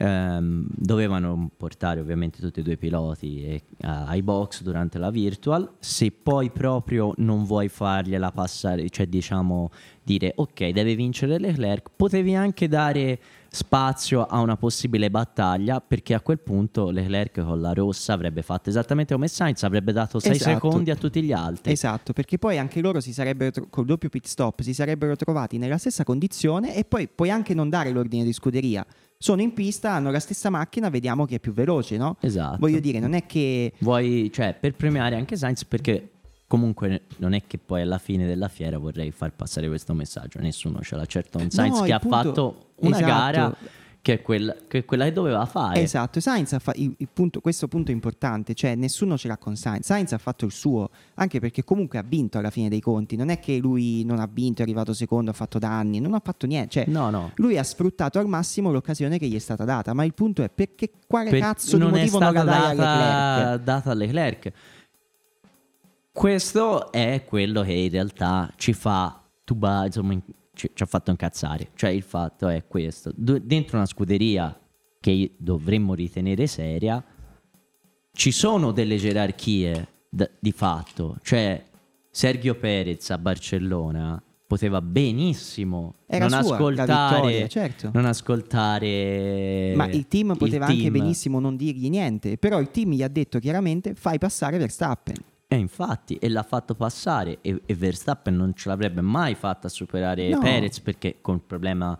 ehm, 0.00 0.66
dovevano 0.70 1.50
portare 1.56 2.00
ovviamente 2.00 2.40
tutti 2.40 2.60
e 2.60 2.62
due 2.62 2.72
i 2.72 2.78
piloti 2.78 3.44
e, 3.44 3.62
uh, 3.82 4.06
ai 4.06 4.22
box 4.22 4.62
durante 4.62 4.98
la 4.98 5.10
virtual. 5.10 5.74
Se 5.78 6.10
poi 6.10 6.50
proprio 6.50 7.12
non 7.18 7.44
vuoi 7.44 7.68
fargliela 7.68 8.32
passare, 8.32 8.88
cioè 8.88 9.06
diciamo 9.06 9.70
dire 10.02 10.32
ok, 10.34 10.70
deve 10.70 10.94
vincere 10.94 11.38
Leclerc, 11.38 11.90
potevi 11.94 12.34
anche 12.34 12.66
dare 12.66 13.20
spazio 13.52 14.24
a 14.24 14.40
una 14.40 14.56
possibile 14.56 15.10
battaglia 15.10 15.80
perché 15.80 16.14
a 16.14 16.20
quel 16.20 16.38
punto 16.38 16.90
Leclerc 16.90 17.42
con 17.44 17.60
la 17.60 17.72
rossa 17.72 18.12
avrebbe 18.12 18.42
fatto 18.42 18.70
esattamente 18.70 19.12
come 19.12 19.26
Sainz 19.26 19.64
avrebbe 19.64 19.90
dato 19.92 20.20
6 20.20 20.30
esatto. 20.30 20.50
secondi 20.52 20.90
a 20.92 20.94
tutti 20.94 21.20
gli 21.20 21.32
altri 21.32 21.72
esatto 21.72 22.12
perché 22.12 22.38
poi 22.38 22.58
anche 22.58 22.80
loro 22.80 23.00
si 23.00 23.12
sarebbero 23.12 23.50
tro- 23.50 23.66
col 23.68 23.86
doppio 23.86 24.08
pit 24.08 24.28
stop 24.28 24.60
si 24.60 24.72
sarebbero 24.72 25.16
trovati 25.16 25.58
nella 25.58 25.78
stessa 25.78 26.04
condizione 26.04 26.76
e 26.76 26.84
poi 26.84 27.08
puoi 27.12 27.30
anche 27.30 27.52
non 27.52 27.68
dare 27.68 27.90
l'ordine 27.90 28.22
di 28.22 28.32
scuderia 28.32 28.86
sono 29.22 29.42
in 29.42 29.52
pista, 29.52 29.92
hanno 29.92 30.10
la 30.10 30.18
stessa 30.18 30.48
macchina, 30.48 30.88
vediamo 30.88 31.26
chi 31.26 31.34
è 31.34 31.40
più 31.40 31.52
veloce, 31.52 31.98
no? 31.98 32.16
Esatto. 32.20 32.56
Voglio 32.58 32.80
dire, 32.80 33.00
non 33.00 33.12
è 33.12 33.26
che... 33.26 33.74
Vuoi, 33.80 34.30
cioè, 34.32 34.56
per 34.58 34.74
premiare 34.74 35.14
anche 35.14 35.36
Sainz 35.36 35.66
perché 35.66 36.12
comunque 36.46 37.02
non 37.18 37.34
è 37.34 37.42
che 37.46 37.58
poi 37.58 37.82
alla 37.82 37.98
fine 37.98 38.26
della 38.26 38.48
fiera 38.48 38.78
vorrei 38.78 39.10
far 39.10 39.32
passare 39.32 39.68
questo 39.68 39.92
messaggio, 39.92 40.40
nessuno 40.40 40.80
ce 40.80 40.96
l'ha, 40.96 41.04
certo 41.04 41.36
un 41.36 41.50
Sainz 41.50 41.80
no, 41.80 41.84
che 41.84 41.92
ha 41.92 41.98
punto... 41.98 42.16
fatto 42.16 42.66
una 42.76 42.96
esatto. 42.96 43.12
gara 43.12 43.56
che 44.02 44.14
è, 44.14 44.22
quella, 44.22 44.56
che 44.66 44.78
è, 44.78 44.84
quella, 44.84 45.04
che 45.04 45.12
doveva 45.12 45.44
fare. 45.44 45.80
Esatto, 45.80 46.20
Sainz 46.20 46.52
ha 46.54 46.58
fa- 46.58 46.72
il, 46.76 46.94
il 46.96 47.08
punto, 47.12 47.40
questo 47.40 47.68
punto 47.68 47.90
è 47.90 47.94
importante, 47.94 48.54
cioè 48.54 48.74
nessuno 48.74 49.18
ce 49.18 49.28
l'ha 49.28 49.36
con 49.36 49.56
Sainz, 49.56 49.84
Sainz 49.84 50.12
ha 50.12 50.18
fatto 50.18 50.46
il 50.46 50.52
suo, 50.52 50.90
anche 51.14 51.38
perché 51.38 51.64
comunque 51.64 51.98
ha 51.98 52.02
vinto 52.02 52.38
alla 52.38 52.50
fine 52.50 52.68
dei 52.68 52.80
conti, 52.80 53.16
non 53.16 53.28
è 53.28 53.38
che 53.38 53.58
lui 53.58 54.02
non 54.04 54.18
ha 54.18 54.28
vinto, 54.30 54.60
è 54.60 54.64
arrivato 54.64 54.94
secondo, 54.94 55.30
ha 55.30 55.34
fatto 55.34 55.58
danni, 55.58 56.00
non 56.00 56.14
ha 56.14 56.20
fatto 56.22 56.46
niente, 56.46 56.70
cioè 56.70 56.84
no, 56.86 57.10
no. 57.10 57.32
lui 57.36 57.58
ha 57.58 57.62
sfruttato 57.62 58.18
al 58.18 58.26
massimo 58.26 58.72
l'occasione 58.72 59.18
che 59.18 59.26
gli 59.26 59.36
è 59.36 59.40
stata 59.40 59.64
data, 59.64 59.92
ma 59.92 60.04
il 60.04 60.14
punto 60.14 60.42
è 60.42 60.48
perché 60.48 60.90
quale 61.06 61.30
per, 61.30 61.40
cazzo 61.40 61.76
di 61.76 61.84
motivo 61.84 62.18
non 62.18 62.32
la 62.32 62.42
dai 62.42 62.76
data, 62.76 62.92
a 62.92 63.50
Leclerc? 63.50 63.62
data 63.64 63.90
a 63.90 63.94
Leclerc. 63.94 64.52
Questo 66.12 66.90
è 66.90 67.24
quello 67.26 67.62
che 67.62 67.72
in 67.72 67.90
realtà 67.90 68.50
ci 68.56 68.72
fa 68.72 69.22
tuba, 69.44 69.84
insomma, 69.84 70.18
ci, 70.54 70.70
ci, 70.72 70.82
ha 70.82 70.86
fatto 70.86 71.10
incazzare. 71.10 71.70
Cioè, 71.74 71.90
il 71.90 72.02
fatto 72.02 72.48
è 72.48 72.66
questo: 72.66 73.12
D- 73.14 73.40
dentro 73.40 73.76
una 73.76 73.86
scuderia 73.86 74.58
che 75.00 75.34
dovremmo 75.38 75.94
ritenere 75.94 76.46
seria, 76.46 77.02
ci 78.12 78.30
sono 78.30 78.72
delle 78.72 78.96
gerarchie 78.96 79.88
d- 80.08 80.30
di 80.38 80.52
fatto. 80.52 81.16
Cioè, 81.22 81.64
Sergio 82.10 82.54
Perez 82.56 83.10
a 83.10 83.18
Barcellona 83.18 84.22
poteva 84.50 84.82
benissimo 84.82 85.94
Era 86.06 86.26
non, 86.26 86.42
sua, 86.42 86.56
ascoltare, 86.56 87.14
vittoria, 87.14 87.46
certo. 87.46 87.90
non 87.94 88.04
ascoltare. 88.04 89.72
Ma 89.76 89.86
il 89.86 90.08
team 90.08 90.36
poteva 90.36 90.64
il 90.64 90.72
anche 90.72 90.82
team. 90.82 90.92
benissimo 90.92 91.38
non 91.38 91.56
dirgli 91.56 91.88
niente. 91.88 92.36
Però 92.36 92.58
il 92.58 92.70
team 92.72 92.90
gli 92.90 93.02
ha 93.04 93.08
detto 93.08 93.38
chiaramente: 93.38 93.94
fai 93.94 94.18
passare 94.18 94.58
Verstappen. 94.58 95.14
E 95.52 95.56
infatti, 95.56 96.14
e 96.14 96.28
l'ha 96.28 96.44
fatto 96.44 96.76
passare 96.76 97.38
e, 97.40 97.60
e, 97.66 97.74
Verstappen 97.74 98.36
non 98.36 98.54
ce 98.54 98.68
l'avrebbe 98.68 99.00
mai 99.00 99.34
fatta 99.34 99.68
superare 99.68 100.28
No. 100.28 100.38
Perez 100.38 100.78
perché 100.78 101.16
con 101.20 101.34
il 101.36 101.40
problema 101.40 101.98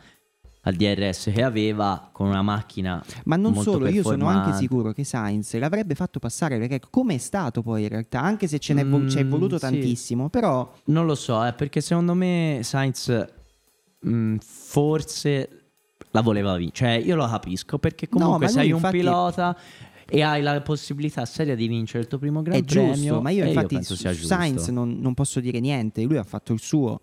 al 0.65 0.75
DRS 0.75 1.31
che 1.35 1.43
aveva, 1.43 2.11
con 2.13 2.29
una 2.29 2.43
macchina 2.43 3.03
Ma 3.25 3.35
non 3.35 3.57
solo, 3.57 3.89
io 3.89 4.03
sono 4.05 4.27
anche 4.29 4.53
sicuro 4.57 4.93
che 4.93 5.03
Sainz 5.05 5.59
l'avrebbe 5.59 5.97
fatto 5.97 6.21
passare 6.21 6.59
perché 6.59 6.81
come 6.91 7.15
è 7.15 7.19
stato 7.19 7.61
poi 7.63 7.83
in 7.83 7.89
realtà, 7.89 8.21
anche 8.21 8.47
se 8.47 8.61
ce 8.61 8.73
n'è 8.75 8.87
vo- 8.87 8.99
Mm, 8.99 9.09
è 9.09 9.27
voluto 9.27 9.57
sì. 9.57 9.63
tantissimo, 9.63 10.29
però 10.29 10.71
Non 10.85 11.07
lo 11.07 11.15
so, 11.17 11.45
eh, 11.45 11.53
perché 11.53 11.81
secondo 11.81 12.15
me 12.15 12.61
Sainz 12.63 13.27
mm, 14.07 14.37
forse 14.37 15.49
la 16.13 16.21
voleva 16.23 16.57
vincere. 16.57 16.99
Cioè, 17.01 17.07
io 17.07 17.17
lo 17.17 17.27
capisco 17.27 17.79
perché 17.79 18.07
No, 18.13 18.19
comunque 18.19 18.47
lui 18.47 18.55
sei 18.55 18.69
un 18.71 18.77
infatti- 18.77 18.97
pilota 18.99 19.57
e 20.11 20.23
hai 20.23 20.43
la 20.43 20.61
possibilità 20.61 21.25
seria 21.25 21.55
di 21.55 21.67
vincere 21.69 22.03
il 22.03 22.09
tuo 22.09 22.19
primo 22.19 22.43
Gran 22.43 22.57
è 22.59 22.63
Premio. 22.63 22.95
giusto, 22.95 23.21
ma 23.21 23.31
io 23.31 23.45
infatti 23.47 23.75
penso 23.77 23.95
su. 23.95 24.13
Sainz 24.13 24.69
non, 24.69 24.99
non 25.01 25.15
posso 25.15 25.41
dire 25.41 25.61
niente, 25.61 26.03
lui 26.03 26.17
ha 26.17 26.25
fatto 26.25 26.53
il 26.53 26.61
suo. 26.61 27.01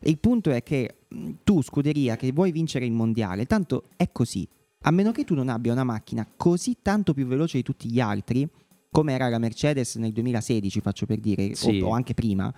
E 0.00 0.10
il 0.10 0.18
punto 0.18 0.50
è 0.50 0.62
che 0.62 0.96
mh, 1.08 1.30
tu, 1.44 1.62
scuderia, 1.62 2.16
che 2.16 2.30
vuoi 2.32 2.50
vincere 2.52 2.84
il 2.84 2.92
mondiale, 2.92 3.46
tanto 3.46 3.84
è 3.96 4.10
così. 4.12 4.46
A 4.82 4.90
meno 4.90 5.12
che 5.12 5.24
tu 5.24 5.34
non 5.34 5.48
abbia 5.48 5.72
una 5.72 5.84
macchina 5.84 6.26
così 6.36 6.76
tanto 6.82 7.14
più 7.14 7.26
veloce 7.26 7.56
di 7.56 7.62
tutti 7.62 7.88
gli 7.88 8.00
altri, 8.00 8.46
come 8.90 9.12
era 9.14 9.28
la 9.28 9.38
Mercedes 9.38 9.94
nel 9.96 10.12
2016, 10.12 10.80
faccio 10.80 11.06
per 11.06 11.18
dire, 11.20 11.50
o- 11.52 11.54
Sì. 11.54 11.80
o, 11.80 11.90
anche 11.90 12.12
prima, 12.14 12.52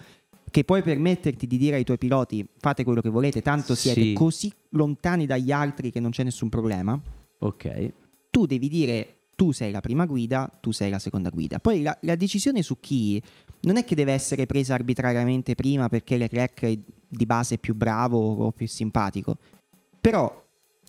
che 0.51 0.65
puoi 0.65 0.83
permetterti 0.83 1.47
di 1.47 1.57
dire 1.59 1.77
ai 1.77 1.85
tuoi 1.85 1.99
piloti 1.99 2.45
fate 2.59 2.83
quello 2.83 3.01
che 3.01 3.11
volete, 3.11 3.43
tanto 3.43 3.75
siete 3.75 4.01
Sì. 4.01 4.13
così 4.15 4.53
lontani 4.71 5.27
dagli 5.27 5.53
altri 5.53 5.91
che 5.91 6.01
non 6.01 6.11
c'è 6.11 6.23
nessun 6.25 6.49
problema 6.49 6.99
Ok. 7.39 7.93
tu 8.31 8.47
devi 8.47 8.69
dire 8.69 9.16
tu 9.37 9.53
sei 9.53 9.71
la 9.71 9.81
prima 9.81 10.07
guida, 10.07 10.51
tu 10.61 10.73
sei 10.73 10.91
la 10.91 10.99
seconda 10.99 11.29
guida. 11.29 11.59
Poi 11.59 11.83
la, 11.83 11.97
la 12.01 12.17
decisione 12.17 12.63
su 12.63 12.81
chi 12.81 13.23
non 13.61 13.77
è 13.77 13.85
che 13.85 13.95
deve 13.95 14.13
essere 14.13 14.47
presa 14.47 14.75
arbitrariamente 14.75 15.55
prima 15.55 15.89
perché 15.89 16.17
Leclerc 16.17 16.65
è 16.65 16.79
di 17.09 17.27
base 17.27 17.59
più 17.59 17.75
bravo 17.75 18.19
o 18.19 18.51
più 18.51 18.67
simpatico. 18.67 19.37
Però 20.01 20.45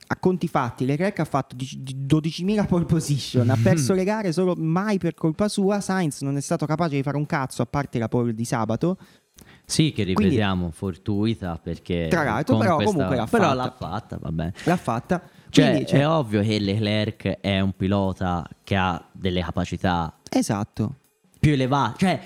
a 0.10 0.15
conti 0.17 0.47
fatti, 0.47 0.86
Leclerc 0.86 1.19
ha 1.19 1.25
fatto 1.25 1.55
12.000 1.57 2.65
pole 2.65 2.86
position, 2.86 3.49
ha 3.49 3.57
perso 3.62 3.93
le 3.93 4.05
gare 4.05 4.31
solo 4.31 4.55
mai 4.55 4.97
per 4.97 5.13
colpa 5.13 5.49
sua. 5.49 5.81
Sainz 5.81 6.21
non 6.21 6.38
è 6.38 6.41
stato 6.41 6.65
capace 6.65 6.95
di 6.95 7.03
fare 7.03 7.17
un 7.17 7.25
cazzo 7.25 7.62
a 7.62 7.65
parte 7.65 7.99
la 7.99 8.07
pole 8.07 8.33
di 8.33 8.45
sabato. 8.45 8.97
Sì, 9.65 9.91
che 9.91 10.03
ripetiamo, 10.03 10.60
Quindi, 10.62 10.75
fortuita 10.77 11.60
perché. 11.62 12.07
Tra 12.10 12.23
l'altro, 12.23 12.57
però 12.57 12.77
comunque 12.77 13.17
l'ha 13.17 13.27
però 13.27 13.43
fatta. 13.49 13.55
l'ha 13.55 13.75
fatta, 13.77 14.17
vabbè. 14.21 14.51
L'ha 14.63 14.77
fatta. 14.77 15.21
Cioè, 15.49 15.69
Quindi, 15.69 15.86
cioè, 15.88 15.99
è 15.99 16.07
ovvio 16.07 16.41
che 16.41 16.60
Leclerc 16.60 17.39
è 17.39 17.60
un 17.60 17.73
pilota 17.73 18.47
che 18.63 18.75
ha 18.75 19.03
delle 19.12 19.41
capacità. 19.41 20.17
Esatto. 20.29 20.95
Più 21.39 21.51
elevate. 21.51 21.97
Cioè, 21.97 22.19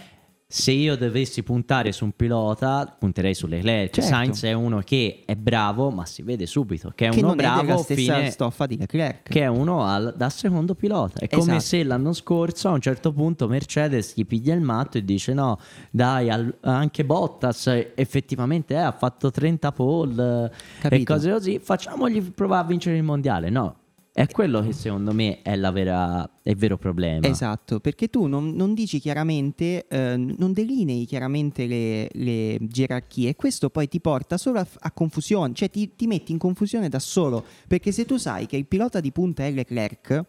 se 0.52 0.72
io 0.72 0.98
dovessi 0.98 1.44
puntare 1.44 1.94
su 1.94 2.04
un 2.04 2.12
pilota, 2.12 2.94
punterei 3.00 3.34
su 3.34 3.48
Leclerc. 3.48 3.94
Certo. 3.94 4.10
Sainz 4.10 4.44
è 4.44 4.52
uno 4.52 4.82
che 4.84 5.24
è 5.26 5.36
bravo, 5.36 5.92
ma 5.92 6.06
si 6.06 6.24
vede 6.24 6.46
subito 6.46 6.92
che 6.94 7.08
è 7.08 7.10
che 7.10 7.20
uno 7.24 7.36
bravo. 7.36 7.62
È 7.62 7.66
della 7.66 7.78
stessa 7.78 8.16
fine, 8.16 8.32
stoffa 8.32 8.66
di 8.66 8.78
Leclerc. 8.78 9.30
Che 9.30 9.42
è 9.42 9.48
uno 9.48 9.86
al, 9.86 10.14
da 10.18 10.30
secondo 10.30 10.76
pilota. 10.76 11.20
È 11.22 11.24
esatto. 11.24 11.40
come 11.40 11.62
se 11.62 11.84
l'anno 11.86 12.12
scorso 12.12 12.68
a 12.68 12.72
un 12.72 12.82
certo 12.82 13.14
punto 13.14 13.48
Mercedes 13.48 14.12
gli 14.14 14.26
piglia 14.26 14.54
il 14.54 14.60
matto 14.60 14.98
e 14.98 15.06
dice: 15.06 15.34
No, 15.34 15.58
dai, 15.90 16.30
al, 16.30 16.54
anche 16.60 17.06
Bottas 17.06 17.68
effettivamente 17.96 18.74
eh, 18.74 18.78
ha 18.78 18.92
fatto 18.92 19.32
30 19.32 19.72
pole 19.72 20.52
Capito. 20.82 21.02
e 21.02 21.06
cose 21.06 21.32
così. 21.32 21.60
Facciamogli 21.60 22.22
provare 22.32 22.66
a 22.66 22.68
vincere 22.68 22.98
il 22.98 23.04
mondiale. 23.04 23.50
No, 23.50 23.76
è 24.14 24.28
quello 24.28 24.62
che 24.62 24.74
secondo 24.74 25.14
me 25.14 25.42
è, 25.42 25.58
vera, 25.58 26.30
è 26.44 26.50
il 26.50 26.58
vero 26.58 26.78
problema. 26.78 27.26
Esatto, 27.28 27.80
perché 27.80 28.10
tu 28.10 28.28
non, 28.28 28.50
non 28.50 28.74
dici 28.74 29.00
chiaramente, 29.00 29.88
eh, 29.88 30.18
non 30.18 30.52
delinei 30.52 31.06
chiaramente 31.06 31.66
le, 31.66 32.10
le, 32.12 32.58
gerarchie 32.62 33.30
e 33.30 33.36
questo 33.36 33.70
poi 33.70 33.88
ti 33.88 34.02
porta 34.02 34.38
solo 34.38 34.60
a, 34.60 34.68
a 34.80 34.92
confusione, 34.92 35.54
cioè 35.54 35.70
ti, 35.70 35.96
ti, 35.96 36.08
metti 36.08 36.34
in 36.34 36.40
confusione 36.40 36.90
da 36.90 37.00
solo, 37.00 37.46
perché 37.68 37.94
se 37.94 38.04
tu 38.04 38.18
sai 38.18 38.48
che 38.48 38.58
il 38.58 38.68
pilota 38.68 39.00
di 39.00 39.14
punta 39.14 39.46
è 39.46 39.52
Leclerc, 39.52 40.26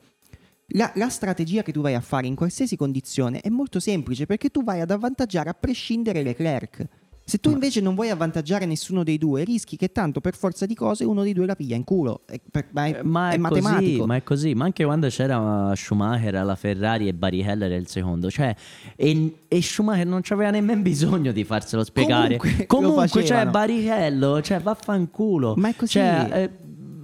la, 0.74 0.92
la 0.94 1.08
strategia 1.08 1.62
che 1.62 1.72
tu 1.72 1.80
vai 1.80 1.94
a 1.94 2.00
fare 2.00 2.28
in 2.28 2.36
qualsiasi 2.36 2.76
condizione 2.76 3.40
è 3.40 3.48
molto 3.48 3.80
semplice, 3.80 4.26
perché 4.26 4.50
tu 4.50 4.62
vai 4.62 4.80
ad 4.80 4.92
avvantaggiare 4.92 5.50
a 5.50 5.54
prescindere 5.54 6.22
Leclerc. 6.22 6.86
Se 7.24 7.38
tu 7.38 7.50
invece 7.50 7.80
non 7.80 7.94
vuoi 7.94 8.10
avvantaggiare 8.10 8.66
nessuno 8.66 9.04
dei 9.04 9.18
due, 9.18 9.44
rischi 9.44 9.76
che 9.76 9.92
tanto 9.92 10.20
per 10.20 10.34
forza 10.34 10.66
di 10.66 10.74
cose 10.74 11.04
uno 11.04 11.22
dei 11.22 11.32
due 11.32 11.46
la 11.46 11.54
piglia 11.54 11.76
in 11.76 11.84
culo. 11.84 12.22
È, 12.26 12.40
ma 12.72 12.86
è, 12.86 13.00
ma 13.02 13.30
è, 13.30 13.34
è 13.34 13.38
matematico. 13.38 13.80
Così, 13.80 14.06
ma 14.06 14.16
è 14.16 14.22
così. 14.22 14.54
Ma 14.54 14.64
anche 14.64 14.84
quando 14.84 15.08
c'era 15.08 15.72
Schumacher 15.74 16.34
alla 16.34 16.56
Ferrari 16.56 17.08
e 17.08 17.14
Barry 17.14 17.42
Heller 17.42 17.72
il 17.72 17.88
secondo, 17.88 18.30
cioè, 18.30 18.54
e, 18.96 19.36
e 19.48 19.62
Schumacher 19.62 20.06
non 20.06 20.20
aveva 20.28 20.50
nemmeno 20.50 20.82
bisogno 20.82 21.32
di 21.32 21.44
farselo 21.44 21.84
spiegare. 21.84 22.36
Comunque, 22.36 22.66
Comunque 22.66 23.24
cioè, 23.24 23.46
Barrichello, 23.46 24.42
cioè, 24.42 24.60
vaffanculo. 24.60 25.54
Ma 25.56 25.68
è 25.68 25.76
così. 25.76 25.92
Cioè, 25.92 26.28
eh, 26.32 26.50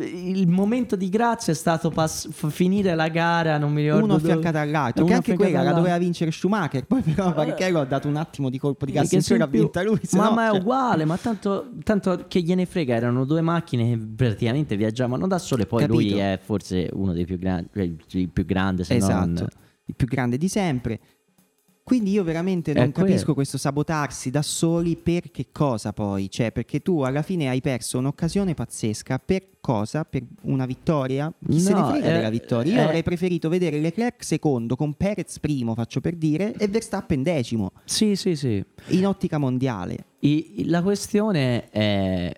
il 0.00 0.48
momento 0.48 0.96
di 0.96 1.08
grazia 1.08 1.52
è 1.52 1.56
stato 1.56 1.90
pass- 1.90 2.28
finire 2.50 2.94
la 2.94 3.08
gara, 3.08 3.58
non 3.58 3.72
mi 3.72 3.82
ricordo. 3.82 4.04
Uno 4.04 4.14
affiancato 4.14 4.58
all'altro, 4.58 5.04
che 5.04 5.14
anche 5.14 5.34
quella 5.34 5.62
la 5.62 5.72
doveva 5.72 5.98
vincere 5.98 6.30
Schumacher, 6.30 6.86
poi 6.86 7.02
però 7.02 7.32
Barrichello 7.32 7.80
ha 7.80 7.84
dato 7.84 8.08
un 8.08 8.16
attimo 8.16 8.50
di 8.50 8.58
colpo 8.58 8.84
di 8.84 8.92
gas 8.92 9.10
in 9.12 9.22
più 9.22 9.36
l'ha 9.36 9.46
vinta 9.46 9.82
lui. 9.82 10.00
Ma, 10.12 10.28
no, 10.28 10.34
ma, 10.34 10.46
è 10.46 10.50
cioè... 10.50 10.60
uguale, 10.60 11.04
ma 11.04 11.16
tanto, 11.16 11.70
tanto, 11.82 12.24
che 12.28 12.40
gliene 12.40 12.66
frega, 12.66 12.94
erano 12.94 13.24
due 13.24 13.40
macchine 13.40 13.90
che 13.90 13.98
praticamente 14.16 14.76
viaggiavano 14.76 15.26
da 15.26 15.38
sole, 15.38 15.66
poi 15.66 15.82
Capito. 15.82 15.98
lui 15.98 16.18
è 16.18 16.38
forse 16.42 16.88
uno 16.92 17.12
dei 17.12 17.24
più 17.24 17.38
grandi, 17.38 17.68
cioè 17.72 18.20
il 18.20 18.30
più 18.30 18.44
grande, 18.44 18.84
se 18.84 18.94
esatto. 18.94 19.26
non... 19.26 19.48
Il 19.84 19.94
più 19.96 20.06
grande 20.06 20.36
di 20.36 20.48
sempre. 20.48 21.00
Quindi 21.88 22.10
io 22.12 22.22
veramente 22.22 22.72
non 22.72 22.84
Ecco, 22.84 23.00
capisco 23.00 23.30
eh. 23.30 23.34
questo 23.34 23.56
sabotarsi 23.58 24.30
da 24.30 24.42
soli 24.42 24.96
per 24.96 25.30
che 25.30 25.46
cosa 25.50 25.92
poi? 25.92 26.30
Cioè, 26.30 26.52
perché 26.52 26.80
tu 26.80 27.00
alla 27.00 27.22
fine 27.22 27.48
hai 27.48 27.60
perso 27.60 27.98
un'occasione 27.98 28.52
pazzesca 28.54 29.18
per 29.18 29.46
cosa? 29.60 30.04
Per 30.04 30.22
una 30.42 30.66
vittoria? 30.66 31.32
Chi 31.48 31.58
se 31.58 31.72
ne 31.72 31.80
No, 31.80 31.88
frega 31.90 32.06
eh, 32.06 32.12
della 32.12 32.30
vittoria? 32.30 32.72
Io 32.74 32.80
eh. 32.80 32.84
avrei 32.84 33.02
preferito 33.02 33.48
vedere 33.48 33.80
Leclerc 33.80 34.22
secondo 34.22 34.76
con 34.76 34.92
Perez 34.94 35.38
primo, 35.40 35.74
faccio 35.74 36.00
per 36.00 36.14
dire, 36.16 36.52
e 36.58 36.68
Verstappen 36.68 37.22
decimo, 37.22 37.72
Sì, 37.84 38.14
sì, 38.16 38.36
sì. 38.36 38.62
in 38.88 39.06
ottica 39.06 39.38
mondiale. 39.38 40.04
I- 40.20 40.64
la 40.66 40.82
questione 40.82 41.68
è 41.70 42.32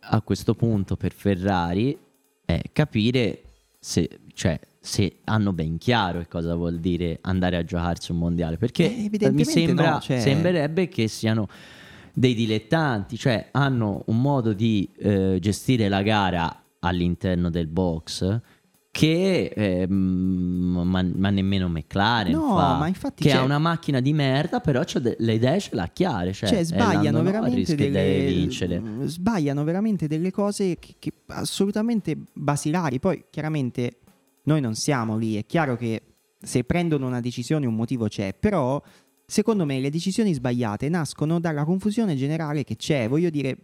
a 0.00 0.20
questo 0.22 0.54
punto 0.54 0.96
per 0.96 1.12
Ferrari 1.12 1.96
è 2.44 2.60
capire 2.72 3.42
se, 3.78 4.08
cioè, 4.34 4.58
se 4.80 5.20
hanno 5.24 5.52
ben 5.52 5.78
chiaro 5.78 6.18
che 6.18 6.28
cosa 6.28 6.54
vuol 6.54 6.78
dire 6.78 7.18
andare 7.22 7.56
a 7.56 7.64
giocarsi 7.64 8.12
un 8.12 8.18
mondiale. 8.18 8.58
Perché 8.58 9.08
Eh, 9.08 9.30
mi 9.32 9.44
sembra, 9.44 9.92
no, 9.92 10.00
cioè- 10.00 10.20
sembrerebbe 10.20 10.88
che 10.88 11.08
siano 11.08 11.48
dei 12.12 12.34
dilettanti, 12.34 13.16
cioè 13.16 13.48
hanno 13.52 14.02
un 14.06 14.20
modo 14.20 14.52
di 14.52 14.88
eh, 14.98 15.38
gestire 15.40 15.88
la 15.88 16.02
gara 16.02 16.62
all'interno 16.80 17.48
del 17.48 17.66
box 17.66 18.40
che 18.90 19.46
eh, 19.46 19.88
ma, 19.88 21.02
ma 21.02 21.30
nemmeno 21.30 21.68
McLaren 21.68 22.30
No, 22.30 22.54
fa, 22.54 22.76
ma 22.78 22.86
infatti 22.86 23.24
che 23.24 23.32
ha 23.32 23.42
una 23.42 23.58
macchina 23.58 23.98
di 23.98 24.12
merda 24.12 24.60
però 24.60 24.84
de- 24.84 25.16
le 25.18 25.32
idee 25.32 25.58
ce 25.58 25.74
l'ha 25.74 25.88
chiare 25.92 26.32
cioè, 26.32 26.50
Cioè, 26.50 26.58
è 26.60 26.62
sbagliano 26.64 27.20
veramente 27.22 27.74
delle, 27.74 28.48
sbagliano 29.06 29.64
veramente 29.64 30.06
delle 30.06 30.30
cose 30.30 30.78
che, 30.78 30.94
che 31.00 31.12
assolutamente 31.26 32.16
basilari. 32.32 33.00
Poi, 33.00 33.24
chiaramente, 33.30 33.96
noi 34.44 34.60
non 34.60 34.74
siamo 34.74 35.16
lì. 35.16 35.36
È 35.36 35.44
chiaro 35.44 35.76
che 35.76 36.02
se 36.40 36.64
prendono 36.64 37.06
una 37.06 37.20
decisione 37.20 37.66
un 37.66 37.74
motivo 37.74 38.08
c'è, 38.08 38.34
però 38.34 38.82
secondo 39.26 39.64
me 39.64 39.80
le 39.80 39.90
decisioni 39.90 40.32
sbagliate 40.32 40.88
nascono 40.88 41.40
dalla 41.40 41.64
confusione 41.64 42.16
generale 42.16 42.64
che 42.64 42.76
c'è. 42.76 43.08
Voglio 43.08 43.30
dire, 43.30 43.58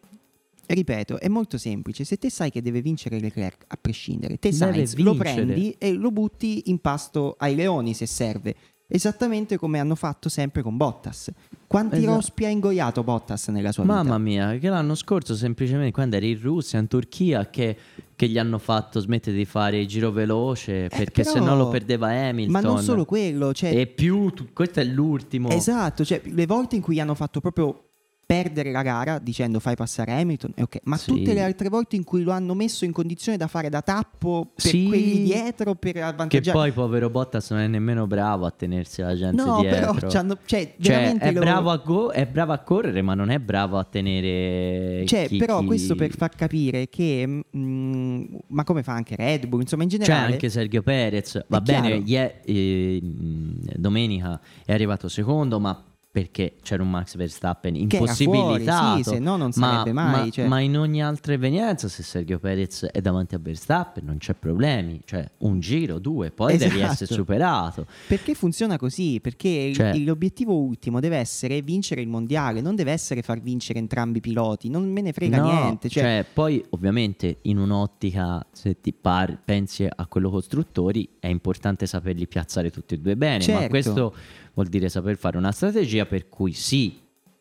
ripeto, 0.67 1.19
è 1.19 1.29
molto 1.29 1.59
semplice. 1.59 2.05
Se 2.05 2.17
te 2.17 2.31
sai 2.31 2.51
che 2.51 2.63
deve 2.63 2.81
vincere 2.81 3.21
Leclerc, 3.21 3.65
a 3.69 3.79
prescindere, 3.81 4.39
te 4.39 4.53
Sainz 4.53 4.97
lo 4.97 5.15
prendi 5.15 5.75
e 5.79 5.93
lo 5.93 6.11
butti 6.11 6.63
in 6.67 6.79
pasto 6.79 7.37
ai 7.39 7.55
leoni 7.55 7.95
se 7.95 8.07
serve. 8.07 8.55
Esattamente 8.93 9.57
come 9.57 9.79
hanno 9.79 9.95
fatto 9.95 10.29
sempre 10.29 10.63
con 10.63 10.77
Bottas. 10.77 11.31
Quanti 11.69 11.99
Esatto. 11.99 12.15
rospi 12.15 12.45
ha 12.45 12.49
ingoiato 12.49 13.05
Bottas 13.05 13.47
nella 13.49 13.71
sua 13.71 13.85
vita? 13.85 13.95
Mamma 13.95 14.19
mia, 14.19 14.59
che 14.59 14.69
l'anno 14.69 14.97
scorso 14.97 15.37
semplicemente 15.37 15.93
quando 15.93 16.17
eri 16.17 16.31
in 16.33 16.41
Russia, 16.41 16.81
in 16.81 16.89
Turchia, 16.89 17.49
che, 17.49 17.77
che 18.17 18.29
gli 18.29 18.37
hanno 18.37 18.59
fatto 18.59 18.99
smettere 18.99 19.37
di 19.37 19.45
fare 19.45 19.79
il 19.79 19.87
giro 19.87 20.11
veloce 20.11 20.89
perché 20.89 21.21
Eh, 21.21 21.25
se 21.25 21.39
no 21.39 21.55
lo 21.57 21.69
perdeva 21.69 22.09
Hamilton. 22.09 22.51
Ma 22.51 22.61
non 22.61 22.83
solo 22.83 23.05
quello, 23.05 23.53
cioè, 23.55 23.73
E 23.79 23.87
più, 23.87 24.31
tu- 24.31 24.49
questo 24.53 24.81
è 24.81 24.85
l'ultimo. 24.85 25.49
esatto, 25.51 26.05
cioè, 26.05 26.21
le 26.25 26.47
volte 26.47 26.75
in 26.75 26.83
cui 26.83 26.97
gli 26.97 27.01
hanno 27.01 27.15
fatto 27.15 27.41
proprio 27.41 27.90
perdere 28.31 28.71
la 28.71 28.83
gara 28.83 29.19
dicendo 29.19 29.59
fai 29.59 29.75
passare 29.75 30.13
Hamilton, 30.13 30.53
ok, 30.61 30.79
ma 30.85 30.97
Sì. 30.97 31.07
tutte 31.11 31.35
le 31.35 31.43
altre 31.43 31.69
volte 31.69 31.97
in 31.97 32.05
cui 32.05 32.23
lo 32.23 32.31
hanno 32.31 32.55
messo 32.55 32.85
in 32.85 32.93
condizione 32.93 33.37
da 33.37 33.49
fare 33.49 33.69
da 33.69 33.83
tappo 33.83 34.53
per 34.55 34.65
Sì. 34.71 34.85
quelli 34.87 35.23
dietro 35.25 35.75
per 35.75 35.95
Che 35.95 36.01
avvantaggiare 36.03 36.57
poi 36.57 36.71
povero 36.71 37.11
Bottas 37.11 37.51
non 37.51 37.59
è 37.59 37.67
nemmeno 37.67 38.07
bravo 38.07 38.47
a 38.47 38.53
tenersi 38.53 39.01
la 39.03 39.17
gente 39.17 39.43
No, 39.43 39.59
dietro. 39.61 39.95
però 39.95 40.09
cioè, 40.09 40.25
Cioè, 40.45 40.75
veramente 40.79 41.25
è, 41.25 41.33
lo- 41.33 41.41
bravo 41.41 41.71
a 41.71 41.77
go- 41.79 42.11
è 42.13 42.25
bravo 42.25 42.53
a 42.53 42.59
correre, 42.59 43.03
ma 43.03 43.15
non 43.15 43.31
è 43.31 43.41
bravo 43.41 43.79
a 43.79 43.85
tenere. 43.85 45.05
Cioè, 45.07 45.27
chi- 45.27 45.39
però 45.39 45.59
chi- 45.59 45.67
questo 45.67 45.97
per 45.97 46.15
far 46.15 46.31
capire 46.37 46.89
che 46.89 47.43
mm, 47.57 48.25
ma 48.49 48.63
come 48.63 48.85
fa 48.85 48.93
anche 48.93 49.17
Red 49.17 49.47
Bull, 49.49 49.63
insomma, 49.63 49.83
in 49.83 49.89
C'è 49.89 49.99
generale 49.99 50.33
anche 50.35 50.49
Sergio 50.51 50.83
Perez, 50.83 51.45
va 51.49 51.61
bene, 51.61 52.01
ie- 52.05 52.41
eh, 52.45 53.01
mh, 53.03 53.73
domenica 53.77 54.41
è 54.65 54.73
arrivato 54.73 55.09
secondo, 55.09 55.59
ma 55.59 55.85
perché 56.13 56.57
c'era 56.63 56.83
un 56.83 56.91
Max 56.91 57.15
Verstappen 57.17 57.77
impossibilitato. 57.77 58.97
sì, 58.97 59.03
se 59.05 59.19
no 59.21 59.37
non 59.37 59.51
ma, 59.55 59.71
sarebbe 59.71 59.93
mai, 59.93 60.25
ma- 60.25 60.31
cioè. 60.31 60.47
ma 60.49 60.59
in 60.61 60.77
ogni 60.77 61.03
altra 61.03 61.33
evenienza, 61.35 61.87
se 61.89 62.03
Sergio 62.03 62.39
Perez 62.41 62.85
è 62.87 63.01
davanti 63.01 63.37
a 63.37 63.39
Verstappen, 63.41 64.05
non 64.05 64.19
c'è 64.19 64.35
problemi. 64.35 65.01
Cioè, 65.05 65.25
un 65.39 65.61
giro, 65.61 65.99
due, 66.01 66.31
poi 66.33 66.57
devi 66.57 66.77
Esatto. 66.79 66.93
essere 66.93 67.15
superato. 67.15 67.87
Perché 68.09 68.35
funziona 68.35 68.77
così? 68.77 69.21
Perché 69.21 69.73
Cioè- 69.73 69.97
l'obiettivo 69.99 70.57
ultimo 70.57 70.99
deve 70.99 71.17
essere 71.17 71.63
vincere 71.63 72.01
il 72.01 72.09
mondiale, 72.09 72.61
non 72.61 72.75
deve 72.75 72.91
essere 72.93 73.23
far 73.23 73.41
vincere 73.41 73.79
entrambi 73.79 74.19
i 74.19 74.21
piloti, 74.21 74.69
non 74.69 74.91
me 74.91 75.03
ne 75.03 75.13
frega 75.13 75.37
No, 75.41 75.53
niente. 75.53 75.89
Cioè, 75.89 76.03
cioè, 76.03 76.27
poi 76.33 76.65
ovviamente 76.71 77.39
in 77.43 77.59
un'ottica, 77.59 78.45
se 78.53 78.81
ti 78.81 78.93
par- 78.93 79.39
pensi 79.45 79.87
a 79.89 80.07
quello 80.07 80.29
costruttori, 80.31 81.09
è 81.21 81.29
importante 81.29 81.87
saperli 81.87 82.27
piazzare 82.27 82.71
tutti 82.71 82.95
e 82.95 82.99
due 82.99 83.17
bene, 83.17 83.37
ma 83.39 83.43
Certo. 83.45 83.69
questo 83.69 84.15
vuol 84.61 84.69
dire 84.69 84.89
saper 84.91 85.17
fare 85.17 85.39
una 85.39 85.53
strategia 85.53 86.05
per 86.05 86.29
cui 86.29 86.53
sì, 86.53 86.99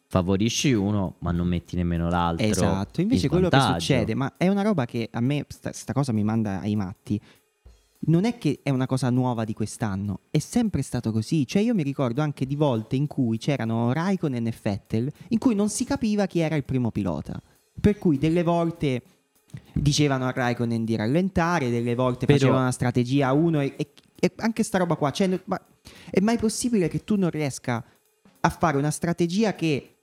favorisci 0.07 0.71
uno, 0.73 1.15
ma 1.19 1.31
non 1.31 1.47
metti 1.47 1.75
nemmeno 1.75 2.09
l'altro. 2.09 2.45
esatto. 2.45 3.01
Invece 3.01 3.25
in 3.25 3.31
quello 3.31 3.49
che 3.49 3.57
vantaggio. 3.57 3.79
succede, 3.79 4.15
ma 4.15 4.33
è 4.37 4.47
una 4.47 4.61
roba 4.61 4.85
che 4.85 5.09
a 5.11 5.19
me 5.19 5.45
sta, 5.47 5.73
sta 5.73 5.93
cosa 5.93 6.13
mi 6.13 6.23
manda 6.23 6.61
ai 6.61 6.75
matti. 6.75 7.19
Non 8.01 8.23
è 8.23 8.37
che 8.37 8.61
è 8.63 8.69
una 8.69 8.85
cosa 8.85 9.09
nuova 9.09 9.43
di 9.43 9.53
quest'anno, 9.53 10.21
è 10.31 10.39
sempre 10.39 10.81
stato 10.81 11.11
così. 11.11 11.45
Cioè, 11.45 11.61
io 11.61 11.73
mi 11.75 11.83
ricordo 11.83 12.21
anche 12.21 12.45
di 12.45 12.55
volte 12.55 12.95
in 12.95 13.07
cui 13.07 13.37
c'erano 13.37 13.91
Raikkonen 13.91 14.47
e 14.47 14.53
Vettel, 14.61 15.11
in 15.29 15.37
cui 15.37 15.53
non 15.53 15.67
si 15.67 15.83
capiva 15.83 16.25
chi 16.25 16.39
era 16.39 16.55
il 16.55 16.63
primo 16.63 16.91
pilota. 16.91 17.41
Per 17.79 17.97
cui 17.97 18.17
delle 18.17 18.43
volte 18.43 19.01
dicevano 19.73 20.25
a 20.25 20.31
Raikkonen 20.31 20.85
di 20.85 20.95
rallentare, 20.95 21.69
delle 21.69 21.95
volte 21.95 22.25
Però- 22.25 22.37
facevano 22.37 22.61
una 22.61 22.71
strategia 22.71 23.27
a 23.27 23.33
uno 23.33 23.59
e, 23.59 23.73
e- 23.75 23.91
e 24.19 24.31
anche 24.37 24.63
sta 24.63 24.77
roba 24.77 24.95
qua. 24.95 25.11
Cioè, 25.11 25.39
ma 25.45 25.59
è 26.09 26.19
mai 26.19 26.37
possibile 26.37 26.87
che 26.87 27.03
tu 27.03 27.15
non 27.15 27.29
riesca 27.29 27.83
a 28.41 28.49
fare 28.49 28.77
una 28.77 28.91
strategia 28.91 29.53
che 29.53 29.98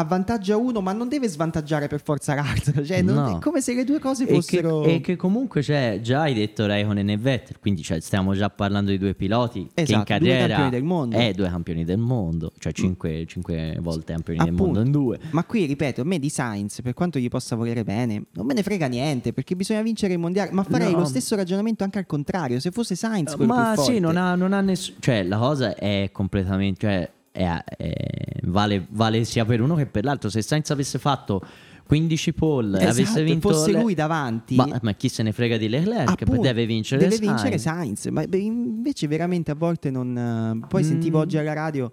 avvantaggia 0.00 0.56
uno, 0.56 0.80
ma 0.80 0.92
non 0.92 1.08
deve 1.08 1.28
svantaggiare 1.28 1.86
per 1.88 2.02
forza 2.02 2.34
l'altro. 2.34 2.82
Cioè, 2.90 3.02
non- 3.02 3.14
No. 3.20 3.36
è 3.36 3.40
come 3.40 3.60
se 3.60 3.74
le 3.74 3.84
due 3.84 3.98
cose 3.98 4.24
E 4.24 4.26
che, 4.26 4.32
fossero. 4.34 4.84
e 4.84 5.00
che 5.00 5.16
comunque 5.16 5.60
c'è, 5.62 6.00
già 6.02 6.22
hai 6.22 6.34
detto 6.34 6.66
Raikkonen 6.66 7.10
e 7.10 7.16
Vettel, 7.16 7.58
quindi 7.60 7.82
cioè, 7.82 8.00
stiamo 8.00 8.34
già 8.34 8.48
parlando 8.50 8.90
di 8.90 8.98
due 8.98 9.14
piloti 9.14 9.60
che 9.74 9.80
in 9.80 9.84
Esatto, 9.84 9.96
due 9.96 10.04
carriera 10.04 10.46
campioni 10.46 10.70
del 10.70 10.82
mondo. 10.82 11.16
Eh, 11.16 11.32
due 11.34 11.48
campioni 11.48 11.84
del 11.84 11.98
mondo, 11.98 12.52
cioè 12.58 12.72
cinque, 12.72 13.24
cinque 13.26 13.76
volte 13.80 14.12
campioni 14.12 14.38
del 14.38 14.48
Appunto. 14.48 14.64
mondo 14.64 14.80
in 14.80 14.90
due. 14.90 15.18
Ma 15.30 15.44
qui 15.44 15.66
ripeto, 15.66 16.00
a 16.00 16.04
me 16.04 16.18
di 16.18 16.28
Sainz, 16.28 16.80
per 16.82 16.94
quanto 16.94 17.18
gli 17.18 17.28
possa 17.28 17.54
volere 17.56 17.84
bene, 17.84 18.24
non 18.32 18.46
me 18.46 18.54
ne 18.54 18.62
frega 18.62 18.86
niente 18.86 19.32
perché 19.32 19.54
bisogna 19.56 19.82
vincere 19.82 20.14
il 20.14 20.18
mondiale. 20.18 20.50
Ma 20.52 20.62
farei 20.62 20.92
No. 20.92 20.98
lo 21.00 21.04
stesso 21.04 21.36
ragionamento 21.36 21.84
anche 21.84 21.98
al 21.98 22.06
contrario. 22.06 22.58
Se 22.60 22.70
fosse 22.70 22.94
Sainz, 22.94 23.34
quello 23.36 23.52
Ma 23.54 23.72
più 23.74 23.82
sì, 23.82 23.90
forte. 23.92 24.00
non 24.00 24.16
ha, 24.16 24.34
non 24.34 24.52
ha 24.52 24.60
nessuno. 24.60 24.96
Cioè, 25.00 25.22
la 25.24 25.36
cosa 25.38 25.74
è 25.74 26.08
completamente. 26.12 26.80
Cioè, 26.80 27.10
è- 27.32 27.64
è- 27.76 28.38
vale, 28.44 28.86
vale 28.90 29.24
sia 29.24 29.44
per 29.44 29.60
uno 29.60 29.74
che 29.74 29.86
per 29.86 30.04
l'altro. 30.04 30.28
Se 30.30 30.42
Sainz 30.42 30.70
avesse 30.70 30.98
fatto 30.98 31.40
15 31.86 32.32
pole 32.32 32.78
e 32.78 32.84
avesse 32.84 33.02
Esatto, 33.02 33.22
vinto. 33.22 33.48
fosse 33.48 33.72
lui 33.72 33.94
davanti. 33.94 34.54
Ma, 34.54 34.78
ma 34.82 34.92
chi 34.94 35.08
se 35.08 35.22
ne 35.22 35.32
frega 35.32 35.56
di 35.56 35.68
Leclerc? 35.68 36.22
Appunto, 36.22 36.40
deve 36.42 36.64
vincere 36.66 37.02
deve 37.02 37.16
Sainz. 37.16 37.30
vincere 37.42 37.58
Sainz. 37.58 38.06
Ma 38.06 38.22
invece 38.32 39.06
veramente 39.08 39.50
a 39.50 39.54
volte 39.54 39.90
non... 39.90 40.16
eh, 40.62 40.66
Poi 40.68 40.84
sentivo 40.84 41.18
Mm. 41.18 41.20
oggi 41.22 41.36
alla 41.38 41.52
radio, 41.52 41.90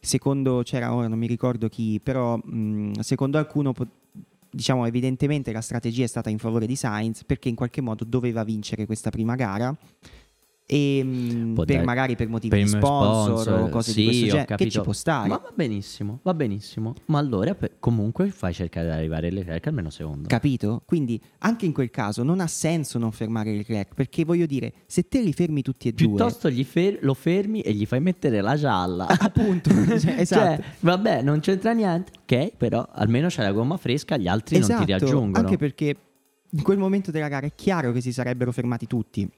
secondo 0.00 0.62
c'era 0.64 0.92
ora, 0.94 1.06
non 1.08 1.18
mi 1.18 1.26
ricordo 1.28 1.68
chi, 1.68 2.00
però 2.02 2.36
mh, 2.36 3.00
secondo 3.00 3.38
alcuno, 3.38 3.72
diciamo 4.50 4.86
evidentemente 4.86 5.52
la 5.52 5.60
strategia 5.60 6.04
è 6.04 6.08
stata 6.08 6.30
in 6.30 6.38
favore 6.38 6.66
di 6.66 6.74
Sainz 6.76 7.24
perché 7.24 7.48
in 7.48 7.54
qualche 7.54 7.80
modo 7.80 8.04
doveva 8.04 8.42
vincere 8.42 8.84
questa 8.86 9.10
prima 9.10 9.34
gara. 9.36 9.76
E 10.68 11.52
Può 11.54 11.64
per 11.64 11.84
magari 11.84 12.16
per 12.16 12.28
motivi 12.28 12.48
per 12.48 12.58
di 12.58 12.64
il 12.64 12.76
sponsor, 12.76 13.40
sponsor, 13.40 13.60
o 13.60 13.68
cose 13.68 13.92
sì, 13.92 14.00
di 14.00 14.04
questo 14.06 14.26
genere, 14.26 14.56
che 14.56 14.68
ci 14.68 14.80
può 14.80 14.92
stare. 14.92 15.28
Ma 15.28 15.36
va 15.36 15.52
benissimo, 15.54 16.18
va 16.22 16.34
benissimo. 16.34 16.94
Ma 17.04 17.18
allora 17.18 17.54
per- 17.54 17.76
comunque 17.78 18.30
fai 18.30 18.52
cercare 18.52 18.88
di 18.88 18.92
arrivare 18.92 19.30
Leclerc 19.30 19.64
almeno 19.68 19.90
secondo. 19.90 20.26
Capito? 20.26 20.82
Quindi 20.84 21.22
anche 21.38 21.66
in 21.66 21.72
quel 21.72 21.90
caso 21.90 22.24
non 22.24 22.40
ha 22.40 22.48
senso 22.48 22.98
non 22.98 23.12
fermare 23.12 23.52
Leclerc 23.54 23.94
perché 23.94 24.24
voglio 24.24 24.46
dire, 24.46 24.72
se 24.86 25.06
te 25.06 25.20
li 25.22 25.32
fermi 25.32 25.62
tutti 25.62 25.86
e 25.86 25.92
due, 25.92 26.08
Piuttosto 26.08 26.50
fer- 26.64 26.98
lo 27.02 27.14
fermi 27.14 27.60
e 27.60 27.72
gli 27.72 27.86
fai 27.86 28.00
mettere 28.00 28.40
la 28.40 28.56
gialla. 28.56 29.06
appunto, 29.06 29.70
cioè, 30.00 30.16
esatto. 30.18 30.62
Cioè, 30.62 30.64
vabbè, 30.80 31.22
non 31.22 31.38
c'entra 31.38 31.72
niente. 31.74 32.10
Ok, 32.22 32.56
però 32.56 32.84
almeno 32.90 33.28
c'è 33.28 33.42
la 33.42 33.52
gomma 33.52 33.76
fresca, 33.76 34.16
gli 34.16 34.26
altri 34.26 34.58
non 34.58 34.66
ti 34.66 34.74
Esatto, 34.74 34.90
raggiungono. 34.90 35.38
Anche 35.38 35.56
perché 35.56 35.94
in 36.50 36.62
quel 36.62 36.78
momento 36.78 37.12
della 37.12 37.28
gara 37.28 37.46
è 37.46 37.52
chiaro 37.54 37.92
che 37.92 38.00
si 38.00 38.12
sarebbero 38.12 38.50
fermati 38.50 38.88
tutti. 38.88 39.30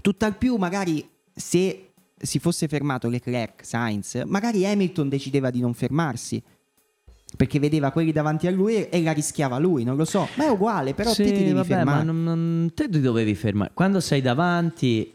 Tutt'al 0.00 0.36
più, 0.36 0.56
magari 0.56 1.06
se 1.34 1.90
si 2.16 2.38
fosse 2.38 2.66
fermato 2.68 3.08
Leclerc, 3.08 3.64
Sainz, 3.64 4.22
magari 4.26 4.66
Hamilton 4.66 5.08
decideva 5.08 5.50
di 5.50 5.60
non 5.60 5.74
fermarsi. 5.74 6.42
Perché 7.36 7.58
vedeva 7.58 7.90
quelli 7.90 8.10
davanti 8.10 8.46
a 8.46 8.50
lui 8.50 8.88
e- 8.88 9.02
la 9.02 9.12
rischiava 9.12 9.58
lui, 9.58 9.84
non 9.84 9.96
lo 9.96 10.06
so. 10.06 10.26
Ma 10.36 10.46
è 10.46 10.48
uguale, 10.48 10.94
però 10.94 11.12
Sì, 11.12 11.24
te 11.24 11.32
ti 11.32 11.38
devi 11.40 11.52
vabbè, 11.52 11.66
fermare. 11.66 11.98
ma 11.98 12.02
non- 12.12 12.22
non- 12.24 12.70
te 12.74 12.88
ti 12.88 13.00
dovevi 13.00 13.34
fermare. 13.34 13.70
Quando 13.74 14.00
sei 14.00 14.22
davanti, 14.22 15.12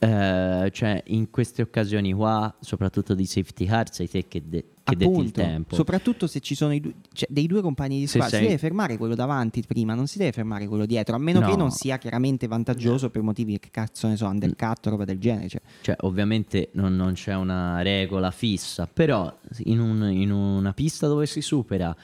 eh, 0.00 0.70
cioè 0.72 1.02
in 1.06 1.30
queste 1.30 1.62
occasioni 1.62 2.12
qua, 2.12 2.54
soprattutto 2.60 3.14
di 3.14 3.26
safety 3.26 3.64
car, 3.66 3.92
sei 3.92 4.08
te 4.08 4.26
che, 4.28 4.42
de- 4.46 4.64
che 4.84 4.96
detti 4.96 5.10
il 5.10 5.16
Appunto, 5.16 5.40
tempo. 5.42 5.74
soprattutto 5.74 6.26
se 6.26 6.40
ci 6.40 6.54
sono 6.54 6.72
i 6.72 6.80
due, 6.80 6.94
cioè, 7.12 7.28
dei 7.30 7.46
due 7.46 7.60
compagni 7.60 7.98
di 7.98 8.06
squadra, 8.06 8.28
si 8.30 8.36
sei- 8.36 8.46
deve 8.46 8.58
fermare 8.58 8.96
quello 8.96 9.14
davanti 9.14 9.62
prima, 9.66 9.94
non 9.94 10.06
si 10.06 10.18
deve 10.18 10.32
fermare 10.32 10.66
quello 10.66 10.86
dietro, 10.86 11.16
a 11.16 11.18
meno 11.18 11.40
No. 11.40 11.48
che 11.50 11.56
non 11.56 11.70
sia 11.70 11.98
chiaramente 11.98 12.46
vantaggioso 12.46 13.10
per 13.10 13.22
motivi 13.22 13.58
che 13.58 13.68
cazzo 13.70 14.08
ne 14.08 14.16
so, 14.16 14.26
undercut 14.26 14.86
o 14.86 14.90
roba 14.90 15.04
del 15.04 15.18
genere. 15.18 15.48
Cioè. 15.48 15.60
Cioè, 15.82 15.96
ovviamente 16.00 16.70
non, 16.72 16.94
non 16.96 17.12
c'è 17.14 17.34
una 17.34 17.82
regola 17.82 18.30
fissa, 18.30 18.86
però 18.86 19.32
in, 19.64 19.80
un- 19.80 20.10
in 20.10 20.30
una 20.30 20.72
pista 20.72 21.06
dove 21.06 21.26
si 21.26 21.40
supera, 21.42 21.94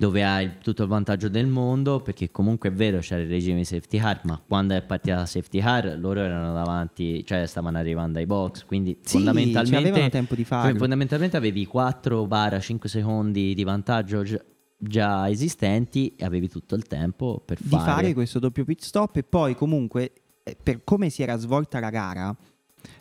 dove 0.00 0.24
hai 0.24 0.52
tutto 0.62 0.84
il 0.84 0.88
vantaggio 0.88 1.28
del 1.28 1.46
mondo, 1.46 2.00
perché 2.00 2.30
comunque 2.30 2.70
è 2.70 2.72
vero 2.72 3.00
c'era 3.00 3.20
il 3.20 3.28
regime 3.28 3.64
safety 3.64 3.98
car, 3.98 4.22
ma 4.24 4.42
quando 4.48 4.74
è 4.74 4.80
partita 4.80 5.16
la 5.16 5.26
safety 5.26 5.60
car 5.60 5.94
loro 5.98 6.20
erano 6.20 6.54
davanti, 6.54 7.22
cioè 7.26 7.44
stavano 7.44 7.76
arrivando 7.76 8.18
ai 8.18 8.24
box, 8.24 8.64
quindi 8.64 8.92
Sì, 9.02 9.02
cioè, 9.02 9.10
fondamentalmente, 9.10 10.08
tempo 10.08 10.34
di 10.34 10.44
farlo. 10.44 10.78
fondamentalmente 10.78 11.36
avevi 11.36 11.68
4-5 11.70 12.86
secondi 12.86 13.52
di 13.52 13.62
vantaggio 13.62 14.22
gi- 14.22 14.40
già 14.78 15.28
esistenti 15.28 16.14
e 16.16 16.24
avevi 16.24 16.48
tutto 16.48 16.76
il 16.76 16.84
tempo 16.84 17.42
per 17.44 17.58
di 17.60 17.68
fare, 17.68 17.84
fare 17.84 18.14
questo 18.14 18.38
doppio 18.38 18.64
pit 18.64 18.80
stop 18.80 19.16
e 19.16 19.22
poi 19.22 19.54
comunque 19.54 20.12
eh, 20.42 20.56
per 20.62 20.82
come 20.82 21.10
si 21.10 21.22
era 21.22 21.36
svolta 21.36 21.78
la 21.78 21.90
gara 21.90 22.34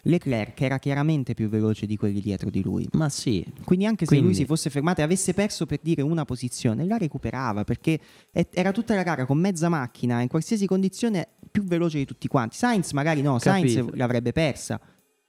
Leclerc 0.03 0.61
era 0.61 0.79
chiaramente 0.79 1.33
più 1.33 1.49
veloce 1.49 1.85
di 1.85 1.97
quelli 1.97 2.21
dietro 2.21 2.49
di 2.49 2.61
lui. 2.61 2.87
Ma 2.93 3.09
sì, 3.09 3.45
quindi 3.63 3.85
anche 3.85 4.05
se 4.05 4.13
lui 4.13 4.23
Quindi- 4.23 4.39
si 4.39 4.45
fosse 4.45 4.69
fermato 4.69 5.01
e 5.01 5.03
avesse 5.03 5.33
perso 5.33 5.65
per 5.65 5.79
dire 5.81 6.01
una 6.01 6.25
posizione 6.25 6.85
la 6.85 6.97
recuperava 6.97 7.63
perché 7.63 7.99
era 8.31 8.71
tutta 8.71 8.95
la 8.95 9.03
gara 9.03 9.25
con 9.25 9.37
mezza 9.37 9.69
macchina 9.69 10.21
in 10.21 10.27
qualsiasi 10.27 10.65
condizione 10.65 11.27
più 11.51 11.63
veloce 11.63 11.97
di 11.97 12.05
tutti 12.05 12.27
quanti. 12.27 12.55
Sainz 12.55 12.91
magari 12.91 13.21
no 13.21 13.39
Sainz 13.39 13.93
l'avrebbe 13.93 14.31
persa. 14.31 14.79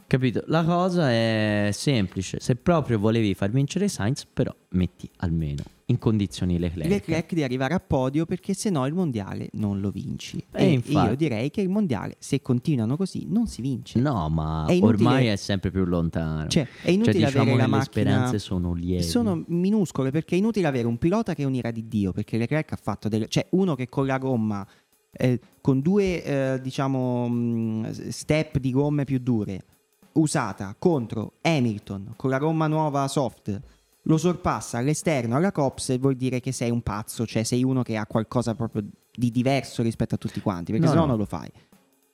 Capito? 0.06 0.42
La 0.46 0.64
cosa 0.64 1.10
è 1.10 1.70
semplice. 1.72 2.38
Se 2.40 2.56
proprio 2.56 2.98
volevi 2.98 3.32
far 3.34 3.50
vincere 3.50 3.86
Sainz, 3.88 4.26
però 4.32 4.52
metti 4.70 5.08
almeno 5.18 5.62
in 5.90 5.98
condizioni 5.98 6.58
Leclerc. 6.58 6.88
Leclerc 6.88 7.32
di 7.34 7.42
arrivare 7.42 7.74
a 7.74 7.80
podio 7.80 8.24
perché 8.24 8.54
se 8.54 8.70
no 8.70 8.86
il 8.86 8.94
mondiale 8.94 9.48
non 9.54 9.80
lo 9.80 9.90
vinci 9.90 10.38
Eh, 10.52 10.64
e 10.64 10.72
infatti. 10.72 11.08
io 11.08 11.16
direi 11.16 11.50
che 11.50 11.60
il 11.60 11.68
mondiale 11.68 12.14
se 12.18 12.40
continuano 12.40 12.96
così 12.96 13.26
non 13.28 13.46
si 13.48 13.60
vince 13.60 13.98
No, 14.00 14.28
ma 14.28 14.66
È 14.66 14.72
inutile- 14.72 15.04
ormai 15.08 15.26
è 15.26 15.36
sempre 15.36 15.70
più 15.70 15.84
lontano. 15.84 16.46
Cioè, 16.48 16.66
è 16.82 16.90
inutile 16.90 17.12
Cioè, 17.14 17.24
diciamo 17.26 17.42
avere 17.42 17.56
la 17.56 17.62
le 17.64 17.70
macchina. 17.70 17.84
speranze 17.84 18.38
sono 18.38 18.72
lievi. 18.72 19.02
Sono 19.02 19.42
minuscole 19.48 20.10
perché 20.10 20.36
è 20.36 20.38
inutile 20.38 20.66
avere 20.68 20.86
un 20.86 20.96
pilota 20.98 21.34
che 21.34 21.42
è 21.42 21.44
un'ira 21.46 21.70
di 21.70 21.88
Dio. 21.88 22.12
Perché 22.12 22.38
Leclerc 22.38 22.72
ha 22.72 22.78
fatto 22.80 23.08
delle. 23.08 23.26
cioè, 23.28 23.46
uno 23.50 23.74
che 23.74 23.88
con 23.88 24.06
la 24.06 24.18
gomma, 24.18 24.66
eh, 25.10 25.40
con 25.60 25.80
due, 25.80 26.22
eh, 26.22 26.60
diciamo, 26.62 27.28
mh, 27.28 28.10
step 28.10 28.58
di 28.58 28.70
gomme 28.70 29.04
più 29.04 29.18
dure, 29.18 29.64
usata 30.12 30.74
contro 30.78 31.34
Hamilton 31.42 32.12
con 32.16 32.30
la 32.30 32.38
gomma 32.38 32.66
nuova 32.68 33.06
soft, 33.08 33.60
lo 34.04 34.16
sorpassa 34.16 34.78
all'esterno 34.78 35.36
alla 35.36 35.52
Cops, 35.52 35.98
vuol 35.98 36.16
dire 36.16 36.40
che 36.40 36.52
sei 36.52 36.70
un 36.70 36.82
pazzo. 36.82 37.26
Cioè, 37.26 37.42
sei 37.42 37.62
uno 37.64 37.82
che 37.82 37.96
ha 37.96 38.06
qualcosa 38.06 38.54
proprio 38.54 38.84
di 39.12 39.30
diverso 39.30 39.82
rispetto 39.82 40.14
a 40.14 40.18
tutti 40.18 40.40
quanti. 40.40 40.72
Perché 40.72 40.86
No, 40.86 40.92
sennò 40.92 41.04
no. 41.04 41.10
non 41.10 41.18
lo 41.18 41.26
fai. 41.26 41.50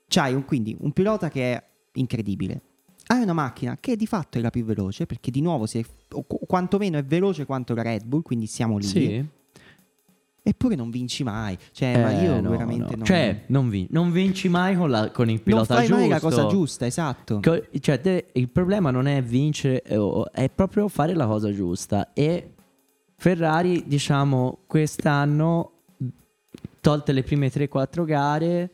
C'hai 0.09 0.35
un, 0.35 0.45
quindi 0.45 0.77
un 0.81 0.93
pilota 0.93 1.29
che 1.29 1.53
è 1.55 1.65
incredibile. 1.95 2.61
Hai 3.09 3.23
una 3.23 3.33
macchina 3.35 3.77
che 3.79 3.95
di 3.97 4.07
fatto 4.07 4.39
è 4.39 4.41
la 4.41 4.51
più 4.51 4.65
veloce, 4.65 5.07
perché 5.07 5.31
di 5.31 5.41
nuovo 5.41 5.67
si 5.67 5.79
è, 5.79 5.85
o 6.13 6.25
qu- 6.25 6.45
quantomeno 6.47 6.99
è 6.99 7.05
veloce 7.05 7.45
quanto 7.47 7.73
la 7.75 7.83
Red 7.83 8.05
Bull, 8.05 8.23
quindi 8.23 8.47
siamo 8.47 8.79
lì. 8.79 8.87
Sì. 8.87 9.25
Eppure 10.49 10.77
non 10.77 10.91
vinci 10.91 11.25
mai. 11.25 11.59
Cioè, 11.73 12.01
ma 12.01 12.13
Eh, 12.21 12.23
io 12.25 12.41
no, 12.41 12.51
veramente 12.51 12.91
no. 12.93 12.97
non. 12.99 13.05
Cioè, 13.05 13.43
non, 13.47 13.69
vin- 13.69 13.89
non 13.91 14.13
vinci 14.13 14.49
mai 14.49 14.77
con, 14.77 14.91
la- 14.91 15.11
con 15.11 15.27
il 15.29 15.35
non 15.35 15.43
pilota 15.43 15.75
fai 15.75 15.87
giusto. 15.87 16.01
mai 16.01 16.09
la 16.09 16.21
cosa 16.21 16.47
giusta, 16.47 16.87
esatto. 16.87 17.41
Co- 17.43 17.63
Cioè, 17.81 18.01
te- 18.01 18.27
il 18.35 18.49
problema 18.49 18.93
non 18.93 19.09
è 19.09 19.21
vincere, 19.23 19.83
eh, 19.83 20.23
è 20.33 20.49
proprio 20.49 20.87
fare 20.87 21.15
la 21.15 21.27
cosa 21.27 21.53
giusta. 21.53 22.13
E 22.13 22.53
Ferrari, 23.17 23.85
diciamo, 23.89 24.59
quest'anno, 24.69 25.73
tolte 26.81 27.13
le 27.13 27.23
prime 27.25 27.51
3-4 27.51 28.05
gare, 28.05 28.71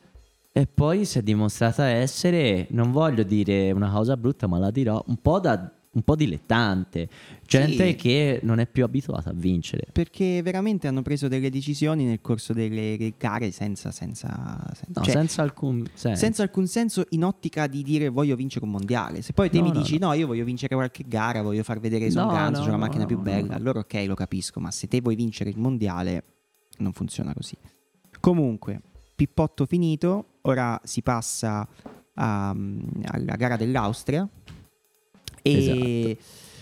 e 0.52 0.66
poi 0.66 1.06
si 1.06 1.18
è 1.18 1.22
dimostrata 1.22 1.86
essere, 1.86 2.66
non 2.70 2.92
voglio 2.92 3.22
dire 3.22 3.70
una 3.72 3.90
cosa 3.90 4.16
brutta, 4.18 4.46
ma 4.46 4.58
la 4.58 4.70
dirò, 4.70 5.02
un 5.06 5.16
po' 5.22 5.40
da 5.40 5.72
un 5.94 6.02
po' 6.02 6.16
dilettante. 6.16 7.08
Gente 7.46 7.88
Sì. 7.90 7.94
che 7.96 8.40
non 8.44 8.58
è 8.60 8.66
più 8.66 8.82
abituata 8.82 9.28
a 9.30 9.32
vincere. 9.34 9.86
Perché 9.92 10.40
veramente 10.42 10.88
hanno 10.88 11.02
preso 11.02 11.28
delle 11.28 11.50
decisioni 11.50 12.04
nel 12.04 12.20
corso 12.22 12.52
delle 12.54 13.12
gare 13.18 13.50
senza, 13.50 13.90
senza, 13.90 14.28
senza- 14.74 15.00
No, 15.00 15.04
cioè, 15.04 15.12
senza 15.12 15.42
alcun 15.42 15.84
senso. 15.92 16.18
senza 16.18 16.42
alcun 16.42 16.66
senso 16.66 17.04
in 17.10 17.24
ottica 17.24 17.66
di 17.66 17.82
dire 17.82 18.08
voglio 18.08 18.36
vincere 18.36 18.64
un 18.64 18.70
mondiale. 18.70 19.20
Se 19.20 19.34
poi 19.34 19.50
te 19.50 19.58
No, 19.58 19.64
mi 19.64 19.72
no, 19.72 19.80
dici 19.80 19.98
no. 19.98 20.14
io 20.14 20.26
voglio 20.26 20.44
vincere 20.44 20.74
qualche 20.74 21.04
gara, 21.06 21.42
voglio 21.42 21.62
far 21.62 21.78
vedere 21.78 22.10
sono 22.10 22.32
No, 22.32 22.50
c'ho 22.52 22.66
la 22.70 22.76
macchina 22.78 23.04
più 23.04 23.18
bella, 23.20 23.54
allora 23.54 23.80
ok 23.80 24.04
lo 24.06 24.14
capisco, 24.14 24.60
ma 24.60 24.70
se 24.70 24.88
te 24.88 25.00
vuoi 25.02 25.14
vincere 25.14 25.50
il 25.50 25.58
mondiale 25.58 26.24
non 26.78 26.92
funziona 26.94 27.34
così. 27.34 27.54
Comunque, 28.18 28.80
pippotto 29.14 29.66
finito, 29.66 30.38
ora 30.42 30.80
si 30.84 31.02
passa 31.02 31.68
a- 32.14 32.48
alla 32.50 33.36
gara 33.36 33.56
dell'Austria 33.56 34.26
e 35.42 36.16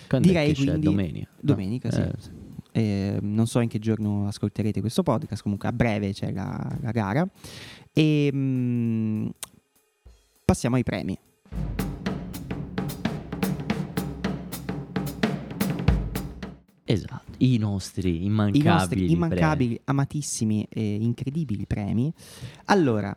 è 0.08 0.20
direi 0.20 0.54
quindi- 0.54 0.80
domenica. 0.80 1.28
No. 1.32 1.52
domenica, 1.54 1.90
sì. 1.90 2.00
Eh, 2.00 2.12
sì. 2.18 2.30
eh, 2.72 3.18
non 3.20 3.46
so 3.46 3.60
in 3.60 3.68
che 3.68 3.78
giorno 3.78 4.26
ascolterete 4.26 4.80
questo 4.80 5.02
podcast, 5.02 5.42
comunque 5.42 5.68
a 5.68 5.72
breve 5.72 6.12
c'è 6.12 6.32
la, 6.32 6.78
la 6.80 6.90
gara. 6.90 7.28
E 7.92 8.30
mm, 8.32 9.28
passiamo 10.44 10.76
ai 10.76 10.82
premi. 10.82 11.18
Esatto, 16.84 17.22
i 17.38 17.56
nostri 17.56 18.22
I 18.22 18.24
immancabili. 18.24 18.64
nostri 18.68 19.12
immancabili, 19.12 19.80
amatissimi 19.84 20.66
e 20.68 20.94
incredibili 20.94 21.64
premi. 21.66 22.12
Allora, 22.66 23.14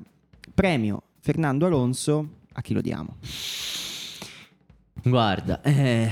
premio 0.54 1.04
Fernando 1.19 1.65
Alonso, 1.65 2.28
a 2.54 2.62
chi 2.62 2.73
lo 2.73 2.82
diamo? 2.82 3.15
Guarda, 5.03 5.61
eh, 5.61 6.09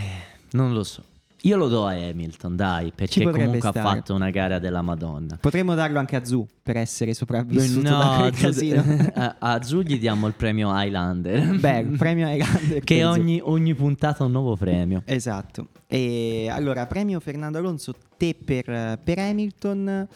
non 0.52 0.74
lo 0.74 0.84
so. 0.84 1.04
Io 1.44 1.58
lo 1.58 1.68
do 1.70 1.88
a 1.88 1.94
Hamilton, 1.94 2.56
dai, 2.56 2.92
perché 2.94 3.24
comunque 3.24 3.58
stare. 3.60 3.80
ha 3.80 3.82
fatto 3.82 4.14
una 4.14 4.30
gara 4.30 4.60
della 4.60 4.84
Madonna. 4.84 5.38
Potremmo 5.42 5.74
darlo 5.74 5.98
anche 5.98 6.16
a 6.16 6.24
Zu 6.24 6.48
per 6.62 6.78
essere 6.78 7.16
sopravvissuto 7.16 7.90
no, 7.90 7.98
da 7.98 8.16
quel 8.20 8.34
casino. 8.38 8.84
a, 9.16 9.36
a 9.40 9.62
Zu 9.64 9.82
gli 9.82 9.98
diamo 9.98 10.28
il 10.28 10.34
premio 10.34 10.70
Highlander. 10.72 11.58
Beh, 11.58 11.80
il 11.80 11.98
premio 11.98 12.28
Highlander. 12.28 12.84
che 12.86 13.04
ogni, 13.06 13.40
ogni, 13.42 13.74
puntata 13.74 14.24
un 14.24 14.32
nuovo 14.32 14.56
premio. 14.56 15.02
Esatto. 15.06 15.70
E 15.88 16.48
allora, 16.52 16.86
premio 16.86 17.20
Fernando 17.20 17.58
Alonso, 17.58 17.96
te 18.18 18.36
per, 18.36 19.00
per 19.04 19.18
Hamilton. 19.18 20.08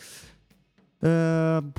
Uh, 0.99 1.71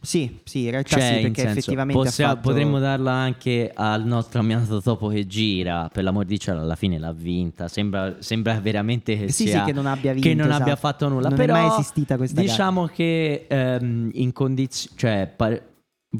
sì, 0.00 0.38
sì, 0.44 0.64
in 0.64 0.70
realtà 0.70 0.96
cioè, 0.96 1.14
sì, 1.16 1.22
perché 1.22 1.42
senso, 1.42 1.58
effettivamente 1.58 2.02
possiamo, 2.02 2.34
fatto... 2.34 2.48
potremmo 2.48 2.78
darla 2.78 3.12
anche 3.12 3.70
al 3.74 4.04
nostro 4.04 4.40
amiato 4.40 4.80
topo 4.80 5.08
che 5.08 5.26
gira, 5.26 5.90
per 5.92 6.04
l'amor 6.04 6.24
di 6.24 6.38
cielo 6.38 6.60
alla 6.60 6.76
fine 6.76 6.98
l'ha 6.98 7.12
vinta, 7.12 7.66
sembra, 7.66 8.16
sembra 8.20 8.60
veramente 8.60 9.18
che, 9.18 9.32
sì, 9.32 9.48
sia, 9.48 9.60
sì, 9.60 9.64
che 9.66 9.72
non 9.72 9.86
abbia 9.86 10.12
vinto, 10.12 10.28
che 10.28 10.34
non 10.34 10.46
esatto. 10.46 10.62
abbia 10.62 10.76
fatto 10.76 11.08
nulla, 11.08 11.28
non 11.28 11.36
però 11.36 11.54
è 11.54 11.60
mai 11.60 11.78
esistita 11.78 12.16
questa 12.16 12.40
diciamo 12.40 12.82
gara. 12.82 12.92
che 12.94 13.46
um, 13.50 14.10
in 14.12 14.32
condizioni, 14.32 14.96
cioè 14.96 15.32
par- 15.34 15.62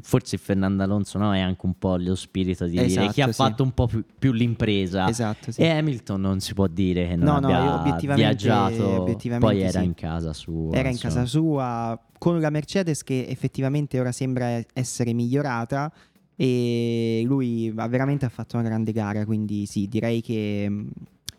forse 0.01 0.37
Fernando 0.37 0.83
Alonso 0.83 1.17
no, 1.17 1.33
è 1.33 1.39
anche 1.39 1.65
un 1.65 1.73
po' 1.73 1.95
lo 1.97 2.13
spirito 2.13 2.65
di 2.65 2.77
esatto, 2.77 2.99
dire 3.01 3.11
chi 3.11 3.21
ha 3.21 3.27
sì. 3.27 3.33
fatto 3.33 3.63
un 3.63 3.71
po' 3.71 3.87
più, 3.87 4.03
più 4.17 4.31
l'impresa 4.31 5.09
esatto, 5.09 5.51
sì. 5.51 5.61
e 5.61 5.69
Hamilton 5.69 6.21
non 6.21 6.39
si 6.39 6.53
può 6.53 6.67
dire 6.67 7.07
che 7.07 7.15
non 7.15 7.41
no, 7.41 7.47
abbia 7.47 7.81
no, 7.81 8.15
viaggiato 8.15 9.01
obiettivamente 9.01 9.47
poi 9.47 9.61
era 9.61 9.79
sì. 9.79 9.85
in 9.85 9.95
casa 9.95 10.31
sua 10.33 10.75
era 10.75 10.89
in 10.89 10.93
insomma. 10.93 11.13
casa 11.13 11.25
sua 11.25 11.99
con 12.19 12.39
la 12.39 12.51
Mercedes 12.51 13.03
che 13.03 13.25
effettivamente 13.27 13.99
ora 13.99 14.11
sembra 14.11 14.61
essere 14.73 15.13
migliorata 15.13 15.91
e 16.35 17.23
lui 17.25 17.71
veramente 17.71 18.25
ha 18.25 18.29
fatto 18.29 18.57
una 18.57 18.67
grande 18.67 18.91
gara 18.91 19.25
quindi 19.25 19.65
sì 19.65 19.87
direi 19.87 20.21
che 20.21 20.85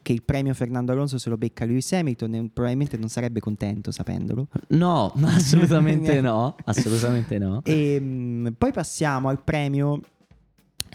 che 0.03 0.13
il 0.13 0.23
premio 0.23 0.55
Fernando 0.55 0.93
Alonso 0.93 1.19
se 1.19 1.29
lo 1.29 1.37
becca 1.37 1.65
Lewis 1.65 1.93
Hamilton 1.93 2.35
e 2.35 2.51
probabilmente 2.53 2.97
non 2.97 3.09
sarebbe 3.09 3.41
contento 3.41 3.91
sapendolo. 3.91 4.49
No, 4.69 5.13
assolutamente 5.25 6.21
no, 6.21 6.57
assolutamente 6.65 7.39
no. 7.39 7.61
E 7.65 8.01
mh, 8.01 8.55
poi 8.57 8.73
passiamo 8.73 9.29
al 9.29 9.43
premio 9.43 10.01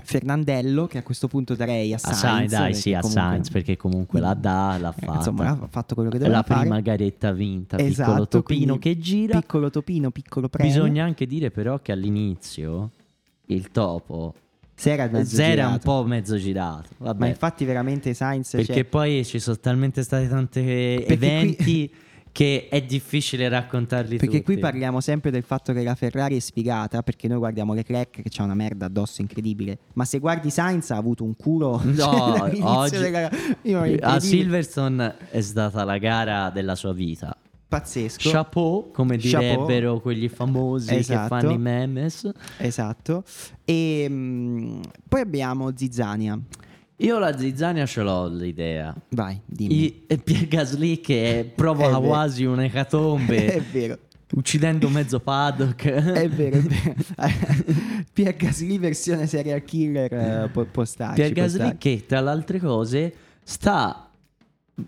Fernandello 0.04 0.88
che 0.88 0.98
a 0.98 1.04
questo 1.04 1.28
punto 1.28 1.56
darei 1.56 1.94
a 1.94 1.98
Sainz. 1.98 2.18
A 2.18 2.28
Sainz 2.28 2.52
dai, 2.52 2.74
sì, 2.74 2.94
a 2.94 3.00
comunque... 3.00 3.24
Sainz 3.24 3.50
perché 3.50 3.78
comunque 3.78 4.20
la 4.20 4.34
dà, 4.34 4.78
l'ha 4.80 4.92
fatta. 4.92 5.16
Insomma, 5.16 5.50
ha 5.50 5.68
fatto 5.70 5.96
quello 5.96 6.10
che 6.10 6.18
doveva 6.18 6.38
la 6.38 6.44
fare. 6.44 6.56
La 6.56 6.66
prima 6.66 6.82
garetta 6.82 7.32
vinta, 7.32 7.78
esatto, 7.78 8.10
piccolo 8.10 8.28
topino 8.28 8.78
che 8.78 8.98
gira. 8.98 9.40
Piccolo 9.40 9.70
topino, 9.70 10.12
piccolo 10.12 10.50
premio. 10.50 10.72
Bisogna 10.72 11.04
anche 11.04 11.26
dire 11.26 11.52
però 11.52 11.80
che 11.80 11.92
all'inizio 11.92 12.92
il 13.48 13.72
topo 13.72 14.34
Zera, 14.76 15.24
Zera 15.24 15.70
un 15.70 15.80
po' 15.80 16.04
mezzo 16.04 16.38
girato. 16.38 16.90
Vabbè. 16.98 17.20
Ma 17.20 17.28
infatti 17.28 17.64
veramente 17.66 18.14
Sainz... 18.14 18.52
Perché 18.52 18.74
cioè... 18.74 18.84
poi 18.84 19.26
ci 19.26 19.40
sono 19.40 19.58
talmente 19.58 20.04
stati 20.04 20.28
tanti 20.28 20.60
eventi... 20.60 21.90
Qui... 21.90 22.04
che 22.36 22.68
è 22.70 22.82
difficile 22.82 23.48
raccontarli 23.48 24.18
perché 24.18 24.40
tutti. 24.40 24.44
qui 24.44 24.58
parliamo 24.58 25.00
sempre 25.00 25.32
del 25.32 25.44
fatto 25.44 25.72
che 25.72 25.84
la 25.84 25.96
Ferrari 25.96 26.36
è 26.36 26.40
sfigata 26.42 27.02
perché 27.02 27.30
noi 27.30 27.38
guardiamo 27.38 27.74
Leclerc 27.74 28.22
che 28.22 28.30
ha 28.42 28.44
una 28.44 28.54
merda 28.54 28.88
addosso 28.88 29.22
incredibile 29.22 29.78
ma 29.94 30.04
se 30.04 30.20
guardi 30.20 30.50
Sainz 30.50 30.92
ha 30.92 30.98
avuto 30.98 31.24
un 31.24 31.38
culo 31.38 31.80
no 31.82 32.50
oggi 32.60 32.98
della... 32.98 33.30
a 34.02 34.20
Silverstone 34.20 35.16
è 35.30 35.40
stata 35.40 35.86
la 35.86 35.98
gara 35.98 36.50
della 36.50 36.76
sua 36.76 36.92
vita 36.92 37.38
pazzesco. 37.68 38.30
Chapeau, 38.30 38.92
come 38.92 39.18
direbbero 39.18 39.66
Chapeau. 39.66 40.02
quelli 40.02 40.30
famosi 40.30 40.96
esatto. 40.96 41.22
che 41.22 41.28
fanno 41.28 41.52
i 41.54 41.58
memes. 41.58 42.30
Esatto. 42.58 43.24
E 43.64 44.08
mh, 44.10 44.14
mm, 44.14 44.82
poi 45.08 45.22
abbiamo 45.22 45.72
Zizzania. 45.76 46.40
Io 47.00 47.20
la 47.20 47.38
zizzania 47.38 47.86
ce 47.86 48.02
l'ho 48.04 48.28
l'idea. 48.28 48.96
Vai, 49.10 49.40
dimmi. 49.46 50.06
I, 50.08 50.18
Pierre 50.24 50.48
Gasly 50.48 51.02
che 51.02 51.52
provoca 51.54 51.98
quasi 52.00 52.46
un'ecatombe. 52.46 53.54
è 53.56 53.62
vero. 53.62 54.00
Uccidendo 54.32 54.90
mezzo 54.90 55.20
paddock. 55.20 55.84
è 55.86 56.30
vero, 56.30 56.58
è 56.58 56.62
vero. 56.62 56.94
Pierre 58.14 58.38
Gasly 58.38 58.80
versione 58.80 59.28
serial 59.28 59.62
killer 59.64 60.14
eh, 60.14 60.50
può, 60.52 60.64
può 60.64 60.86
starci. 60.86 61.16
Pierre 61.16 61.34
Gasly 61.34 61.78
che 61.78 62.06
tra 62.08 62.22
le 62.22 62.30
altre 62.30 62.60
cose 62.60 63.14
sta 63.44 64.10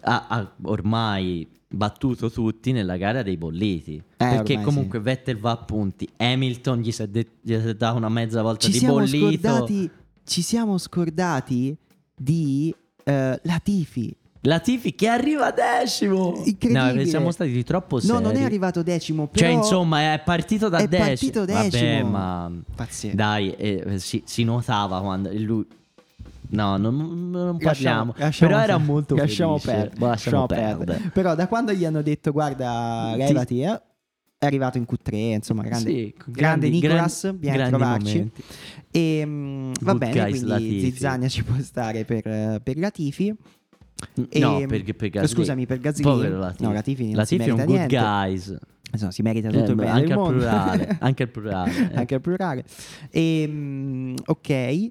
a, 0.02 0.26
a, 0.28 0.52
ormai 0.64 1.48
battuto 1.68 2.32
tutti 2.32 2.72
nella 2.72 2.98
gara 2.98 3.24
dei 3.24 3.38
bolliti. 3.38 3.96
Eh, 3.96 4.04
perché 4.16 4.62
comunque 4.62 5.00
sì. 5.00 5.04
Vettel 5.04 5.40
va 5.40 5.52
a 5.52 5.58
punti, 5.58 6.08
Hamilton 6.18 6.80
gli 6.80 6.92
si 6.92 7.02
è, 7.04 7.08
de- 7.08 7.28
gli 7.42 7.54
è 7.54 7.74
dato 7.76 7.98
una 7.98 8.10
mezza 8.10 8.42
volta 8.42 8.66
ci 8.66 8.72
di 8.72 8.78
siamo 8.80 8.96
bollito. 8.96 9.48
Scordati, 9.48 9.92
ci 10.24 10.42
siamo 10.42 10.78
scordati 10.78 11.78
di 12.16 12.74
uh, 13.06 13.12
Latifi. 13.44 14.16
Latifi 14.42 14.96
che 14.96 15.08
arriva 15.08 15.52
decimo. 15.52 16.42
Incredibile. 16.46 17.04
No, 17.04 17.06
siamo 17.06 17.32
stati 17.32 17.64
troppo 17.64 18.00
seri. 18.00 18.14
No, 18.14 18.20
non 18.20 18.36
è 18.36 18.44
arrivato 18.44 18.82
decimo. 18.82 19.28
Però 19.28 19.46
cioè, 19.46 19.56
insomma, 19.56 20.14
è 20.14 20.22
partito 20.24 20.70
da 20.70 20.78
è 20.78 20.88
decimo. 20.88 21.06
Partito 21.06 21.46
decimo. 21.46 21.70
Vabbè, 21.70 22.04
ma 22.04 22.52
Pazzesco. 22.76 23.16
dai, 23.16 23.52
eh, 23.56 24.00
si, 24.00 24.22
si, 24.26 24.44
notava 24.44 25.02
quando 25.02 25.32
lui 25.34 25.66
No, 26.50 26.78
non, 26.78 27.30
non 27.30 27.58
parliamo. 27.58 28.14
Lasciamo, 28.18 28.52
però 28.52 28.64
era 28.64 28.78
molto 28.78 29.16
lasciamo. 29.16 29.60
Perdere, 29.60 29.96
boh, 29.98 30.08
lasciamo, 30.08 30.46
lasciamo 30.48 30.76
perdere. 30.76 31.10
Però 31.14 31.36
da 31.36 31.48
quando 31.48 31.74
gli 31.74 31.86
hanno 31.86 32.02
detto 32.02 32.32
guarda, 32.32 33.14
levati, 33.16 33.62
eh, 33.62 33.82
è 34.38 34.46
arrivato 34.46 34.78
in 34.78 34.86
Q3, 34.88 35.16
insomma, 35.16 35.64
grande, 35.64 35.90
sì, 35.90 36.14
grande 36.16 36.40
grandi, 36.40 36.70
Nicolas, 36.70 37.22
grandi, 37.22 37.40
vieni 37.40 37.62
a 37.62 37.68
trovarci. 37.68 38.32
E 38.92 39.24
um, 39.26 39.72
va 39.82 39.96
bene, 39.96 40.30
quindi 40.30 40.80
Zizzania 40.82 41.28
ci 41.28 41.44
può 41.44 41.56
stare 41.60 42.06
per, 42.06 42.62
per 42.62 42.78
Latifi. 42.78 43.36
E, 44.30 44.40
no, 44.40 44.64
perché 44.68 44.94
per 44.94 45.10
Gasly. 45.10 45.28
Scusami, 45.28 45.66
per 45.66 45.80
Gasly. 45.80 46.04
Povero 46.04 46.38
Latifi. 46.38 46.64
No, 46.64 46.72
Latifi 46.72 47.06
non 47.06 47.16
Latifi 47.16 47.44
è 47.44 47.52
un 47.52 47.66
good 47.66 47.70
niente. 47.70 47.98
guys. 47.98 48.58
Insomma, 48.92 49.12
si 49.12 49.22
merita 49.22 49.50
tutto 49.50 49.66
eh, 49.66 49.70
il 49.70 49.76
bene 49.76 49.90
anche 49.90 50.14
al 50.14 50.28
plurale, 50.28 50.98
anche 51.00 51.24
al 51.24 51.30
plurale. 51.30 51.92
anche 51.96 52.16
al 52.16 52.22
plurale. 52.22 52.66
E, 53.10 53.46
um, 53.48 54.16
ok. 54.24 54.90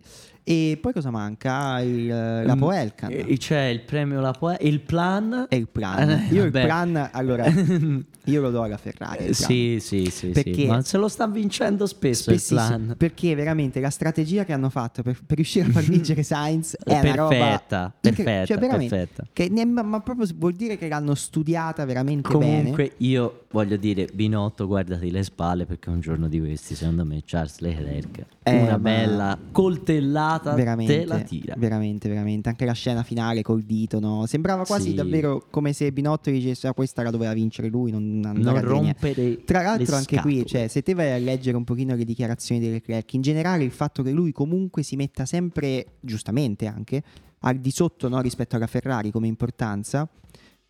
E 0.49 0.79
poi 0.81 0.93
cosa 0.93 1.11
manca? 1.11 1.81
Il, 1.81 2.07
la 2.07 2.55
mm, 2.55 2.59
Poelcan. 2.61 3.13
C'è 3.37 3.65
il 3.65 3.81
premio 3.81 4.21
La 4.21 4.31
Poelcan. 4.31 4.65
Il 4.65 4.79
plan. 4.79 5.47
E 5.49 5.57
il 5.57 5.67
plan. 5.67 6.09
Eh, 6.09 6.29
io 6.31 6.45
il 6.45 6.53
plan, 6.53 7.09
allora, 7.11 7.47
io 8.27 8.41
lo 8.41 8.51
do 8.53 8.63
alla 8.63 8.77
Ferrari. 8.77 9.35
Sì, 9.35 9.79
sì, 9.81 10.09
sì, 10.09 10.29
perché 10.29 10.55
sì. 10.55 10.67
Ma 10.67 10.83
se 10.83 10.99
lo 10.99 11.09
sta 11.09 11.27
vincendo 11.27 11.85
spesso 11.87 12.31
il 12.31 12.41
plan. 12.47 12.95
Perché 12.97 13.35
veramente 13.35 13.81
la 13.81 13.91
strategia 13.91 14.45
che 14.45 14.53
hanno 14.53 14.71
fatto 14.71 15.03
per, 15.03 15.19
per 15.27 15.35
riuscire 15.35 15.67
a 15.67 15.71
far 15.73 15.83
vincere 15.91 16.23
Sainz 16.23 16.77
è 16.77 17.01
perfetta. 17.01 17.93
Perfetta, 18.01 18.47
cioè, 18.47 18.59
perfetta. 18.59 19.25
Che 19.33 19.49
ne, 19.51 19.65
ma 19.65 19.99
proprio 19.99 20.29
vuol 20.37 20.53
dire 20.53 20.79
che 20.79 20.87
l'hanno 20.87 21.17
studiata 21.17 21.85
veramente 21.85 22.29
Comunque, 22.29 22.49
bene. 22.49 22.71
Comunque 22.71 22.93
io 22.99 23.47
voglio 23.51 23.77
dire, 23.77 24.09
Binotto, 24.13 24.69
guardati 24.69 25.11
le 25.11 25.25
spalle 25.25 25.67
perché 25.67 25.91
un 25.91 25.99
giorno 25.99 26.29
di 26.29 26.39
questi, 26.39 26.77
secondo 26.77 27.05
me, 27.05 27.23
Charles 27.25 27.59
Leclerc, 27.59 28.27
eh, 28.45 28.63
una 28.63 28.79
bella 28.79 29.37
coltellata 29.51 30.35
veramente, 30.39 30.99
te 31.01 31.05
la 31.05 31.19
tira. 31.21 31.55
Veramente, 31.57 32.09
veramente. 32.09 32.49
Anche 32.49 32.65
la 32.65 32.73
scena 32.73 33.03
finale 33.03 33.43
col 33.43 33.63
dito, 33.63 34.01
no? 34.01 34.27
Sembrava 34.27 34.65
quasi 34.65 34.91
sì. 34.91 34.95
davvero 34.95 35.47
come 35.51 35.73
se 35.73 35.93
Binotto 35.93 36.31
dicesse: 36.31 36.67
ah, 36.67 36.75
questa 36.75 37.03
la 37.03 37.11
doveva 37.11 37.33
vincere 37.33 37.69
lui, 37.69 37.91
non 37.91 38.21
non 38.21 38.61
rompere. 38.61 39.45
Tra 39.45 39.63
l'altro, 39.63 39.97
anche 39.97 40.21
qui, 40.21 40.45
cioè, 40.47 40.69
se 40.69 40.83
te 40.83 40.95
vai 40.95 41.13
a 41.13 41.19
leggere 41.19 41.57
un 41.57 41.65
pochino 41.65 41.95
le 41.95 42.05
dichiarazioni 42.05 42.61
di 42.61 42.71
Leclerc, 42.71 43.13
in 43.15 43.23
generale 43.23 43.65
il 43.65 43.71
fatto 43.71 44.03
che 44.03 44.11
lui 44.11 44.33
comunque 44.33 44.83
si 44.83 44.97
metta 44.97 45.25
sempre, 45.25 45.99
giustamente 46.01 46.67
anche, 46.67 47.03
al 47.41 47.57
di 47.57 47.71
sotto 47.71 48.09
no, 48.09 48.21
rispetto 48.21 48.57
alla 48.57 48.67
Ferrari 48.67 49.11
come 49.11 49.27
importanza. 49.27 50.09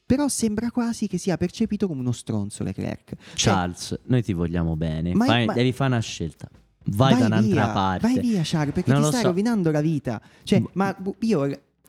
Però 0.06 0.28
sembra 0.28 0.70
quasi 0.70 1.08
che 1.08 1.18
sia 1.18 1.36
percepito 1.36 1.88
come 1.88 2.00
uno 2.00 2.12
stronzo 2.12 2.62
Leclerc. 2.62 3.14
Cioè 3.34 3.52
Charles, 3.52 3.86
cioè, 3.86 3.98
noi 4.04 4.22
ti 4.22 4.32
vogliamo 4.32 4.76
bene. 4.76 5.12
Ma, 5.14 5.24
Fai, 5.24 5.46
ma, 5.46 5.52
devi 5.52 5.72
fare 5.72 5.90
una 5.90 6.00
scelta. 6.00 6.48
Vai, 6.86 7.12
vai 7.12 7.20
da 7.20 7.26
un'altra 7.26 7.64
via, 7.64 7.68
parte. 7.68 8.06
Vai 8.06 8.20
via, 8.20 8.40
Charles, 8.44 8.74
perché 8.74 8.92
non 8.92 9.02
ti 9.02 9.08
stai 9.08 9.20
so. 9.22 9.26
rovinando 9.26 9.70
la 9.70 9.80
vita. 9.80 10.20
Cioè, 10.42 10.62
ma 10.72 10.96
io 11.20 11.48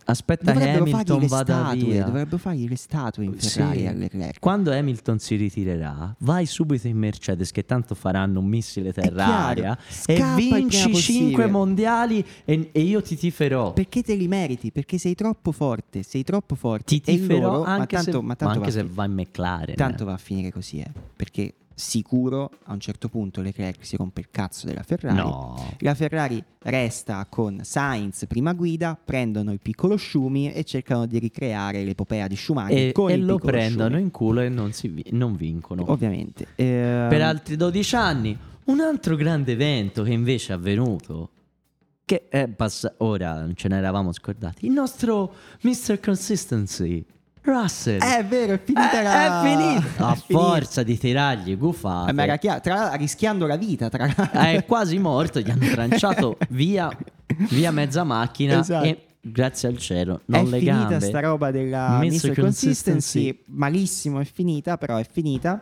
Aspetta 0.09 0.53
che 0.53 0.69
Hamilton 0.69 1.25
vada 1.27 1.65
statue, 1.65 1.83
via. 1.83 2.05
Dovrebbero 2.05 2.37
fargli 2.37 2.67
le 2.67 2.77
statue 2.77 3.25
in 3.25 3.33
Ferrari 3.37 4.07
sì. 4.09 4.39
Quando 4.39 4.71
Hamilton 4.71 5.19
si 5.19 5.35
ritirerà, 5.35 6.15
vai 6.19 6.45
subito 6.45 6.87
in 6.87 6.97
Mercedes 6.97 7.51
che 7.51 7.65
tanto 7.65 7.93
faranno 7.93 8.39
un 8.39 8.45
missile 8.45 8.93
terra-aria 8.93 9.77
e 10.05 10.23
vinci 10.35 10.95
5 10.95 11.47
mondiali 11.47 12.25
e, 12.45 12.69
e, 12.71 12.81
io 12.81 13.01
ti 13.01 13.17
tiferò. 13.17 13.73
Perché 13.73 14.01
te 14.01 14.15
li 14.15 14.29
meriti? 14.29 14.71
Perché 14.71 14.97
sei 14.97 15.13
troppo 15.13 15.51
forte, 15.51 16.03
sei 16.03 16.23
troppo 16.23 16.55
forte. 16.55 16.85
Ti 16.85 17.01
tiferò 17.01 17.51
loro, 17.51 17.63
anche, 17.63 17.95
ma 17.97 18.01
tanto, 18.03 18.19
se, 18.19 18.25
ma 18.25 18.35
tanto 18.35 18.53
ma 18.53 18.59
anche 18.61 18.71
se 18.71 18.83
va 18.89 19.05
in 19.05 19.11
McLaren. 19.11 19.75
Tanto 19.75 20.05
va 20.05 20.13
a 20.13 20.17
finire 20.17 20.51
così, 20.53 20.79
eh. 20.79 20.91
Perché 21.17 21.53
sicuro 21.77 22.49
a 22.63 22.73
un 22.73 22.79
certo 22.79 23.07
punto 23.07 23.39
Leclerc 23.39 23.85
si 23.85 23.95
rompe 23.95 24.21
il 24.21 24.29
cazzo 24.31 24.65
della 24.65 24.81
Ferrari. 24.81 25.17
No. 25.17 25.75
La 25.79 25.93
Ferrari 25.93 26.43
resta 26.63 27.27
con 27.29 27.59
Sainz 27.61 28.25
prima 28.27 28.53
guida, 28.53 28.99
prendono 29.01 29.53
il 29.53 29.59
piccolo 29.61 29.95
Schumi 29.95 30.51
e 30.51 30.63
cercano 30.63 31.05
di 31.05 31.19
ricreare 31.19 31.83
l'epopea 31.83 32.25
di 32.25 32.35
Schumacher 32.35 32.75
e, 32.75 32.93
e 32.95 33.17
lo 33.17 33.37
prendono 33.37 33.89
Schumi. 33.89 34.01
in 34.01 34.11
culo 34.11 34.41
e 34.41 34.49
non, 34.49 34.71
si, 34.73 35.03
non 35.11 35.35
vincono. 35.35 35.83
Ovviamente. 35.91 36.47
Eh, 36.55 37.05
per 37.09 37.21
altri 37.21 37.55
12 37.55 37.95
anni. 37.95 38.37
Un 38.65 38.79
altro 38.81 39.15
grande 39.15 39.51
evento 39.51 40.01
che 40.03 40.11
invece 40.11 40.51
è 40.51 40.55
avvenuto 40.55 41.29
che 42.03 42.27
è 42.29 42.47
passato 42.47 43.03
ora 43.03 43.47
ce 43.53 43.67
ne 43.67 43.77
eravamo 43.77 44.11
scordati. 44.11 44.65
Il 44.65 44.71
nostro 44.71 45.33
Mr. 45.61 45.99
Consistency 45.99 47.05
Russell. 47.47 47.99
È 47.99 48.25
vero, 48.25 48.53
è 48.53 48.59
finita 48.63 48.99
Eh, 48.99 49.03
la... 49.03 49.41
è 49.43 49.49
finita. 49.49 50.05
A 50.07 50.13
è 50.13 50.15
finita. 50.17 50.43
forza 50.45 50.83
di 50.83 50.97
tirargli 50.97 51.57
gufate. 51.57 52.09
Eh, 52.09 52.13
ma 52.13 52.23
era 52.23 52.37
chiaro, 52.37 52.61
tra 52.61 52.93
rischiando 52.95 53.47
la 53.47 53.55
vita, 53.57 53.89
tra 53.89 54.05
l'altro. 54.05 54.39
è 54.39 54.63
quasi 54.65 54.97
morto, 54.99 55.39
gli 55.39 55.49
hanno 55.49 55.67
tranciato 55.67 56.37
via, 56.49 56.89
via 57.49 57.71
mezza 57.71 58.03
macchina 58.03 58.59
Esatto. 58.59 58.85
e 58.85 59.01
grazie 59.21 59.67
al 59.67 59.77
cielo 59.77 60.21
non 60.25 60.41
è 60.47 60.49
le 60.49 60.59
finita 60.59 60.87
gambe. 60.87 60.99
sta 61.05 61.19
roba 61.19 61.51
della 61.51 61.97
Mr. 61.99 61.99
Consistency, 61.99 62.41
Consistency. 62.41 63.43
malissimo 63.47 64.19
è 64.19 64.25
finita, 64.25 64.77
però 64.77 64.97
è 64.97 65.05
finita. 65.09 65.61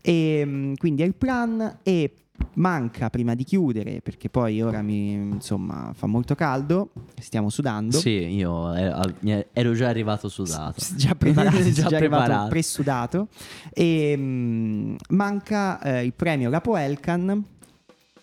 E 0.00 0.42
mm, 0.44 0.74
quindi 0.74 1.02
è 1.02 1.06
il 1.06 1.14
plan 1.14 1.78
e 1.82 2.12
manca 2.54 3.10
prima 3.10 3.34
di 3.34 3.44
chiudere, 3.44 4.00
perché 4.02 4.28
poi 4.28 4.60
ora 4.62 4.82
mi 4.82 5.12
insomma 5.12 5.92
fa 5.94 6.06
molto 6.06 6.34
caldo, 6.34 6.90
stiamo 7.18 7.50
sudando. 7.50 7.96
Sì, 7.98 8.10
io 8.10 8.72
ero, 8.74 9.14
ero 9.52 9.72
già 9.74 9.88
arrivato 9.88 10.28
sudato. 10.28 10.80
S- 10.80 10.94
Già 10.96 11.14
preparato, 11.14 11.56
Già 11.70 11.88
già, 11.88 11.96
arrivato 11.96 12.22
preparato. 12.24 12.48
presudato. 12.48 13.28
E 13.72 14.14
mm, 14.16 14.96
manca 15.10 15.80
eh, 15.80 16.04
il 16.04 16.12
premio 16.14 16.50
Lapo 16.50 16.76
Elkan. 16.76 17.44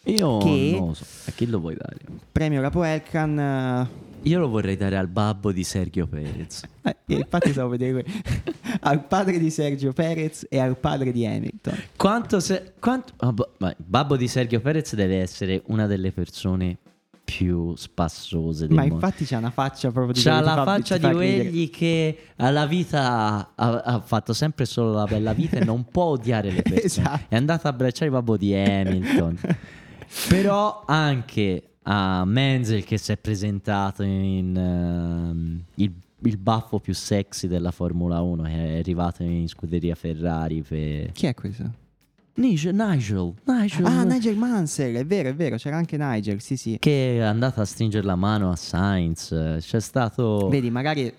Io 0.07 0.37
Che- 0.37 0.75
non 0.77 0.87
lo 0.89 0.93
so, 0.93 1.05
a 1.27 1.31
chi 1.31 1.47
lo 1.47 1.59
vuoi 1.59 1.75
dare? 1.75 1.97
Premio 2.31 2.61
Lapo 2.61 2.83
Elkan. 2.83 3.87
Eh, 4.25 4.29
Io 4.29 4.39
lo 4.39 4.49
vorrei 4.49 4.75
dare 4.75 4.97
al 4.97 5.07
babbo 5.07 5.51
di 5.51 5.63
Sergio 5.63 6.07
Perez. 6.07 6.63
eh, 6.83 6.95
infatti 7.07 7.51
stavo 7.51 7.75
que- 7.75 8.05
al 8.81 9.05
padre 9.05 9.37
di 9.39 9.49
Sergio 9.49 9.93
Perez 9.93 10.47
e 10.49 10.59
al 10.59 10.77
padre 10.77 11.11
di 11.11 11.25
Hamilton. 11.25 11.77
Quanto 11.95 12.39
se, 12.39 12.73
quanto, 12.79 13.13
ah, 13.17 13.31
bo- 13.31 13.53
ma 13.59 13.69
il 13.69 13.75
babbo 13.77 14.17
di 14.17 14.27
Sergio 14.27 14.59
Perez 14.59 14.95
deve 14.95 15.19
essere 15.21 15.61
una 15.67 15.87
delle 15.87 16.11
persone 16.11 16.77
più 17.25 17.75
spassose 17.75 18.67
del 18.67 18.75
Ma 18.75 18.81
mondo. 18.81 18.95
infatti 18.95 19.25
c'ha 19.25 19.39
una 19.39 19.49
faccia 19.49 19.89
proprio 19.91 20.13
di 20.13 20.21
C'ha 20.21 20.41
la 20.41 20.53
fa- 20.53 20.63
faccia 20.63 20.97
di 20.97 21.09
quelli 21.11 21.69
che 21.71 22.17
alla 22.35 22.67
vita 22.67 23.51
ha, 23.55 23.81
ha 23.81 23.99
fatto 23.99 24.31
sempre 24.33 24.65
solo 24.65 24.93
la 24.93 25.05
bella 25.05 25.33
vita 25.33 25.57
e 25.57 25.65
non 25.65 25.85
può 25.85 26.03
odiare 26.03 26.51
le 26.51 26.61
persone. 26.63 26.83
Esatto. 26.83 27.25
È 27.29 27.35
andato 27.35 27.65
a 27.65 27.71
abbracciare 27.71 28.05
il 28.05 28.11
babbo 28.11 28.37
di 28.37 28.53
Hamilton. 28.53 29.39
Però 30.29 30.83
anche 30.85 31.74
a 31.87 32.23
Menzel 32.25 32.83
che 32.83 32.97
si 32.97 33.11
è 33.11 33.17
presentato 33.17 34.03
in 34.03 34.55
ehm, 34.55 35.63
il, 35.75 35.91
il 36.19 36.37
baffo 36.37 36.79
più 36.79 36.93
sexy 36.93 37.47
della 37.47 37.71
Formula 37.71 38.21
1 38.21 38.43
che 38.43 38.49
è 38.49 38.77
arrivato 38.79 39.23
in 39.23 39.47
scuderia 39.47 39.95
Ferrari 39.95 40.61
per... 40.61 41.11
Chi 41.11 41.27
è 41.27 41.33
questo? 41.33 41.83
Nigel, 42.37 42.75
Nigel, 42.75 43.33
Nigel. 43.45 43.85
Ah, 43.85 44.03
Nigel 44.03 44.35
Mansell, 44.35 44.95
è 44.95 45.05
vero, 45.05 45.29
è 45.29 45.35
vero, 45.35 45.55
c'era 45.55 45.77
anche 45.77 45.95
Nigel, 45.97 46.41
sì, 46.41 46.57
sì. 46.57 46.77
che 46.79 47.17
è 47.17 47.21
andato 47.21 47.61
a 47.61 47.65
stringere 47.65 48.05
la 48.05 48.15
mano 48.15 48.51
a 48.51 48.55
Sainz. 48.57 49.57
C'è 49.59 49.79
stato... 49.79 50.49
Vedi, 50.49 50.69
magari 50.69 51.13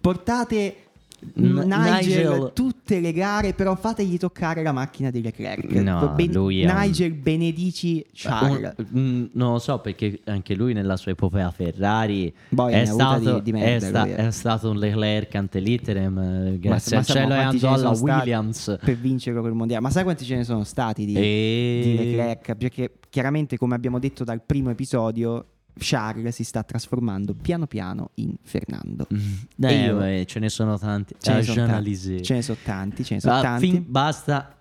portate 0.00 0.85
N- 1.34 1.64
Nigel, 1.66 1.94
Nigel- 1.94 2.50
tutte 2.54 3.00
le 3.00 3.12
gare, 3.12 3.52
però 3.54 3.74
fategli 3.74 4.16
toccare 4.18 4.62
la 4.62 4.72
macchina 4.72 5.10
di 5.10 5.22
Leclerc. 5.22 5.70
No, 5.72 6.14
lui 6.30 6.62
è 6.62 6.70
un- 6.70 6.78
Nigel 6.80 7.12
benedici 7.14 8.04
Charles. 8.12 8.74
Un- 8.92 9.28
non 9.32 9.52
lo 9.52 9.58
so 9.58 9.78
perché 9.80 10.20
anche 10.24 10.54
lui 10.54 10.72
nella 10.72 10.96
sua 10.96 11.12
epopea 11.12 11.50
Ferrari 11.50 12.32
Poi 12.54 12.72
è 12.72 12.84
stato, 12.84 13.40
di- 13.40 13.50
di 13.52 13.58
è, 13.58 13.78
sta- 13.80 14.04
è 14.06 14.30
stato 14.30 14.70
un 14.70 14.78
Leclerc 14.78 15.34
ante 15.34 15.58
litterem 15.58 16.18
eh, 16.18 16.58
grazie 16.58 16.92
ma 16.96 16.98
al 17.00 17.04
sa- 17.06 17.12
cielo 17.14 17.28
ma 17.28 17.40
e 17.40 17.44
andò 17.44 17.72
alla 17.72 17.90
Williams 17.90 18.78
per 18.84 18.96
vincere 18.96 19.40
quel 19.40 19.52
mondiale. 19.52 19.82
Ma 19.82 19.90
sai 19.90 20.02
quanti 20.04 20.24
ce 20.24 20.36
ne 20.36 20.44
sono 20.44 20.64
stati 20.64 21.04
di, 21.04 21.14
e... 21.14 21.80
di 21.82 21.96
Leclerc? 21.96 22.54
Perché 22.56 22.92
chiaramente, 23.08 23.56
come 23.56 23.74
abbiamo 23.74 23.98
detto 23.98 24.22
dal 24.24 24.42
primo 24.44 24.70
episodio, 24.70 25.44
Charles 25.78 26.34
si 26.34 26.44
sta 26.44 26.62
trasformando 26.62 27.34
piano 27.34 27.66
piano 27.66 28.10
in 28.14 28.34
Fernando. 28.42 29.06
Mm, 29.12 29.64
E 29.64 29.74
eh, 29.74 29.84
io- 29.86 29.96
beh, 29.98 30.24
ce 30.26 30.38
ne 30.38 30.48
sono 30.48 30.78
tanti 30.78 31.14
Ce 31.20 31.32
ne 31.32 31.38
Ah, 31.38 31.42
sono 31.42 31.66
tanti, 31.66 32.22
ce 32.22 32.34
ne 32.34 32.42
sono 32.42 32.58
tanti, 32.62 33.04
ce 33.04 33.14
ne 33.14 33.20
sono 33.20 33.34
Ah, 33.34 33.40
tanti. 33.42 33.70
fin- 33.70 33.84
basta 33.86 34.56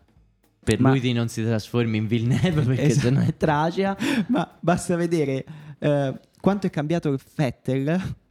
per 0.64 0.80
Ma- 0.80 0.90
lui 0.90 1.00
di 1.00 1.14
non 1.14 1.28
si 1.28 1.44
trasformi 1.44 1.98
in 1.98 2.08
Villeneuve 2.08 2.62
perché 2.64 2.82
Esatto. 2.84 3.08
sennò 3.08 3.20
è 3.22 3.38
tragica 3.38 3.96
Ma 4.28 4.58
basta 4.60 4.96
vedere 4.96 5.46
eh, 5.80 6.20
quanto 6.42 6.68
è 6.68 6.70
cambiato 6.70 7.10
il 7.10 7.20
Vettel. 7.36 7.88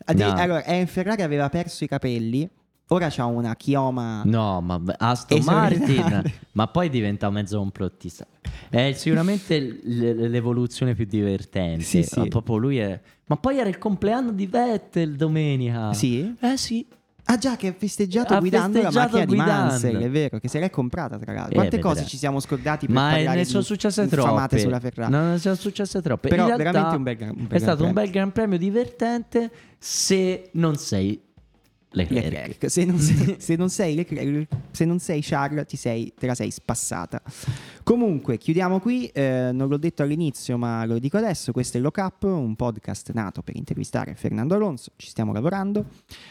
Addi- 0.06 0.22
No. 0.22 0.32
Allora, 0.34 0.62
è 0.64 0.74
in 0.74 0.86
Ferrari 0.86 1.22
aveva 1.22 1.48
perso 1.48 1.84
i 1.84 1.88
capelli, 1.88 2.48
ora 2.88 3.08
c'ha 3.10 3.24
una 3.26 3.54
chioma. 3.56 4.22
No, 4.24 4.60
ma 4.60 4.80
Aston. 4.98 5.40
Martin, 5.44 6.22
ma 6.52 6.66
poi 6.68 6.88
diventa 6.90 7.30
mezzo 7.30 7.58
complottista. 7.58 8.26
È 8.68 8.92
sicuramente 8.92 9.58
l- 9.60 10.28
l'evoluzione 10.30 10.94
più 10.94 11.04
divertente. 11.06 11.84
Sì, 11.84 12.02
sì. 12.02 12.18
Ma 12.20 12.26
proprio 12.26 12.56
lui 12.56 12.78
è. 12.78 13.00
Ma 13.26 13.36
poi 13.36 13.58
era 13.58 13.68
il 13.68 13.78
compleanno 13.78 14.32
di 14.32 14.46
Vettel 14.46 15.16
domenica. 15.16 15.92
Sì? 15.94 16.34
Eh 16.40 16.56
sì. 16.56 16.86
Ah 17.26 17.38
già, 17.38 17.56
che 17.56 17.68
ha 17.68 17.72
festeggiato 17.72 18.34
Ha 18.34 18.38
guidando 18.38 18.78
festeggiato 18.80 18.96
la 18.98 19.02
macchina 19.04 19.24
guidando. 19.24 19.62
di 19.62 19.68
Mansell, 19.70 19.96
è 20.02 20.10
vero, 20.10 20.38
che 20.38 20.48
se 20.48 20.58
l'è 20.60 20.68
comprata 20.68 21.16
tra 21.18 21.32
l'altro. 21.32 21.52
Eh, 21.52 21.54
Quante 21.54 21.76
vedrai. 21.76 21.94
cose 21.94 22.04
ci 22.06 22.18
siamo 22.18 22.38
scordati 22.38 22.84
per 22.84 22.94
Ma 22.94 23.16
ne 23.16 23.44
sono 23.46 23.62
successe 23.62 24.06
troppe. 24.08 24.58
sulla 24.58 24.78
Ferrari. 24.78 25.10
No, 25.10 25.30
ne 25.30 25.38
sono 25.38 25.54
successe 25.54 26.02
troppe. 26.02 26.28
Però 26.28 26.44
veramente 26.54 26.96
un 26.96 27.02
bel, 27.02 27.16
gran- 27.16 27.34
un 27.34 27.46
bel 27.46 27.56
È 27.56 27.58
stato 27.60 27.76
gran 27.78 27.88
un 27.88 27.92
premio. 27.94 28.02
bel 28.02 28.10
gran 28.10 28.32
premio 28.32 28.58
divertente 28.58 29.50
se 29.78 30.50
non 30.52 30.76
sei 30.76 31.18
Leclerc. 31.94 32.24
Leclerc. 32.24 32.70
Se 32.70 32.84
non 32.84 32.98
sei, 32.98 33.36
se 33.40 33.56
non 33.56 33.70
sei 33.70 33.94
Leclerc- 33.94 34.46
se 34.70 34.84
non 34.84 34.98
sei 34.98 35.20
Charles, 35.22 35.66
ti 35.66 35.76
sei, 35.76 36.12
te 36.18 36.26
la 36.26 36.34
sei 36.34 36.50
spassata. 36.50 37.22
Comunque, 37.82 38.38
chiudiamo 38.38 38.80
qui. 38.80 39.06
eh, 39.08 39.50
non 39.52 39.68
l'ho 39.68 39.76
detto 39.76 40.02
all'inizio, 40.02 40.56
ma 40.56 40.84
lo 40.84 40.98
dico 40.98 41.16
adesso. 41.16 41.52
Questo 41.52 41.78
è 41.78 41.80
Lock 41.80 41.96
Up, 41.98 42.22
un 42.24 42.56
podcast 42.56 43.12
nato 43.12 43.42
per 43.42 43.56
intervistare 43.56 44.14
Fernando 44.14 44.54
Alonso. 44.54 44.92
Ci 44.96 45.08
stiamo 45.08 45.32
lavorando. 45.32 45.84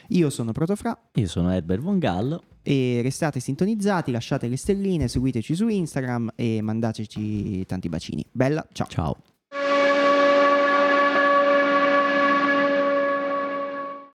Io 0.10 0.30
sono 0.30 0.52
Protofra. 0.52 0.98
Io 1.14 1.28
sono 1.28 1.52
Herbert 1.52 1.82
Von 1.82 2.00
Gallo. 2.00 2.44
E 2.66 3.02
restate 3.02 3.42
sintonizzati, 3.42 4.10
lasciate 4.12 4.48
le 4.48 4.56
stelline, 4.56 5.10
seguiteci 5.10 5.54
su 5.54 5.68
Instagram 5.68 6.32
e 6.36 6.62
mandateci 6.62 7.66
tanti 7.66 7.90
bacini. 7.90 8.26
Bella, 8.32 8.66
ciao. 8.72 8.88
Ciao. 8.88 9.18